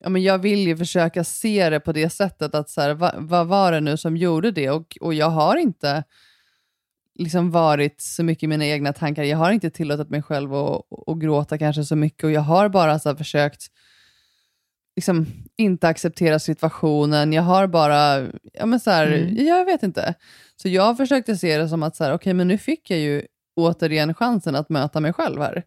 ja, 0.00 0.09
men 0.09 0.22
jag 0.22 0.38
vill 0.38 0.66
ju 0.66 0.76
försöka 0.76 1.24
se 1.24 1.70
det 1.70 1.80
på 1.80 1.92
det 1.92 2.11
sättet 2.11 2.55
att 2.55 2.70
så 2.70 2.80
här, 2.80 2.94
vad, 2.94 3.14
vad 3.16 3.46
var 3.46 3.72
det 3.72 3.80
nu 3.80 3.96
som 3.96 4.16
gjorde 4.16 4.50
det? 4.50 4.70
Och, 4.70 4.98
och 5.00 5.14
jag 5.14 5.30
har 5.30 5.57
inte 5.57 6.05
liksom 7.14 7.50
varit 7.50 8.00
så 8.00 8.24
mycket 8.24 8.42
i 8.42 8.46
mina 8.46 8.66
egna 8.66 8.92
tankar. 8.92 9.22
Jag 9.22 9.38
har 9.38 9.52
inte 9.52 9.70
tillåtit 9.70 10.11
mig 10.11 10.22
själv 10.22 10.55
att, 10.55 10.82
att 11.07 11.18
gråta 11.18 11.59
kanske 11.59 11.84
så 11.84 11.96
mycket 11.96 12.24
och 12.24 12.30
jag 12.30 12.40
har 12.40 12.68
bara 12.68 12.98
så 12.98 13.16
försökt 13.16 13.66
liksom 14.96 15.26
inte 15.57 15.88
acceptera 15.88 16.38
situationen. 16.38 17.32
Jag 17.32 17.42
har 17.42 17.66
bara, 17.66 18.26
ja 18.52 18.66
men 18.66 18.80
så 18.80 18.90
här, 18.90 19.07
Mm. 19.07 19.46
jag 19.46 19.64
vet 19.64 19.82
inte. 19.82 20.14
Så 20.57 20.68
jag 20.68 20.96
försökte 20.96 21.36
se 21.36 21.59
det 21.59 21.68
som 21.68 21.82
att 21.82 21.96
så 21.96 22.05
här, 22.05 22.12
okej 22.12 22.34
men 22.34 22.48
nu 22.48 22.59
fick 22.59 22.90
jag 22.90 22.98
ju 22.98 23.22
återigen 23.57 24.14
chansen 24.14 24.55
att 24.55 24.68
möta 24.68 25.00
mig 25.00 25.12
själv 25.12 25.40
här. 25.40 25.64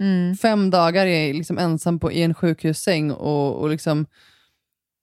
Mm. 0.00 0.36
Fem 0.36 0.70
dagar 0.70 1.06
är 1.06 1.26
jag 1.26 1.36
liksom 1.36 1.58
ensam 1.58 1.98
på, 1.98 2.12
i 2.12 2.22
en 2.22 2.34
sjukhussäng 2.34 3.10
och, 3.10 3.54
och 3.56 3.68
liksom, 3.68 4.06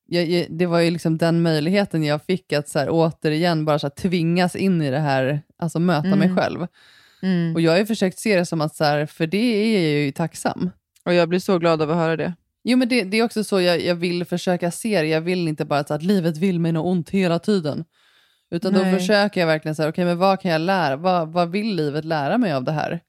jag, 0.08 0.26
jag, 0.26 0.48
det 0.50 0.66
var 0.66 0.80
ju 0.80 0.92
liksom 0.92 1.18
den 1.18 1.42
möjligheten 1.42 2.04
jag 2.04 2.24
fick 2.24 2.54
att 2.54 2.70
så 2.70 2.80
här, 2.80 2.88
återigen 2.92 3.66
bara 3.66 3.80
så 3.80 3.88
här, 3.88 3.92
tvingas 4.10 4.56
in 4.56 4.82
i 4.82 4.92
det 4.92 5.00
här, 5.00 5.42
alltså 5.58 5.80
möta 5.80 6.16
mig 6.16 6.28
Mm. 6.28 6.38
själv. 6.38 6.68
Mm. 7.22 7.56
Och 7.56 7.62
jag 7.62 7.72
har 7.72 7.78
ju 7.78 7.86
försökt 7.86 8.20
se 8.20 8.36
det 8.36 8.46
som 8.46 8.62
att, 8.62 8.76
så 8.76 8.84
här, 8.84 9.06
för 9.06 9.28
det 9.28 9.38
är 9.38 9.94
jag 9.94 10.02
ju 10.06 10.12
tacksam. 10.12 10.70
Och 11.06 11.14
jag 11.14 11.30
blir 11.30 11.40
så 11.40 11.58
glad 11.60 11.82
av 11.82 11.92
att 11.92 11.98
höra 11.98 12.16
det. 12.18 12.34
Jo 12.64 12.78
men 12.78 12.90
det, 12.90 13.04
det 13.04 13.18
är 13.18 13.24
också 13.24 13.44
så 13.44 13.62
jag, 13.62 13.82
jag 13.82 13.96
vill 13.96 14.26
försöka 14.26 14.72
se 14.72 15.02
det. 15.02 15.08
Jag 15.08 15.22
vill 15.22 15.48
inte 15.48 15.66
bara 15.66 15.84
så 15.84 15.94
att 15.94 16.04
livet 16.04 16.38
vill 16.38 16.60
mig 16.60 16.72
något 16.72 16.86
ont 16.92 17.10
hela 17.10 17.40
tiden. 17.40 17.86
Utan 18.52 18.74
Nej. 18.74 18.92
då 18.92 18.98
försöker 18.98 19.40
jag 19.40 19.48
verkligen 19.48 19.76
så 19.76 19.82
här, 19.82 19.90
okej 19.90 20.06
men 20.06 20.18
vad 20.18 20.42
kan 20.42 20.52
jag 20.52 20.62
lära? 20.62 20.96
Vad, 20.96 21.32
vad 21.34 21.52
vill 21.52 21.76
livet 21.76 22.06
lära 22.06 22.38
mig 22.38 22.54
av 22.54 22.64
det 22.64 22.72
här? 22.72 23.00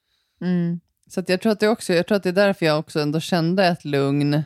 Mm. 0.40 0.80
Så 1.14 1.22
jag, 1.26 1.40
tror 1.40 1.52
att 1.52 1.60
det 1.60 1.68
också, 1.68 1.92
jag 1.92 2.06
tror 2.06 2.16
att 2.16 2.22
det 2.22 2.28
är 2.28 2.32
därför 2.32 2.66
jag 2.66 2.78
också 2.78 3.00
ändå 3.00 3.20
kände 3.20 3.66
ett 3.66 3.84
lugn 3.84 4.42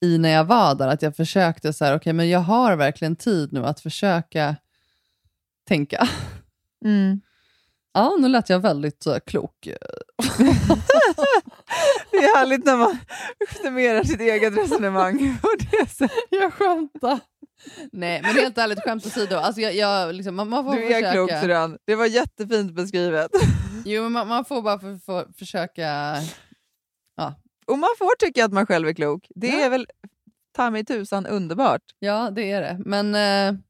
i 0.00 0.18
när 0.18 0.28
jag 0.28 0.44
var 0.44 0.74
där. 0.74 0.88
Att 0.88 1.02
jag 1.02 1.16
försökte 1.16 1.72
så 1.72 1.84
här, 1.84 1.96
okej 1.96 2.12
men 2.12 2.28
jag 2.28 2.40
har 2.40 2.76
verkligen 2.76 3.16
tid 3.16 3.52
nu 3.52 3.66
att 3.66 3.80
försöka 3.80 4.56
tänka. 5.68 6.08
Mm. 6.84 7.20
Ja, 7.92 8.16
nu 8.18 8.28
lät 8.28 8.48
jag 8.48 8.60
väldigt 8.60 9.06
här, 9.06 9.20
klok. 9.20 9.54
Det 12.10 12.16
är 12.16 12.36
härligt 12.36 12.64
när 12.64 12.76
man 12.76 12.98
summerar 13.62 14.04
sitt 14.04 14.20
eget 14.20 14.56
resonemang 14.56 15.38
på 15.42 15.48
det 15.58 15.90
sättet. 15.90 16.16
Jag 16.30 16.52
skämtar. 16.52 17.20
Nej, 17.92 18.22
men 18.22 18.34
helt 18.34 18.58
ärligt, 18.58 18.80
skämt 18.82 19.06
åsido. 19.06 19.36
Alltså 19.36 19.60
jag, 19.60 19.74
jag, 19.74 20.14
liksom, 20.14 20.36
man, 20.36 20.48
man 20.48 20.64
får 20.64 20.74
Du 20.74 20.82
är 20.84 20.88
försöka. 20.88 21.12
klok 21.12 21.30
Syrran. 21.30 21.78
Det 21.84 21.94
var 21.94 22.06
jättefint 22.06 22.72
beskrivet. 22.72 23.30
Jo, 23.84 24.02
men 24.02 24.12
man, 24.12 24.28
man 24.28 24.44
får 24.44 24.62
bara 24.62 24.78
för, 24.78 24.96
för, 24.96 25.26
försöka... 25.38 26.14
Och 27.66 27.78
man 27.78 27.88
får 27.98 28.16
tycka 28.26 28.44
att 28.44 28.52
man 28.52 28.66
själv 28.66 28.88
är 28.88 28.92
klok. 28.92 29.26
Det 29.34 29.46
Ja. 29.48 29.64
är 29.64 29.70
väl 29.70 29.86
ta 30.56 30.70
mig 30.70 30.84
tusan 30.84 31.26
underbart. 31.26 31.82
Ja, 31.98 32.30
det 32.30 32.50
är 32.50 32.60
det. 32.60 32.80
Men 32.84 33.14
eh, 33.14 33.60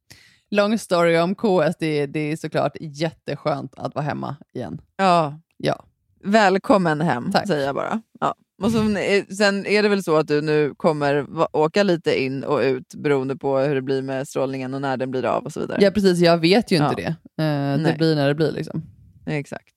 long 0.50 0.78
story 0.78 1.18
om 1.18 1.34
KS, 1.34 1.76
det, 1.78 2.06
det 2.06 2.32
är 2.32 2.36
såklart 2.36 2.72
jätteskönt 2.80 3.74
att 3.78 3.94
vara 3.94 4.04
hemma 4.04 4.36
igen. 4.54 4.80
Ja. 4.96 5.40
Ja. 5.56 5.84
Välkommen 6.24 7.00
hem, 7.00 7.32
Tack. 7.32 7.46
säger 7.46 7.66
jag 7.66 7.74
bara. 7.74 8.02
Ja. 8.20 8.34
Och 8.62 8.70
så, 8.72 8.96
eh, 8.98 9.24
sen 9.24 9.66
är 9.66 9.82
det 9.82 9.88
väl 9.88 10.02
så 10.04 10.16
att 10.16 10.28
du 10.28 10.40
nu 10.40 10.74
kommer 10.76 11.26
åka 11.56 11.82
lite 11.82 12.20
in 12.22 12.44
och 12.44 12.58
ut 12.58 12.94
beroende 12.94 13.36
på 13.36 13.58
hur 13.58 13.74
det 13.74 13.82
blir 13.82 14.02
med 14.02 14.28
strålningen 14.28 14.74
och 14.74 14.80
när 14.80 14.96
den 14.96 15.10
blir 15.10 15.24
av 15.24 15.44
och 15.44 15.52
så 15.52 15.60
vidare. 15.60 15.78
Ja, 15.82 15.90
precis. 15.90 16.18
Jag 16.18 16.38
vet 16.38 16.72
ju 16.72 16.76
inte 16.76 17.02
Ja. 17.02 17.14
det. 17.36 17.44
Eh, 17.44 17.78
det 17.92 17.98
blir 17.98 18.14
när 18.16 18.28
det 18.28 18.34
blir. 18.34 18.52
liksom. 18.52 18.82
Exakt. 19.26 19.74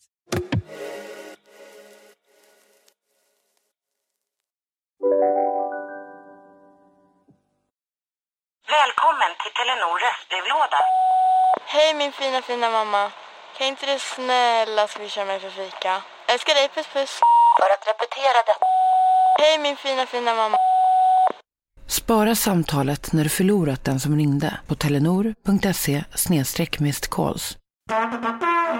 Välkommen 8.78 9.32
till 9.42 9.54
Telenor 9.58 9.96
röstbrevlåda. 10.06 10.80
Hej 11.74 11.94
min 11.94 12.12
fina 12.12 12.42
fina 12.42 12.70
mamma. 12.78 13.12
Kan 13.58 13.68
inte 13.68 13.86
du 13.94 14.00
snälla 14.00 14.88
swisha 14.88 15.26
mig 15.26 15.40
för 15.40 15.50
fika? 15.50 15.94
Älskar 16.28 16.54
dig, 16.54 16.68
puss 16.76 16.88
puss. 16.94 17.20
För 17.58 17.70
att 17.74 17.88
repetera 17.88 18.40
detta. 18.50 18.66
Hej 19.40 19.60
min 19.60 19.76
fina 19.78 20.06
fina 20.06 20.36
mamma. 20.36 20.58
Spara 21.88 22.36
samtalet 22.36 23.14
när 23.14 23.24
du 23.24 23.30
förlorat 23.30 23.86
den 23.86 24.00
som 24.00 24.18
ringde 24.18 24.58
på 24.68 24.76
telenor.se 24.76 26.04
calls. 27.10 27.58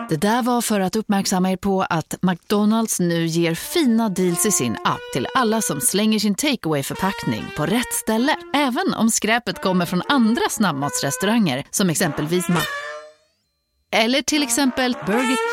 Det 0.10 0.18
där 0.18 0.42
var 0.42 0.62
för 0.62 0.80
att 0.80 0.96
uppmärksamma 0.96 1.52
er 1.52 1.58
på 1.58 1.82
att 1.90 2.16
McDonalds 2.22 3.00
nu 3.00 3.26
ger 3.26 3.56
fina 3.56 4.10
deals 4.10 4.46
i 4.46 4.52
sin 4.52 4.78
app 4.84 5.00
till 5.14 5.28
alla 5.36 5.62
som 5.62 5.82
slänger 5.82 6.20
sin 6.20 6.36
takeaway 6.36 6.84
förpackning 6.84 7.46
på 7.58 7.66
rätt 7.66 7.94
ställe. 7.94 8.36
Även 8.54 8.94
om 8.94 9.10
skräpet 9.10 9.62
kommer 9.62 9.86
från 9.86 10.02
andra 10.10 10.50
snabbmatsrestauranger 10.50 11.66
som 11.72 11.90
exempelvis 11.90 12.50
Ma... 12.50 12.62
Eller 13.92 14.22
till 14.22 14.44
exempel 14.44 14.98
Burger... 15.06 15.51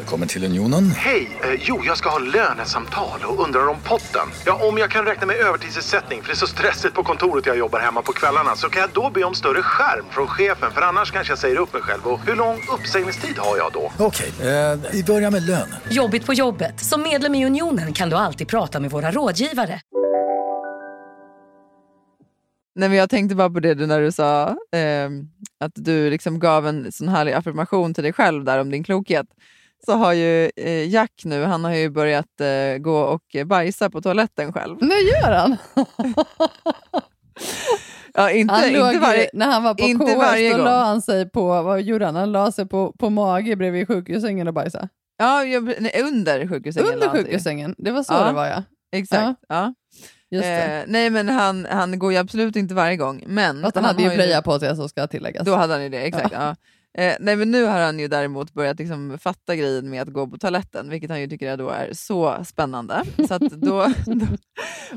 Välkommen 0.00 0.28
till 0.28 0.44
Unionen. 0.44 0.90
Hej! 0.90 1.38
Eh, 1.42 1.60
jo, 1.60 1.82
jag 1.84 1.96
ska 1.96 2.08
ha 2.08 2.18
lönesamtal 2.18 3.20
och 3.24 3.44
undrar 3.44 3.68
om 3.68 3.76
potten. 3.84 4.28
Ja, 4.46 4.68
om 4.68 4.78
jag 4.78 4.90
kan 4.90 5.04
räkna 5.04 5.26
med 5.26 5.36
övertidsersättning 5.36 6.22
för 6.22 6.28
det 6.28 6.32
är 6.32 6.36
så 6.36 6.46
stressigt 6.46 6.94
på 6.94 7.02
kontoret 7.02 7.46
jag 7.46 7.58
jobbar 7.58 7.80
hemma 7.80 8.02
på 8.02 8.12
kvällarna 8.12 8.56
så 8.56 8.68
kan 8.68 8.80
jag 8.80 8.90
då 8.90 9.10
be 9.10 9.24
om 9.24 9.34
större 9.34 9.62
skärm 9.62 10.04
från 10.10 10.26
chefen 10.26 10.70
för 10.70 10.80
annars 10.82 11.10
kanske 11.12 11.30
jag 11.30 11.38
säger 11.38 11.56
upp 11.56 11.72
mig 11.72 11.82
själv. 11.82 12.06
Och 12.06 12.20
hur 12.26 12.36
lång 12.36 12.56
uppsägningstid 12.78 13.38
har 13.38 13.56
jag 13.56 13.72
då? 13.72 13.92
Okej, 13.98 14.32
eh, 14.40 14.78
vi 14.92 15.04
börjar 15.04 15.30
med 15.30 15.42
lön. 15.42 15.74
Jobbigt 15.90 16.26
på 16.26 16.34
jobbet. 16.34 16.80
Som 16.80 17.02
medlem 17.02 17.34
i 17.34 17.46
Unionen 17.46 17.92
kan 17.92 18.10
du 18.10 18.16
alltid 18.16 18.48
prata 18.48 18.80
med 18.80 18.90
våra 18.90 19.10
rådgivare. 19.10 19.80
Nej, 22.74 22.88
men 22.88 22.98
jag 22.98 23.10
tänkte 23.10 23.34
bara 23.36 23.50
på 23.50 23.60
det 23.60 23.74
du 23.74 23.86
när 23.86 24.00
du 24.00 24.12
sa 24.12 24.56
ehm, 24.72 25.28
att 25.58 25.72
du 25.74 26.10
liksom 26.10 26.38
gav 26.38 26.66
en 26.66 26.92
sån 26.92 27.08
härlig 27.08 27.32
affirmation 27.32 27.94
till 27.94 28.04
dig 28.04 28.12
själv 28.12 28.44
där 28.44 28.58
om 28.58 28.70
din 28.70 28.84
klokhet. 28.84 29.26
Så 29.84 29.92
har 29.92 30.12
ju 30.12 30.50
eh, 30.56 30.88
Jack 30.88 31.12
nu, 31.24 31.44
han 31.44 31.64
har 31.64 31.74
ju 31.74 31.90
börjat 31.90 32.40
eh, 32.40 32.78
gå 32.78 33.00
och 33.00 33.36
bajsa 33.46 33.90
på 33.90 34.00
toaletten 34.00 34.52
själv. 34.52 34.76
Nu 34.80 34.94
gör 34.94 35.32
han! 35.32 35.56
Ja, 38.14 38.30
inte, 38.30 38.54
han 38.54 38.72
låg, 38.72 38.86
inte 38.88 38.98
varje, 39.00 39.30
när 39.32 39.46
han 39.46 39.62
var 39.62 39.74
på 39.74 39.82
inte 39.84 40.04
KS, 40.04 40.56
då 40.56 40.64
la 40.64 40.84
han 40.84 41.02
sig 41.02 41.30
på, 41.30 41.62
vad 41.62 41.82
gjorde 41.82 42.06
han? 42.06 42.16
Han 42.16 42.32
la 42.32 42.52
sig 42.52 42.66
på, 42.66 42.92
på 42.98 43.10
mage 43.10 43.56
bredvid 43.56 43.86
sjukhussängen 43.88 44.48
och 44.48 44.54
bajsade. 44.54 44.88
Ja, 45.18 45.42
nej, 45.78 46.02
under 46.02 46.48
sjukhussängen. 46.48 46.92
Under 46.94 47.08
han 47.08 47.16
sjukhussängen, 47.16 47.74
det 47.78 47.90
var 47.90 48.02
så 48.02 48.12
Ja. 48.12 48.24
det 48.24 48.32
var 48.32 48.46
ja. 48.46 48.62
Exakt. 48.92 49.40
Ja. 49.48 49.74
Just. 50.30 50.44
Eh, 50.44 50.80
nej 50.86 51.10
men 51.10 51.28
han, 51.28 51.66
han 51.70 51.98
går 51.98 52.12
ju 52.12 52.18
absolut 52.18 52.56
inte 52.56 52.74
varje 52.74 52.96
gång. 52.96 53.24
Men 53.26 53.62
Fast 53.62 53.76
han 53.76 53.84
hade 53.84 54.02
ju 54.02 54.14
blöja 54.14 54.42
på 54.42 54.58
sig 54.58 54.76
så 54.76 54.88
ska 54.88 55.06
tilläggas. 55.06 55.44
Då 55.46 55.54
hade 55.54 55.72
han 55.72 55.82
ju 55.82 55.88
det, 55.88 56.00
exakt. 56.00 56.32
Ja. 56.32 56.56
Eh, 56.98 57.14
nej 57.20 57.36
men 57.36 57.50
nu 57.50 57.64
har 57.64 57.80
han 57.80 57.98
ju 57.98 58.08
däremot 58.08 58.52
börjat 58.52 58.78
liksom 58.78 59.18
fatta 59.20 59.56
grejen 59.56 59.90
med 59.90 60.02
att 60.02 60.08
gå 60.08 60.26
på 60.26 60.38
toaletten, 60.38 60.90
vilket 60.90 61.10
han 61.10 61.20
ju 61.20 61.28
tycker 61.28 61.56
då 61.56 61.68
är 61.68 61.92
så 61.92 62.44
spännande. 62.44 63.02
Så 63.28 63.38
då, 63.38 63.48
då, 64.06 64.26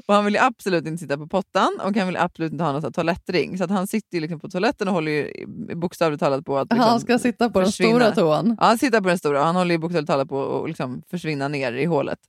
och 0.06 0.14
han 0.14 0.26
vill 0.26 0.34
ju 0.34 0.40
absolut 0.40 0.88
inte 0.88 1.02
sitta 1.02 1.18
på 1.18 1.28
pottan 1.28 1.80
och 1.84 1.98
han 1.98 2.08
vill 2.08 2.18
absolut 2.18 2.52
inte 2.52 2.64
ha 2.64 2.72
någon 2.72 2.94
toalettring. 2.94 3.58
Så 3.58 3.68
han 3.68 3.88
sitter 3.88 4.18
ju 4.18 4.22
liksom 4.22 4.40
på 4.40 4.50
toaletten 4.50 4.88
och 4.88 4.94
håller 4.94 5.12
ju 5.12 5.46
bokstavligt 5.76 6.20
talat 6.20 6.46
på 6.46 6.58
att 6.58 6.68
liksom 6.72 6.90
Han 6.90 7.00
ska 7.00 7.20
sitta 7.20 7.50
på 7.50 7.60
den 7.60 7.66
försvinna. 7.66 8.12
stora 8.12 8.12
toan. 8.12 8.56
Ja, 8.60 8.66
han 8.66 8.78
sitter 8.78 9.02
på 9.02 9.08
den 9.08 9.18
stora 9.18 9.40
och 9.40 9.46
han 9.46 9.56
håller 9.56 9.72
ju 9.72 9.80
bokstavligt 9.80 10.10
talat 10.10 10.30
på 10.30 10.64
att 10.64 10.70
liksom 10.70 11.02
försvinna 11.12 11.48
ner 11.48 11.74
i 11.74 11.86
hålet. 11.86 12.20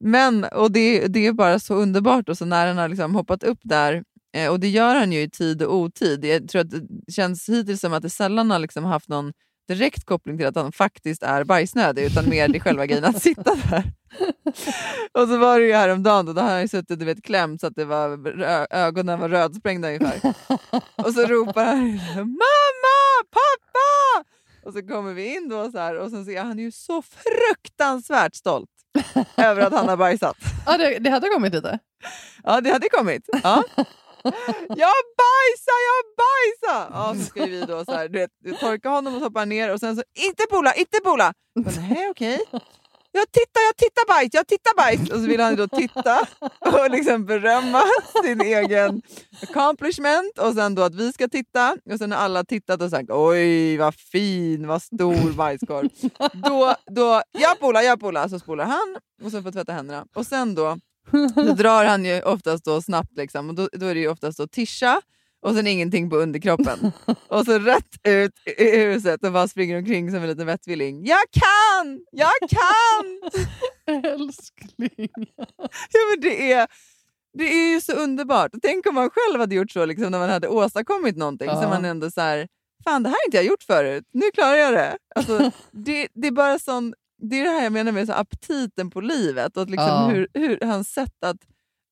Men, 0.00 0.44
och 0.44 0.72
det, 0.72 1.06
det 1.06 1.26
är 1.26 1.32
bara 1.32 1.58
så 1.58 1.74
underbart 1.74 2.28
och 2.28 2.38
så 2.38 2.44
när 2.44 2.66
han 2.66 2.78
har 2.78 2.88
liksom 2.88 3.14
hoppat 3.14 3.42
upp 3.42 3.58
där 3.62 4.04
eh, 4.36 4.50
och 4.50 4.60
det 4.60 4.68
gör 4.68 4.94
han 4.94 5.12
ju 5.12 5.20
i 5.20 5.30
tid 5.30 5.62
och 5.62 5.74
otid. 5.74 6.24
Jag 6.24 6.48
tror 6.48 6.60
att 6.60 6.70
det 6.70 7.12
känns 7.12 7.48
hittills 7.48 7.80
som 7.80 7.92
att 7.92 8.02
det 8.02 8.10
sällan 8.10 8.50
har 8.50 8.58
liksom 8.58 8.84
haft 8.84 9.08
någon 9.08 9.32
direkt 9.68 10.04
koppling 10.04 10.38
till 10.38 10.46
att 10.46 10.56
han 10.56 10.72
faktiskt 10.72 11.22
är 11.22 11.44
bajsnödig 11.44 12.04
utan 12.04 12.28
mer 12.28 12.48
det 12.48 12.60
själva 12.60 12.86
grejen 12.86 13.04
att 13.04 13.22
sitta 13.22 13.54
där. 13.54 13.92
och 15.22 15.28
så 15.28 15.36
var 15.36 15.60
det 15.60 15.66
ju 15.66 15.72
häromdagen 15.72 16.26
då, 16.26 16.32
då 16.32 16.40
han 16.40 16.60
ju 16.60 16.68
suttit 16.68 16.98
du 16.98 17.04
vet, 17.04 17.22
klämt 17.24 17.60
så 17.60 17.66
att 17.66 17.74
det 17.76 17.84
var, 17.84 18.28
ögonen 18.70 19.20
var 19.20 19.28
rödsprängda 19.28 19.88
ungefär. 19.88 20.34
och 20.96 21.14
så 21.14 21.26
ropar 21.26 21.64
han 21.64 22.00
“Mamma! 22.14 23.24
Pappa!” 23.30 24.24
Och 24.66 24.72
så 24.72 24.82
kommer 24.82 25.12
vi 25.12 25.36
in 25.36 25.48
då 25.48 25.70
så 25.70 25.78
här, 25.78 25.98
och 25.98 26.10
sen 26.10 26.24
ser 26.24 26.32
jag 26.32 26.44
han 26.44 26.58
är 26.58 26.62
ju 26.62 26.72
så 26.72 27.02
fruktansvärt 27.02 28.34
stolt 28.34 28.70
över 29.36 29.62
att 29.62 29.72
han 29.72 29.88
har 29.88 29.96
bajsat. 29.96 30.36
Ja, 30.66 30.78
det, 30.78 30.98
det 30.98 31.10
hade 31.10 31.28
kommit 31.28 31.54
lite. 31.54 31.78
Ja, 32.44 32.60
det 32.60 32.70
hade 32.70 32.88
kommit. 32.88 33.28
Ja. 33.42 33.64
Jag 34.68 34.96
bajsar, 35.22 35.78
jag 35.90 36.02
bajsar! 36.22 36.90
Ja, 36.92 37.14
så 37.14 37.24
ska 37.30 37.46
vi 37.46 37.60
då 37.60 37.84
så 37.84 37.92
här, 37.92 38.08
du 38.08 38.18
vet, 38.18 38.60
torka 38.60 38.88
honom 38.88 39.14
och 39.14 39.20
hoppa 39.20 39.44
ner 39.44 39.72
och 39.72 39.80
sen 39.80 39.96
så 39.96 40.02
inte 40.14 40.42
pola, 40.50 40.74
inte 40.74 41.00
pola! 41.04 41.32
Nej, 41.54 42.08
okej. 42.10 42.40
Jag 43.12 43.32
tittar, 43.32 43.60
jag 43.68 43.76
tittar 43.76 44.08
bajs, 44.08 44.28
jag 44.32 44.46
tittar 44.46 44.76
bajs! 44.76 45.10
Och 45.10 45.20
så 45.20 45.26
vill 45.26 45.40
han 45.40 45.56
då 45.56 45.68
titta 45.68 46.26
och 46.60 46.90
liksom 46.90 47.24
berömma 47.24 47.82
sin 48.22 48.40
egen 48.40 49.02
accomplishment 49.42 50.38
och 50.38 50.54
sen 50.54 50.74
då 50.74 50.82
att 50.82 50.94
vi 50.94 51.12
ska 51.12 51.28
titta 51.28 51.76
och 51.92 51.98
sen 51.98 52.10
när 52.10 52.16
alla 52.16 52.44
tittat 52.44 52.82
och 52.82 52.90
sagt 52.90 53.10
oj 53.10 53.76
vad 53.76 53.94
fin, 53.94 54.66
vad 54.66 54.82
stor 54.82 55.32
bajskorv. 55.32 55.88
Då, 56.32 56.74
då, 56.86 57.22
jag 57.32 57.60
polar, 57.60 57.82
jag 57.82 58.00
polar, 58.00 58.28
så 58.28 58.38
spolar 58.38 58.64
han 58.64 58.96
och 59.22 59.30
sen 59.30 59.42
får 59.42 59.52
tvätta 59.52 59.72
händerna. 59.72 60.06
Och 60.14 60.26
sen 60.26 60.54
då 60.54 60.78
då 61.34 61.52
drar 61.54 61.84
han 61.84 62.04
ju 62.04 62.22
oftast 62.22 62.64
då 62.64 62.82
snabbt 62.82 63.16
liksom, 63.16 63.48
och 63.48 63.54
då, 63.54 63.68
då 63.72 63.86
är 63.86 63.94
det 63.94 64.00
ju 64.00 64.08
oftast 64.08 64.38
då 64.38 64.46
tischa 64.46 65.02
och 65.46 65.54
sen 65.54 65.66
ingenting 65.66 66.10
på 66.10 66.16
underkroppen. 66.16 66.92
och 67.28 67.44
så 67.44 67.58
rätt 67.58 68.06
ut 68.08 68.32
i 68.58 68.76
huset 68.78 69.24
och 69.24 69.32
bara 69.32 69.48
springer 69.48 69.78
omkring 69.78 70.10
som 70.10 70.22
en 70.22 70.28
liten 70.28 70.46
vettvilling. 70.46 71.06
Jag 71.06 71.24
kan! 71.32 72.00
Jag 72.12 72.48
kan! 72.50 73.30
Älskling. 74.04 75.08
ja, 75.92 76.00
men 76.10 76.20
det, 76.20 76.52
är, 76.52 76.66
det 77.38 77.44
är 77.44 77.72
ju 77.74 77.80
så 77.80 77.92
underbart. 77.92 78.50
Tänk 78.62 78.86
om 78.86 78.94
man 78.94 79.10
själv 79.10 79.40
hade 79.40 79.54
gjort 79.54 79.70
så 79.70 79.84
liksom, 79.84 80.10
när 80.10 80.18
man 80.18 80.30
hade 80.30 80.48
åstadkommit 80.48 81.16
någonting. 81.16 81.48
Ja. 81.48 81.62
Så 81.62 81.68
man 81.68 81.84
ändå 81.84 82.10
så 82.10 82.20
här, 82.20 82.48
fan 82.84 83.02
det 83.02 83.08
här 83.08 83.16
har 83.16 83.26
inte 83.26 83.36
jag 83.36 83.46
gjort 83.46 83.62
förut, 83.62 84.04
nu 84.12 84.30
klarar 84.34 84.56
jag 84.56 84.72
det. 84.72 84.98
Alltså, 85.14 85.50
det, 85.70 86.08
det 86.14 86.26
är 86.26 86.32
bara 86.32 86.58
sån, 86.58 86.94
det 87.22 87.40
är 87.40 87.44
det 87.44 87.50
här 87.50 87.62
jag 87.62 87.72
menar 87.72 87.92
med 87.92 88.06
så 88.06 88.12
aptiten 88.12 88.90
på 88.90 89.00
livet 89.00 89.56
och 89.56 89.70
liksom 89.70 89.86
Ja. 89.88 90.06
hur, 90.08 90.28
hur 90.34 90.58
hans 90.62 90.88
sätt 90.92 91.24
att, 91.26 91.36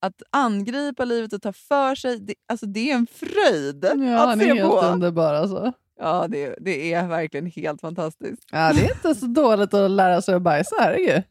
att 0.06 0.22
angripa 0.32 1.04
livet 1.04 1.32
och 1.32 1.42
ta 1.42 1.52
för 1.52 1.94
sig, 1.94 2.18
det, 2.20 2.34
alltså 2.48 2.66
det 2.66 2.90
är 2.90 2.94
en 2.94 3.06
fröjd 3.06 3.84
Ja, 3.84 4.18
att 4.22 4.28
han 4.28 4.38
se 4.38 4.48
är 4.50 4.54
helt 4.54 4.70
på. 4.70 4.80
underbar 4.80 5.34
alltså. 5.34 5.72
Ja, 6.00 6.26
det, 6.28 6.56
det 6.60 6.92
är 6.92 7.06
verkligen 7.08 7.46
helt 7.46 7.80
fantastiskt. 7.80 8.42
Ja, 8.52 8.72
det 8.72 8.80
är 8.86 8.90
inte 8.94 9.14
så 9.14 9.26
dåligt 9.26 9.74
att 9.74 9.90
lära 9.90 10.22
sig 10.22 10.34
att 10.34 10.42
bajsa, 10.42 10.76
herregud. 10.80 11.22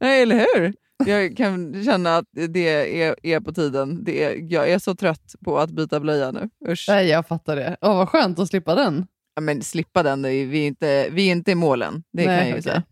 Nej, 0.00 0.22
eller 0.22 0.36
hur? 0.54 0.74
Jag 1.06 1.36
kan 1.36 1.84
känna 1.84 2.16
att 2.16 2.24
det 2.32 2.68
är, 3.02 3.16
är 3.26 3.40
på 3.40 3.52
tiden. 3.52 4.04
Det 4.04 4.24
är, 4.24 4.52
jag 4.52 4.70
är 4.70 4.78
så 4.78 4.94
trött 4.94 5.34
på 5.44 5.58
att 5.58 5.70
byta 5.70 6.00
blöja 6.00 6.30
nu. 6.32 6.50
Usch. 6.68 6.84
Nej, 6.88 7.08
jag 7.08 7.26
fattar 7.26 7.56
det. 7.56 7.76
Åh, 7.80 7.96
vad 7.96 8.08
skönt 8.08 8.38
att 8.38 8.48
slippa 8.48 8.74
den. 8.74 9.06
Ja, 9.34 9.40
men 9.40 9.62
slippa 9.62 10.02
den, 10.02 10.24
är, 10.24 10.46
vi, 10.46 10.62
är 10.62 10.66
inte, 10.66 11.08
vi 11.10 11.26
är 11.28 11.32
inte 11.32 11.50
i 11.50 11.54
målen. 11.54 12.02
Det 12.12 12.26
Nej, 12.26 12.26
kan 12.26 12.34
jag 12.36 12.46
ju 12.46 12.52
okej. 12.52 12.62
säga. 12.62 12.82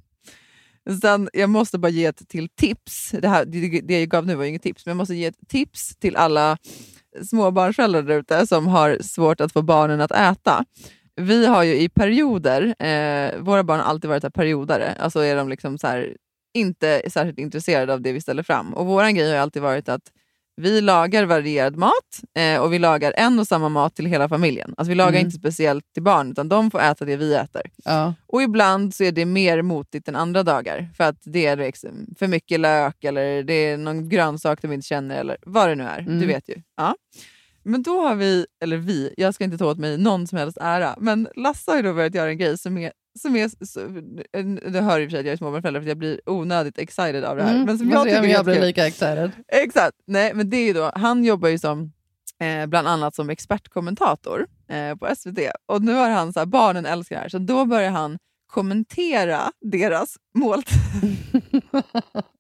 Sen, 1.03 1.29
jag 1.33 1.51
måste 1.51 1.79
bara 1.79 1.89
ge 1.89 2.05
ett 2.05 2.29
till 2.29 2.49
tips. 2.49 3.11
Det, 3.11 3.29
här, 3.29 3.45
det, 3.45 3.81
det 3.81 4.01
jag 4.01 4.09
gav 4.09 4.27
nu 4.27 4.35
var 4.35 4.45
ju 4.45 4.49
inget 4.49 4.63
tips, 4.63 4.87
men 4.87 4.91
jag 4.91 4.97
måste 4.97 5.15
ge 5.15 5.27
ett 5.27 5.49
tips 5.49 5.97
till 5.97 6.17
alla 6.17 6.59
småbarnsföräldrar 7.23 8.03
där 8.03 8.19
ute 8.19 8.47
som 8.47 8.67
har 8.67 8.99
svårt 9.03 9.41
att 9.41 9.53
få 9.53 9.63
barnen 9.63 10.01
att 10.01 10.13
äta. 10.13 10.65
Vi 11.17 11.47
har 11.47 11.63
ju 11.63 11.81
i 11.81 11.89
perioder, 11.89 12.75
eh, 12.79 13.39
våra 13.39 13.65
barn 13.65 13.81
har 13.81 13.87
alltid 13.87 14.11
varit 14.11 14.23
här 14.23 14.31
periodare, 14.31 14.95
alltså 14.99 15.21
är 15.21 15.37
de 15.37 15.49
liksom 15.49 15.79
så 15.79 15.87
här, 15.87 16.17
inte 16.55 17.03
särskilt 17.09 17.39
intresserade 17.39 17.93
av 17.93 18.03
det 18.03 18.13
vi 18.13 18.21
ställer 18.21 18.43
fram. 18.43 18.75
Och 18.75 18.87
vår 18.87 19.11
grej 19.11 19.31
har 19.31 19.39
alltid 19.39 19.63
varit 19.63 19.89
att 19.89 20.13
vi 20.59 20.81
lagar 20.81 21.25
varierad 21.25 21.77
mat 21.77 21.93
eh, 22.39 22.61
och 22.61 22.73
vi 22.73 22.79
lagar 22.79 23.13
en 23.17 23.39
och 23.39 23.47
samma 23.49 23.69
mat 23.69 23.95
till 23.97 24.07
hela 24.07 24.29
familjen. 24.29 24.75
Alltså 24.77 24.89
vi 24.89 24.95
lagar 24.95 25.09
Mm. 25.13 25.25
inte 25.27 25.39
speciellt 25.39 25.85
till 25.95 26.03
barn, 26.03 26.31
utan 26.31 26.49
de 26.49 26.71
får 26.71 26.81
äta 26.81 27.05
det 27.05 27.17
vi 27.17 27.35
äter. 27.35 27.63
Ja. 27.85 28.15
Och 28.27 28.43
ibland 28.43 28.95
så 28.95 29.05
är 29.05 29.13
det 29.13 29.25
mer 29.25 29.63
motigt 29.63 30.09
än 30.09 30.17
andra 30.17 30.43
dagar. 30.43 30.89
För 30.97 31.05
att 31.05 31.17
det 31.25 31.47
är 31.47 31.57
liksom 31.57 32.07
för 32.19 32.27
mycket 32.27 32.61
lök 32.61 33.05
eller 33.05 33.43
det 33.43 33.55
är 33.55 33.77
någon 33.77 34.09
grönsak 34.09 34.63
de 34.63 34.73
inte 34.73 34.87
känner 34.87 35.17
eller 35.21 35.37
vad 35.47 35.69
det 35.69 35.75
nu 35.75 35.85
är. 35.85 35.99
Mm. 35.99 36.21
Du 36.21 36.27
vet 36.27 36.49
ju. 36.49 36.55
Ja. 36.77 36.95
Men 37.63 37.83
då 37.83 38.01
har 38.01 38.15
vi, 38.15 38.47
eller 38.63 38.77
vi, 38.77 39.15
jag 39.17 39.35
ska 39.35 39.45
inte 39.45 39.59
ta 39.59 39.67
åt 39.67 39.79
mig 39.79 39.99
någon 39.99 40.27
som 40.27 40.39
helst 40.39 40.59
ära, 40.61 40.95
men 40.99 41.29
Lasse 41.37 41.71
har 41.71 41.77
ju 41.77 41.83
då 41.83 41.95
börjat 41.95 42.15
göra 42.15 42.31
en 42.31 42.39
grej 42.39 42.59
som 42.59 42.79
är 42.79 42.93
som 43.19 43.37
är, 43.37 43.67
så, 43.67 43.81
det 44.71 44.81
hör 44.81 45.05
och 45.05 45.11
för 45.11 45.19
att 45.19 45.25
jag 45.25 45.33
är 45.33 45.37
småbarnsförälder 45.37 45.81
för 45.81 45.89
jag 45.89 45.99
blir 45.99 46.21
onödigt 46.27 46.79
excited 46.79 47.25
av 47.25 47.37
det 47.37 47.43
här. 47.43 47.55
Mm, 47.55 47.67
Men 47.67 47.79
som 47.79 47.91
får 47.91 47.97
jag 47.97 48.05
tycker 48.05 48.35
jag 48.35 48.45
blir 48.45 48.61
lika 48.61 48.87
excited. 48.87 49.31
Exakt. 49.49 49.97
Nej, 50.07 50.35
men 50.35 50.51
det 50.51 50.57
är 50.57 50.67
ju 50.67 50.73
då, 50.73 50.93
han 50.95 51.25
jobbar 51.25 51.49
ju 51.49 51.59
som 51.59 51.93
eh, 52.41 52.67
bland 52.67 52.89
annat 52.89 53.15
som 53.15 53.31
expertkommentator 53.31 54.47
eh, 54.69 54.97
på 54.97 55.15
SVT. 55.17 55.39
Och 55.67 55.83
nu 55.83 55.93
har 55.93 56.11
han 56.11 56.33
så 56.33 56.39
här, 56.39 56.47
barnen 56.47 56.87
älskar 56.87 57.17
det 57.17 57.23
här, 57.23 57.29
så 57.29 57.39
då 57.39 57.65
börjar 57.65 57.91
han 57.91 58.19
kommentera 58.47 59.41
deras 59.61 60.17
måltid. 60.35 60.79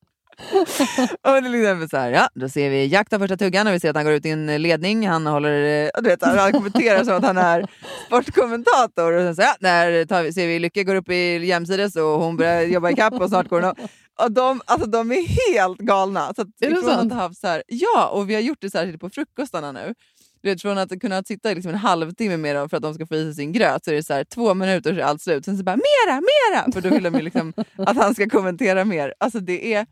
och 1.22 1.44
till 1.44 1.54
exempel 1.54 1.88
så 1.88 1.96
här, 1.96 2.10
ja, 2.10 2.28
då 2.34 2.48
ser 2.48 2.70
vi 2.70 2.86
Jack 2.86 3.10
ta 3.10 3.18
första 3.18 3.36
tuggan 3.36 3.66
och 3.66 3.72
vi 3.72 3.80
ser 3.80 3.90
att 3.90 3.96
han 3.96 4.04
går 4.04 4.14
ut 4.14 4.26
i 4.26 4.30
en 4.30 4.62
ledning. 4.62 5.08
Han 5.08 5.26
håller, 5.26 5.84
eh, 5.84 5.90
du 6.02 6.08
vet, 6.08 6.22
han 6.22 6.52
kommenterar 6.52 7.04
som 7.04 7.16
att 7.16 7.24
han 7.24 7.38
är 7.38 7.66
sportkommentator. 8.06 9.12
Och 9.12 9.22
sen 9.22 9.36
så, 9.36 9.42
ja, 9.42 9.54
där 9.60 10.04
tar 10.04 10.22
vi, 10.22 10.32
ser 10.32 10.46
vi 10.46 10.58
Lycke 10.58 10.84
går 10.84 10.94
upp 10.94 11.10
i 11.10 11.46
jämsides 11.46 11.96
och 11.96 12.02
hon 12.02 12.36
börjar 12.36 12.62
jobba 12.62 12.90
i 12.90 12.94
kapp 12.94 13.14
och 13.14 13.28
snart 13.28 13.48
går 13.48 13.62
hon. 13.62 13.74
Och 14.18 14.32
de, 14.32 14.60
alltså, 14.64 14.86
de 14.90 15.12
är 15.12 15.52
helt 15.52 15.78
galna. 15.78 16.34
Så 16.34 16.42
att, 16.42 16.48
Är 16.60 16.70
det 16.70 16.82
sant? 16.82 17.12
Haft 17.12 17.40
så 17.40 17.46
här, 17.46 17.62
ja, 17.66 18.08
och 18.08 18.30
vi 18.30 18.34
har 18.34 18.40
gjort 18.40 18.58
det 18.60 18.70
så 18.70 18.78
här 18.78 18.96
på 18.96 19.10
frukostarna 19.10 19.72
nu. 19.72 19.94
Du 20.42 20.50
vet, 20.50 20.62
från 20.62 20.78
att 20.78 21.00
kunna 21.00 21.22
sitta 21.22 21.48
liksom 21.48 21.72
en 21.72 21.78
halvtimme 21.78 22.36
med 22.36 22.56
dem 22.56 22.68
för 22.68 22.76
att 22.76 22.82
de 22.82 22.94
ska 22.94 23.06
få 23.06 23.14
i 23.14 23.24
sig 23.24 23.34
sin 23.34 23.52
gröt 23.52 23.84
så 23.84 23.90
är 23.90 23.94
det 23.94 24.02
så 24.02 24.14
här, 24.14 24.24
två 24.24 24.54
minuter 24.54 24.94
så 24.94 25.00
är 25.00 25.04
allt 25.04 25.22
slut. 25.22 25.44
Sen 25.44 25.58
så 25.58 25.64
bara 25.64 25.76
mera, 25.76 26.20
mera! 26.20 26.72
För 26.72 26.80
då 26.80 26.88
vill 26.88 27.02
de 27.02 27.18
liksom 27.18 27.52
att 27.76 27.96
han 27.96 28.14
ska 28.14 28.28
kommentera 28.28 28.84
mer. 28.84 29.14
Alltså 29.20 29.40
det 29.40 29.74
är 29.74 29.86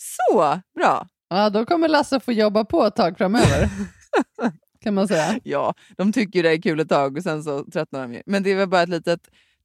så 0.00 0.60
bra. 0.74 1.06
Ja, 1.30 1.50
då 1.50 1.66
kommer 1.66 1.88
Lasse 1.88 2.20
få 2.20 2.32
jobba 2.32 2.64
på 2.64 2.84
ett 2.84 2.96
tag 2.96 3.18
framöver. 3.18 3.68
kan 4.82 4.94
man 4.94 5.08
säga. 5.08 5.40
Ja, 5.44 5.74
de 5.96 6.12
tycker 6.12 6.38
ju 6.38 6.42
det 6.42 6.50
är 6.50 6.62
kul 6.62 6.80
ett 6.80 6.88
tag 6.88 7.16
och 7.16 7.22
sen 7.22 7.42
så 7.42 7.64
tröttnar 7.72 8.02
de 8.02 8.12
ju. 8.12 8.22
Men 8.26 8.42
det 8.42 8.54
var 8.54 8.66
bara 8.66 8.82
ett 8.82 8.88
litet 8.88 9.20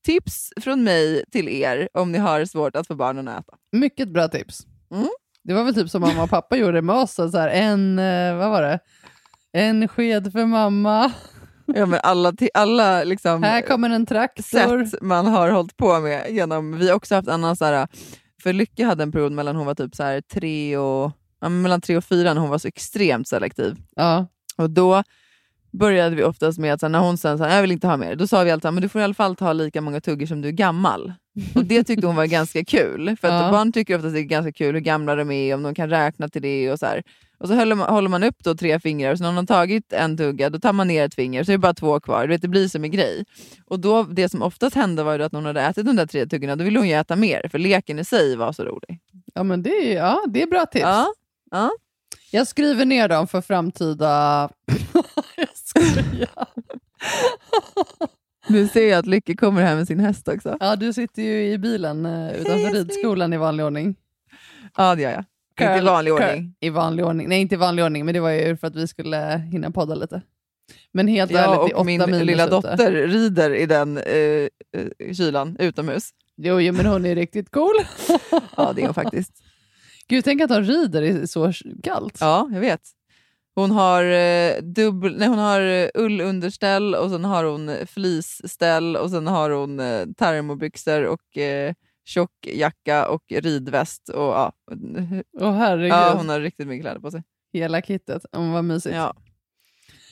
tips 0.05 0.49
från 0.61 0.83
mig 0.83 1.23
till 1.31 1.49
er 1.49 1.89
om 1.93 2.11
ni 2.11 2.17
har 2.17 2.45
svårt 2.45 2.75
att 2.75 2.87
få 2.87 2.95
barnen 2.95 3.27
att 3.27 3.39
äta. 3.39 3.57
Mycket 3.71 4.09
bra 4.09 4.27
tips. 4.27 4.65
Mm. 4.91 5.09
Det 5.43 5.53
var 5.53 5.63
väl 5.63 5.75
typ 5.75 5.89
som 5.89 6.01
mamma 6.01 6.23
och 6.23 6.29
pappa 6.29 6.55
gjorde 6.57 6.81
med 6.81 6.95
oss. 6.95 7.13
Så 7.13 7.37
här, 7.37 7.49
en, 7.49 7.99
eh, 7.99 8.35
vad 8.35 8.49
var 8.49 8.61
det? 8.61 8.79
En 9.53 9.87
sked 9.87 10.31
för 10.31 10.45
mamma. 10.45 11.11
Ja, 11.65 11.85
men 11.85 11.99
alla, 12.03 12.33
alla 12.53 13.03
liksom, 13.03 13.43
Här 13.43 13.61
kommer 13.61 13.89
en 13.89 14.05
traktor. 14.05 14.85
sätt 14.85 15.01
man 15.01 15.27
har 15.27 15.49
hållit 15.49 15.77
på 15.77 15.99
med. 15.99 16.31
Genom, 16.31 16.77
vi 16.77 16.89
har 16.89 16.95
också 16.95 17.15
haft 17.15 17.27
annan 17.27 17.55
så 17.55 17.65
här, 17.65 17.87
för 18.43 18.53
Lycke 18.53 18.85
hade 18.85 19.03
en 19.03 19.11
period 19.11 19.31
mellan 19.31 19.55
hon 19.55 19.65
var 19.65 19.75
typ 19.75 19.95
så 19.95 20.03
här 20.03 20.21
tre 20.21 20.77
och, 20.77 21.11
ja, 21.41 21.49
mellan 21.49 21.81
tre 21.81 21.97
och 21.97 22.03
fyra 22.03 22.33
när 22.33 22.41
hon 22.41 22.49
var 22.49 22.57
så 22.57 22.67
extremt 22.67 23.27
selektiv. 23.27 23.75
Ja. 23.95 24.27
Och 24.57 24.69
då 24.69 25.03
började 25.71 26.15
vi 26.15 26.23
oftast 26.23 26.59
med 26.59 26.73
att 26.73 26.79
så 26.79 26.85
här, 26.85 26.91
när 26.91 26.99
hon 26.99 27.17
sen 27.17 27.37
sa 27.37 27.49
jag 27.49 27.61
vill 27.61 27.71
inte 27.71 27.87
ha 27.87 27.97
mer, 27.97 28.15
då 28.15 28.27
sa 28.27 28.43
vi 28.43 28.51
alltid 28.51 28.73
men 28.73 28.81
du 28.83 28.89
får 28.89 29.01
i 29.01 29.03
alla 29.03 29.13
fall 29.13 29.35
ta 29.35 29.53
lika 29.53 29.81
många 29.81 30.01
tuggor 30.01 30.25
som 30.25 30.41
du 30.41 30.47
är 30.47 30.51
gammal. 30.51 31.13
Och 31.55 31.65
det 31.65 31.83
tyckte 31.83 32.07
hon 32.07 32.15
var 32.15 32.25
ganska 32.25 32.65
kul. 32.65 33.17
För 33.21 33.27
att 33.27 33.43
Ja. 33.43 33.51
barn 33.51 33.71
tycker 33.71 33.95
oftast 33.95 34.13
det 34.13 34.19
är 34.19 34.23
ganska 34.23 34.51
kul 34.51 34.73
hur 34.75 34.81
gamla 34.81 35.15
de 35.15 35.31
är, 35.31 35.55
om 35.55 35.63
de 35.63 35.75
kan 35.75 35.89
räkna 35.89 36.27
till 36.29 36.41
det 36.41 36.71
och 36.71 36.79
så 36.79 36.85
här. 36.85 37.03
Och 37.43 37.49
så 37.49 37.55
håller 37.55 37.75
man, 37.75 37.89
håller 37.89 38.09
man 38.09 38.23
upp 38.23 38.43
då 38.43 38.55
tre 38.55 38.79
fingrar 38.79 39.11
och 39.11 39.17
så 39.17 39.23
när 39.23 39.31
man 39.31 39.37
har 39.37 39.45
tagit 39.45 39.93
en 39.93 40.17
tugga 40.17 40.49
då 40.49 40.59
tar 40.59 40.73
man 40.73 40.87
ner 40.87 41.05
ett 41.05 41.15
finger 41.15 41.43
så 41.43 41.51
är 41.51 41.53
det 41.53 41.59
bara 41.59 41.73
två 41.73 41.99
kvar. 41.99 42.21
Du 42.21 42.27
vet, 42.27 42.41
det 42.41 42.47
blir 42.47 42.67
som 42.67 42.83
en 42.83 42.91
grej. 42.91 43.25
Och 43.65 43.79
då, 43.79 44.03
det 44.03 44.29
som 44.29 44.41
oftast 44.41 44.75
hände 44.75 45.03
var 45.03 45.17
ju 45.17 45.23
att 45.23 45.31
när 45.31 45.39
hon 45.39 45.45
hade 45.45 45.61
ätit 45.61 45.85
de 45.85 45.95
där 45.95 46.05
tre 46.05 46.25
tuggorna 46.25 46.55
då 46.55 46.63
ville 46.63 46.79
hon 46.79 46.87
ju 46.87 46.93
äta 46.93 47.15
mer 47.15 47.47
för 47.51 47.59
leken 47.59 47.99
i 47.99 48.05
sig 48.05 48.35
var 48.35 48.51
så 48.51 48.63
rolig. 48.63 48.99
Ja, 49.33 49.43
men 49.43 49.63
det 49.63 49.69
är, 49.69 49.97
ja, 49.97 50.23
det 50.27 50.41
är 50.41 50.47
bra 50.47 50.65
tips. 50.65 50.83
Ja, 50.83 51.13
ja. 51.51 51.71
Jag 52.31 52.47
skriver 52.47 52.85
ner 52.85 53.07
dem 53.07 53.27
för 53.27 53.41
framtida... 53.41 54.49
jag 55.35 55.49
skojar. 55.53 56.47
Nu 58.47 58.67
ser 58.67 58.89
jag 58.89 58.99
att 58.99 59.05
Lycke 59.05 59.35
kommer 59.35 59.61
här 59.61 59.75
med 59.75 59.87
sin 59.87 59.99
häst 59.99 60.27
också. 60.27 60.57
Ja, 60.59 60.75
du 60.75 60.93
sitter 60.93 61.21
ju 61.21 61.51
i 61.51 61.57
bilen 61.57 62.05
eh, 62.05 62.33
utanför 62.33 62.73
ridskolan 62.73 63.33
i 63.33 63.37
vanlig 63.37 63.65
ordning. 63.65 63.95
Ja, 64.77 64.95
det 64.95 65.01
gör 65.01 65.11
jag. 65.11 65.25
Inte 65.61 65.77
i 65.77 65.81
vanlig 65.81 66.11
Curl- 66.13 66.29
ordning. 66.29 66.55
I 66.59 66.69
vanlig 66.69 67.05
ordning. 67.05 67.29
Nej, 67.29 67.41
inte 67.41 67.55
i 67.55 67.57
vanlig 67.57 67.85
ordning, 67.85 68.05
men 68.05 68.13
det 68.13 68.19
var 68.19 68.29
ju 68.31 68.57
för 68.57 68.67
att 68.67 68.75
vi 68.75 68.87
skulle 68.87 69.37
hinna 69.51 69.71
podda 69.71 69.95
lite. 69.95 70.21
Men 70.91 71.07
helt 71.07 71.31
ärligt, 71.31 71.43
Jag 71.45 71.67
det 71.69 71.71
är 71.73 71.77
och 71.77 71.85
min 72.09 72.25
lilla 72.25 72.43
ute. 72.43 72.51
dotter 72.51 72.91
rider 72.91 73.53
i 73.55 73.65
den 73.65 73.97
eh, 73.97 74.13
eh, 74.17 75.13
kylan 75.13 75.57
utomhus. 75.59 76.09
Jo, 76.37 76.59
jo, 76.61 76.73
men 76.73 76.85
hon 76.85 77.05
är 77.05 77.15
riktigt 77.15 77.51
cool. 77.51 77.75
Ja, 78.57 78.73
det 78.75 78.81
är 78.81 78.85
hon 78.85 78.93
faktiskt. 78.93 79.31
Gud, 80.07 80.23
tänk 80.23 80.41
att 80.41 80.49
hon 80.49 80.63
rider 80.63 81.01
i 81.01 81.27
så 81.27 81.51
kallt. 81.83 82.17
Ja, 82.19 82.49
jag 82.53 82.59
vet. 82.59 82.81
Hon 83.55 83.71
har, 83.71 84.03
eh, 84.03 84.53
dubbel, 84.61 85.17
nej, 85.17 85.27
hon 85.27 85.37
har 85.37 85.61
eh, 85.61 85.87
ullunderställ 85.95 86.95
och 86.95 87.09
sen 87.09 87.25
har 87.25 87.43
hon 87.43 87.71
fleeceställ 87.87 88.95
och 88.95 89.09
sen 89.09 89.27
har 89.27 89.49
hon 89.49 89.79
eh, 89.79 90.05
termobyxor 90.17 91.03
och 91.03 91.37
eh, 91.37 91.73
tjock 92.05 92.31
jacka 92.47 93.07
och 93.07 93.23
ridväst. 93.29 94.09
Och, 94.09 94.21
ja. 94.21 94.53
Åh 95.39 95.53
herregud. 95.53 95.91
ja, 95.91 96.13
hon 96.17 96.29
har 96.29 96.39
riktigt 96.39 96.67
mycket 96.67 96.83
kläder 96.83 96.99
på 96.99 97.11
sig. 97.11 97.23
Hela 97.53 97.81
kittet. 97.81 98.25
Om 98.31 98.51
vad 98.51 98.63
mysigt. 98.63 98.95
Ja. 98.95 99.13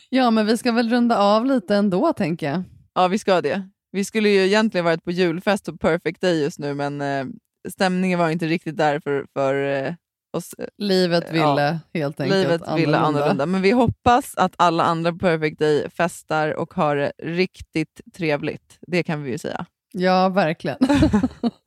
ja, 0.09 0.31
men 0.31 0.45
vi 0.45 0.57
ska 0.57 0.71
väl 0.71 0.89
runda 0.89 1.17
av 1.17 1.45
lite 1.45 1.75
ändå, 1.75 2.13
tänker 2.13 2.49
jag. 2.51 2.63
ja, 2.93 3.07
vi 3.07 3.19
ska 3.19 3.41
det. 3.41 3.69
Vi 3.91 4.05
skulle 4.05 4.29
ju 4.29 4.45
egentligen 4.45 4.85
varit 4.85 5.03
på 5.03 5.11
julfest 5.11 5.65
på 5.65 5.77
Perfect 5.77 6.21
Day 6.21 6.43
just 6.43 6.59
nu, 6.59 6.73
men 6.73 7.01
eh, 7.01 7.25
stämningen 7.69 8.19
var 8.19 8.29
inte 8.29 8.45
riktigt 8.45 8.77
där 8.77 8.99
för, 8.99 9.25
för 9.33 9.63
eh, 9.85 9.93
oss. 10.37 10.55
Livet 10.77 11.33
ville 11.33 11.79
helt 11.93 12.19
enkelt 12.19 12.39
Livet 12.41 12.61
ville 12.77 12.97
annorlunda. 12.97 13.45
Men 13.45 13.61
vi 13.61 13.71
hoppas 13.71 14.35
att 14.37 14.53
alla 14.57 14.83
andra 14.83 15.11
på 15.11 15.17
Perfect 15.17 15.59
Day 15.59 15.89
festar 15.89 16.53
och 16.53 16.73
har 16.73 16.95
det 16.95 17.11
riktigt 17.23 18.01
trevligt. 18.13 18.77
Det 18.87 19.03
kan 19.03 19.23
vi 19.23 19.31
ju 19.31 19.37
säga. 19.37 19.65
Ja, 19.93 20.29
verkligen. 20.29 20.77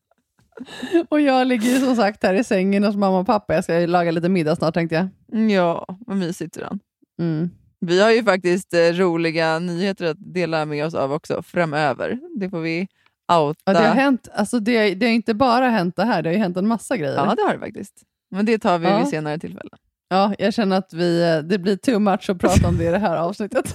och 1.08 1.20
jag 1.20 1.46
ligger 1.46 1.68
ju 1.68 1.78
som 1.80 1.96
sagt 1.96 2.22
här 2.22 2.34
i 2.34 2.44
sängen 2.44 2.84
hos 2.84 2.96
mamma 2.96 3.18
och 3.18 3.26
pappa. 3.26 3.54
Jag 3.54 3.64
ska 3.64 3.78
laga 3.86 4.10
lite 4.10 4.28
middag 4.28 4.56
snart 4.56 4.74
tänkte 4.74 4.94
jag. 4.94 5.08
Mm, 5.32 5.50
Ja, 5.50 5.86
vad 6.06 6.16
mysigt 6.16 6.54
Turan. 6.54 6.80
Mm. 7.20 7.50
Vi 7.80 8.00
har 8.02 8.10
ju 8.10 8.24
faktiskt 8.24 8.74
eh, 8.74 8.78
roliga 8.78 9.58
nyheter 9.58 10.06
att 10.06 10.16
dela 10.34 10.64
med 10.64 10.86
oss 10.86 10.94
av 10.94 11.12
också 11.12 11.42
framöver. 11.42 12.18
Det 12.40 12.50
får 12.50 12.60
vi 12.60 12.88
outa. 13.32 13.60
Ja, 13.64 13.72
det, 13.72 13.78
har 13.88 13.94
hänt, 13.94 14.28
alltså 14.34 14.60
det, 14.60 14.94
det 14.94 15.06
har 15.06 15.12
inte 15.12 15.34
bara 15.34 15.68
hänt 15.68 15.96
det 15.96 16.04
här, 16.04 16.22
det 16.22 16.28
har 16.28 16.34
ju 16.34 16.40
hänt 16.40 16.56
en 16.56 16.68
massa 16.68 16.96
grejer. 16.96 17.14
Ja, 17.14 17.34
det 17.36 17.42
har 17.42 17.52
det 17.54 17.58
faktiskt. 17.60 18.02
Men 18.30 18.46
det 18.46 18.58
tar 18.58 18.78
vi 18.78 18.86
Ja. 18.86 18.98
vid 18.98 19.08
senare 19.08 19.38
tillfälle. 19.38 19.70
Ja, 20.08 20.34
jag 20.38 20.54
känner 20.54 20.76
att 20.78 20.92
vi, 20.92 21.42
det 21.44 21.58
blir 21.58 21.76
too 21.76 21.98
much 21.98 22.30
att 22.30 22.38
prata 22.38 22.68
om 22.68 22.78
det 22.78 22.84
i 22.84 22.90
det 22.90 22.98
här 22.98 23.16
avsnittet. 23.16 23.74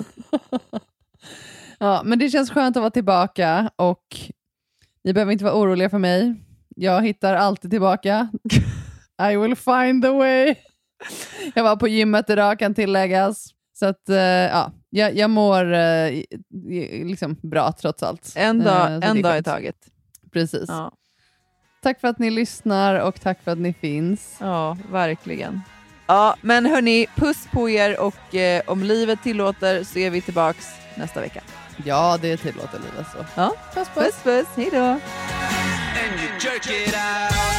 ja, 1.80 2.02
men 2.06 2.20
det 2.20 2.30
känns 2.30 2.52
skönt 2.52 2.78
att 2.78 2.82
vara 2.82 2.92
tillbaka 2.92 3.72
och 3.76 4.04
ni 5.04 5.14
behöver 5.14 5.32
inte 5.32 5.44
vara 5.44 5.56
oroliga 5.56 5.90
för 5.90 5.98
mig. 5.98 6.36
Jag 6.82 7.02
hittar 7.02 7.36
alltid 7.36 7.72
tillbaka. 7.72 8.30
I 9.32 9.36
will 9.36 9.56
find 9.56 10.04
the 10.04 10.10
way. 10.10 10.56
Jag 11.56 11.64
var 11.64 11.76
på 11.76 11.88
gymmet 11.88 12.30
idag 12.30 12.60
kan 12.60 12.74
tilläggas. 12.74 13.48
Så 13.80 13.86
att, 13.86 14.10
eh, 14.10 14.18
ja, 14.18 14.72
jag, 14.90 15.16
jag 15.16 15.30
mår 15.30 15.74
eh, 15.74 16.12
liksom 17.06 17.36
bra 17.42 17.72
trots 17.72 18.04
allt. 18.04 18.34
En 18.36 18.62
Eh, 18.62 18.66
dag, 18.66 19.02
det 19.02 19.08
en 19.08 19.22
dag 19.22 19.38
i 19.38 19.44
taget. 19.44 19.76
Precis. 20.34 20.66
Ja. 20.68 20.92
Tack 21.84 22.02
för 22.02 22.08
att 22.08 22.20
ni 22.20 22.30
lyssnar 22.30 23.00
och 23.00 23.22
tack 23.22 23.44
för 23.44 23.52
att 23.52 23.58
ni 23.60 23.74
finns. 23.74 24.38
Ja, 24.40 24.78
verkligen. 24.92 25.62
Ja, 26.08 26.36
men 26.42 26.66
hörni, 26.66 27.08
puss 27.16 27.48
på 27.52 27.70
er 27.70 28.00
och 28.00 28.36
eh, 28.36 28.62
om 28.68 28.84
livet 28.84 29.24
tillåter 29.24 29.84
så 29.84 30.00
är 30.00 30.10
vi 30.10 30.22
tillbaks 30.22 30.68
nästa 30.96 31.22
vecka. 31.22 31.42
Ja, 31.86 32.18
det 32.22 32.38
tillåter 32.38 32.80
livet 32.80 33.08
så. 33.14 33.26
Ja, 33.36 33.54
puss 33.74 33.88
puss. 33.90 34.04
puss, 34.04 34.24
puss. 34.24 34.48
Hej 34.56 34.70
då. 34.72 35.00
Jerk 36.40 36.68
it 36.68 36.96
out. 36.96 37.59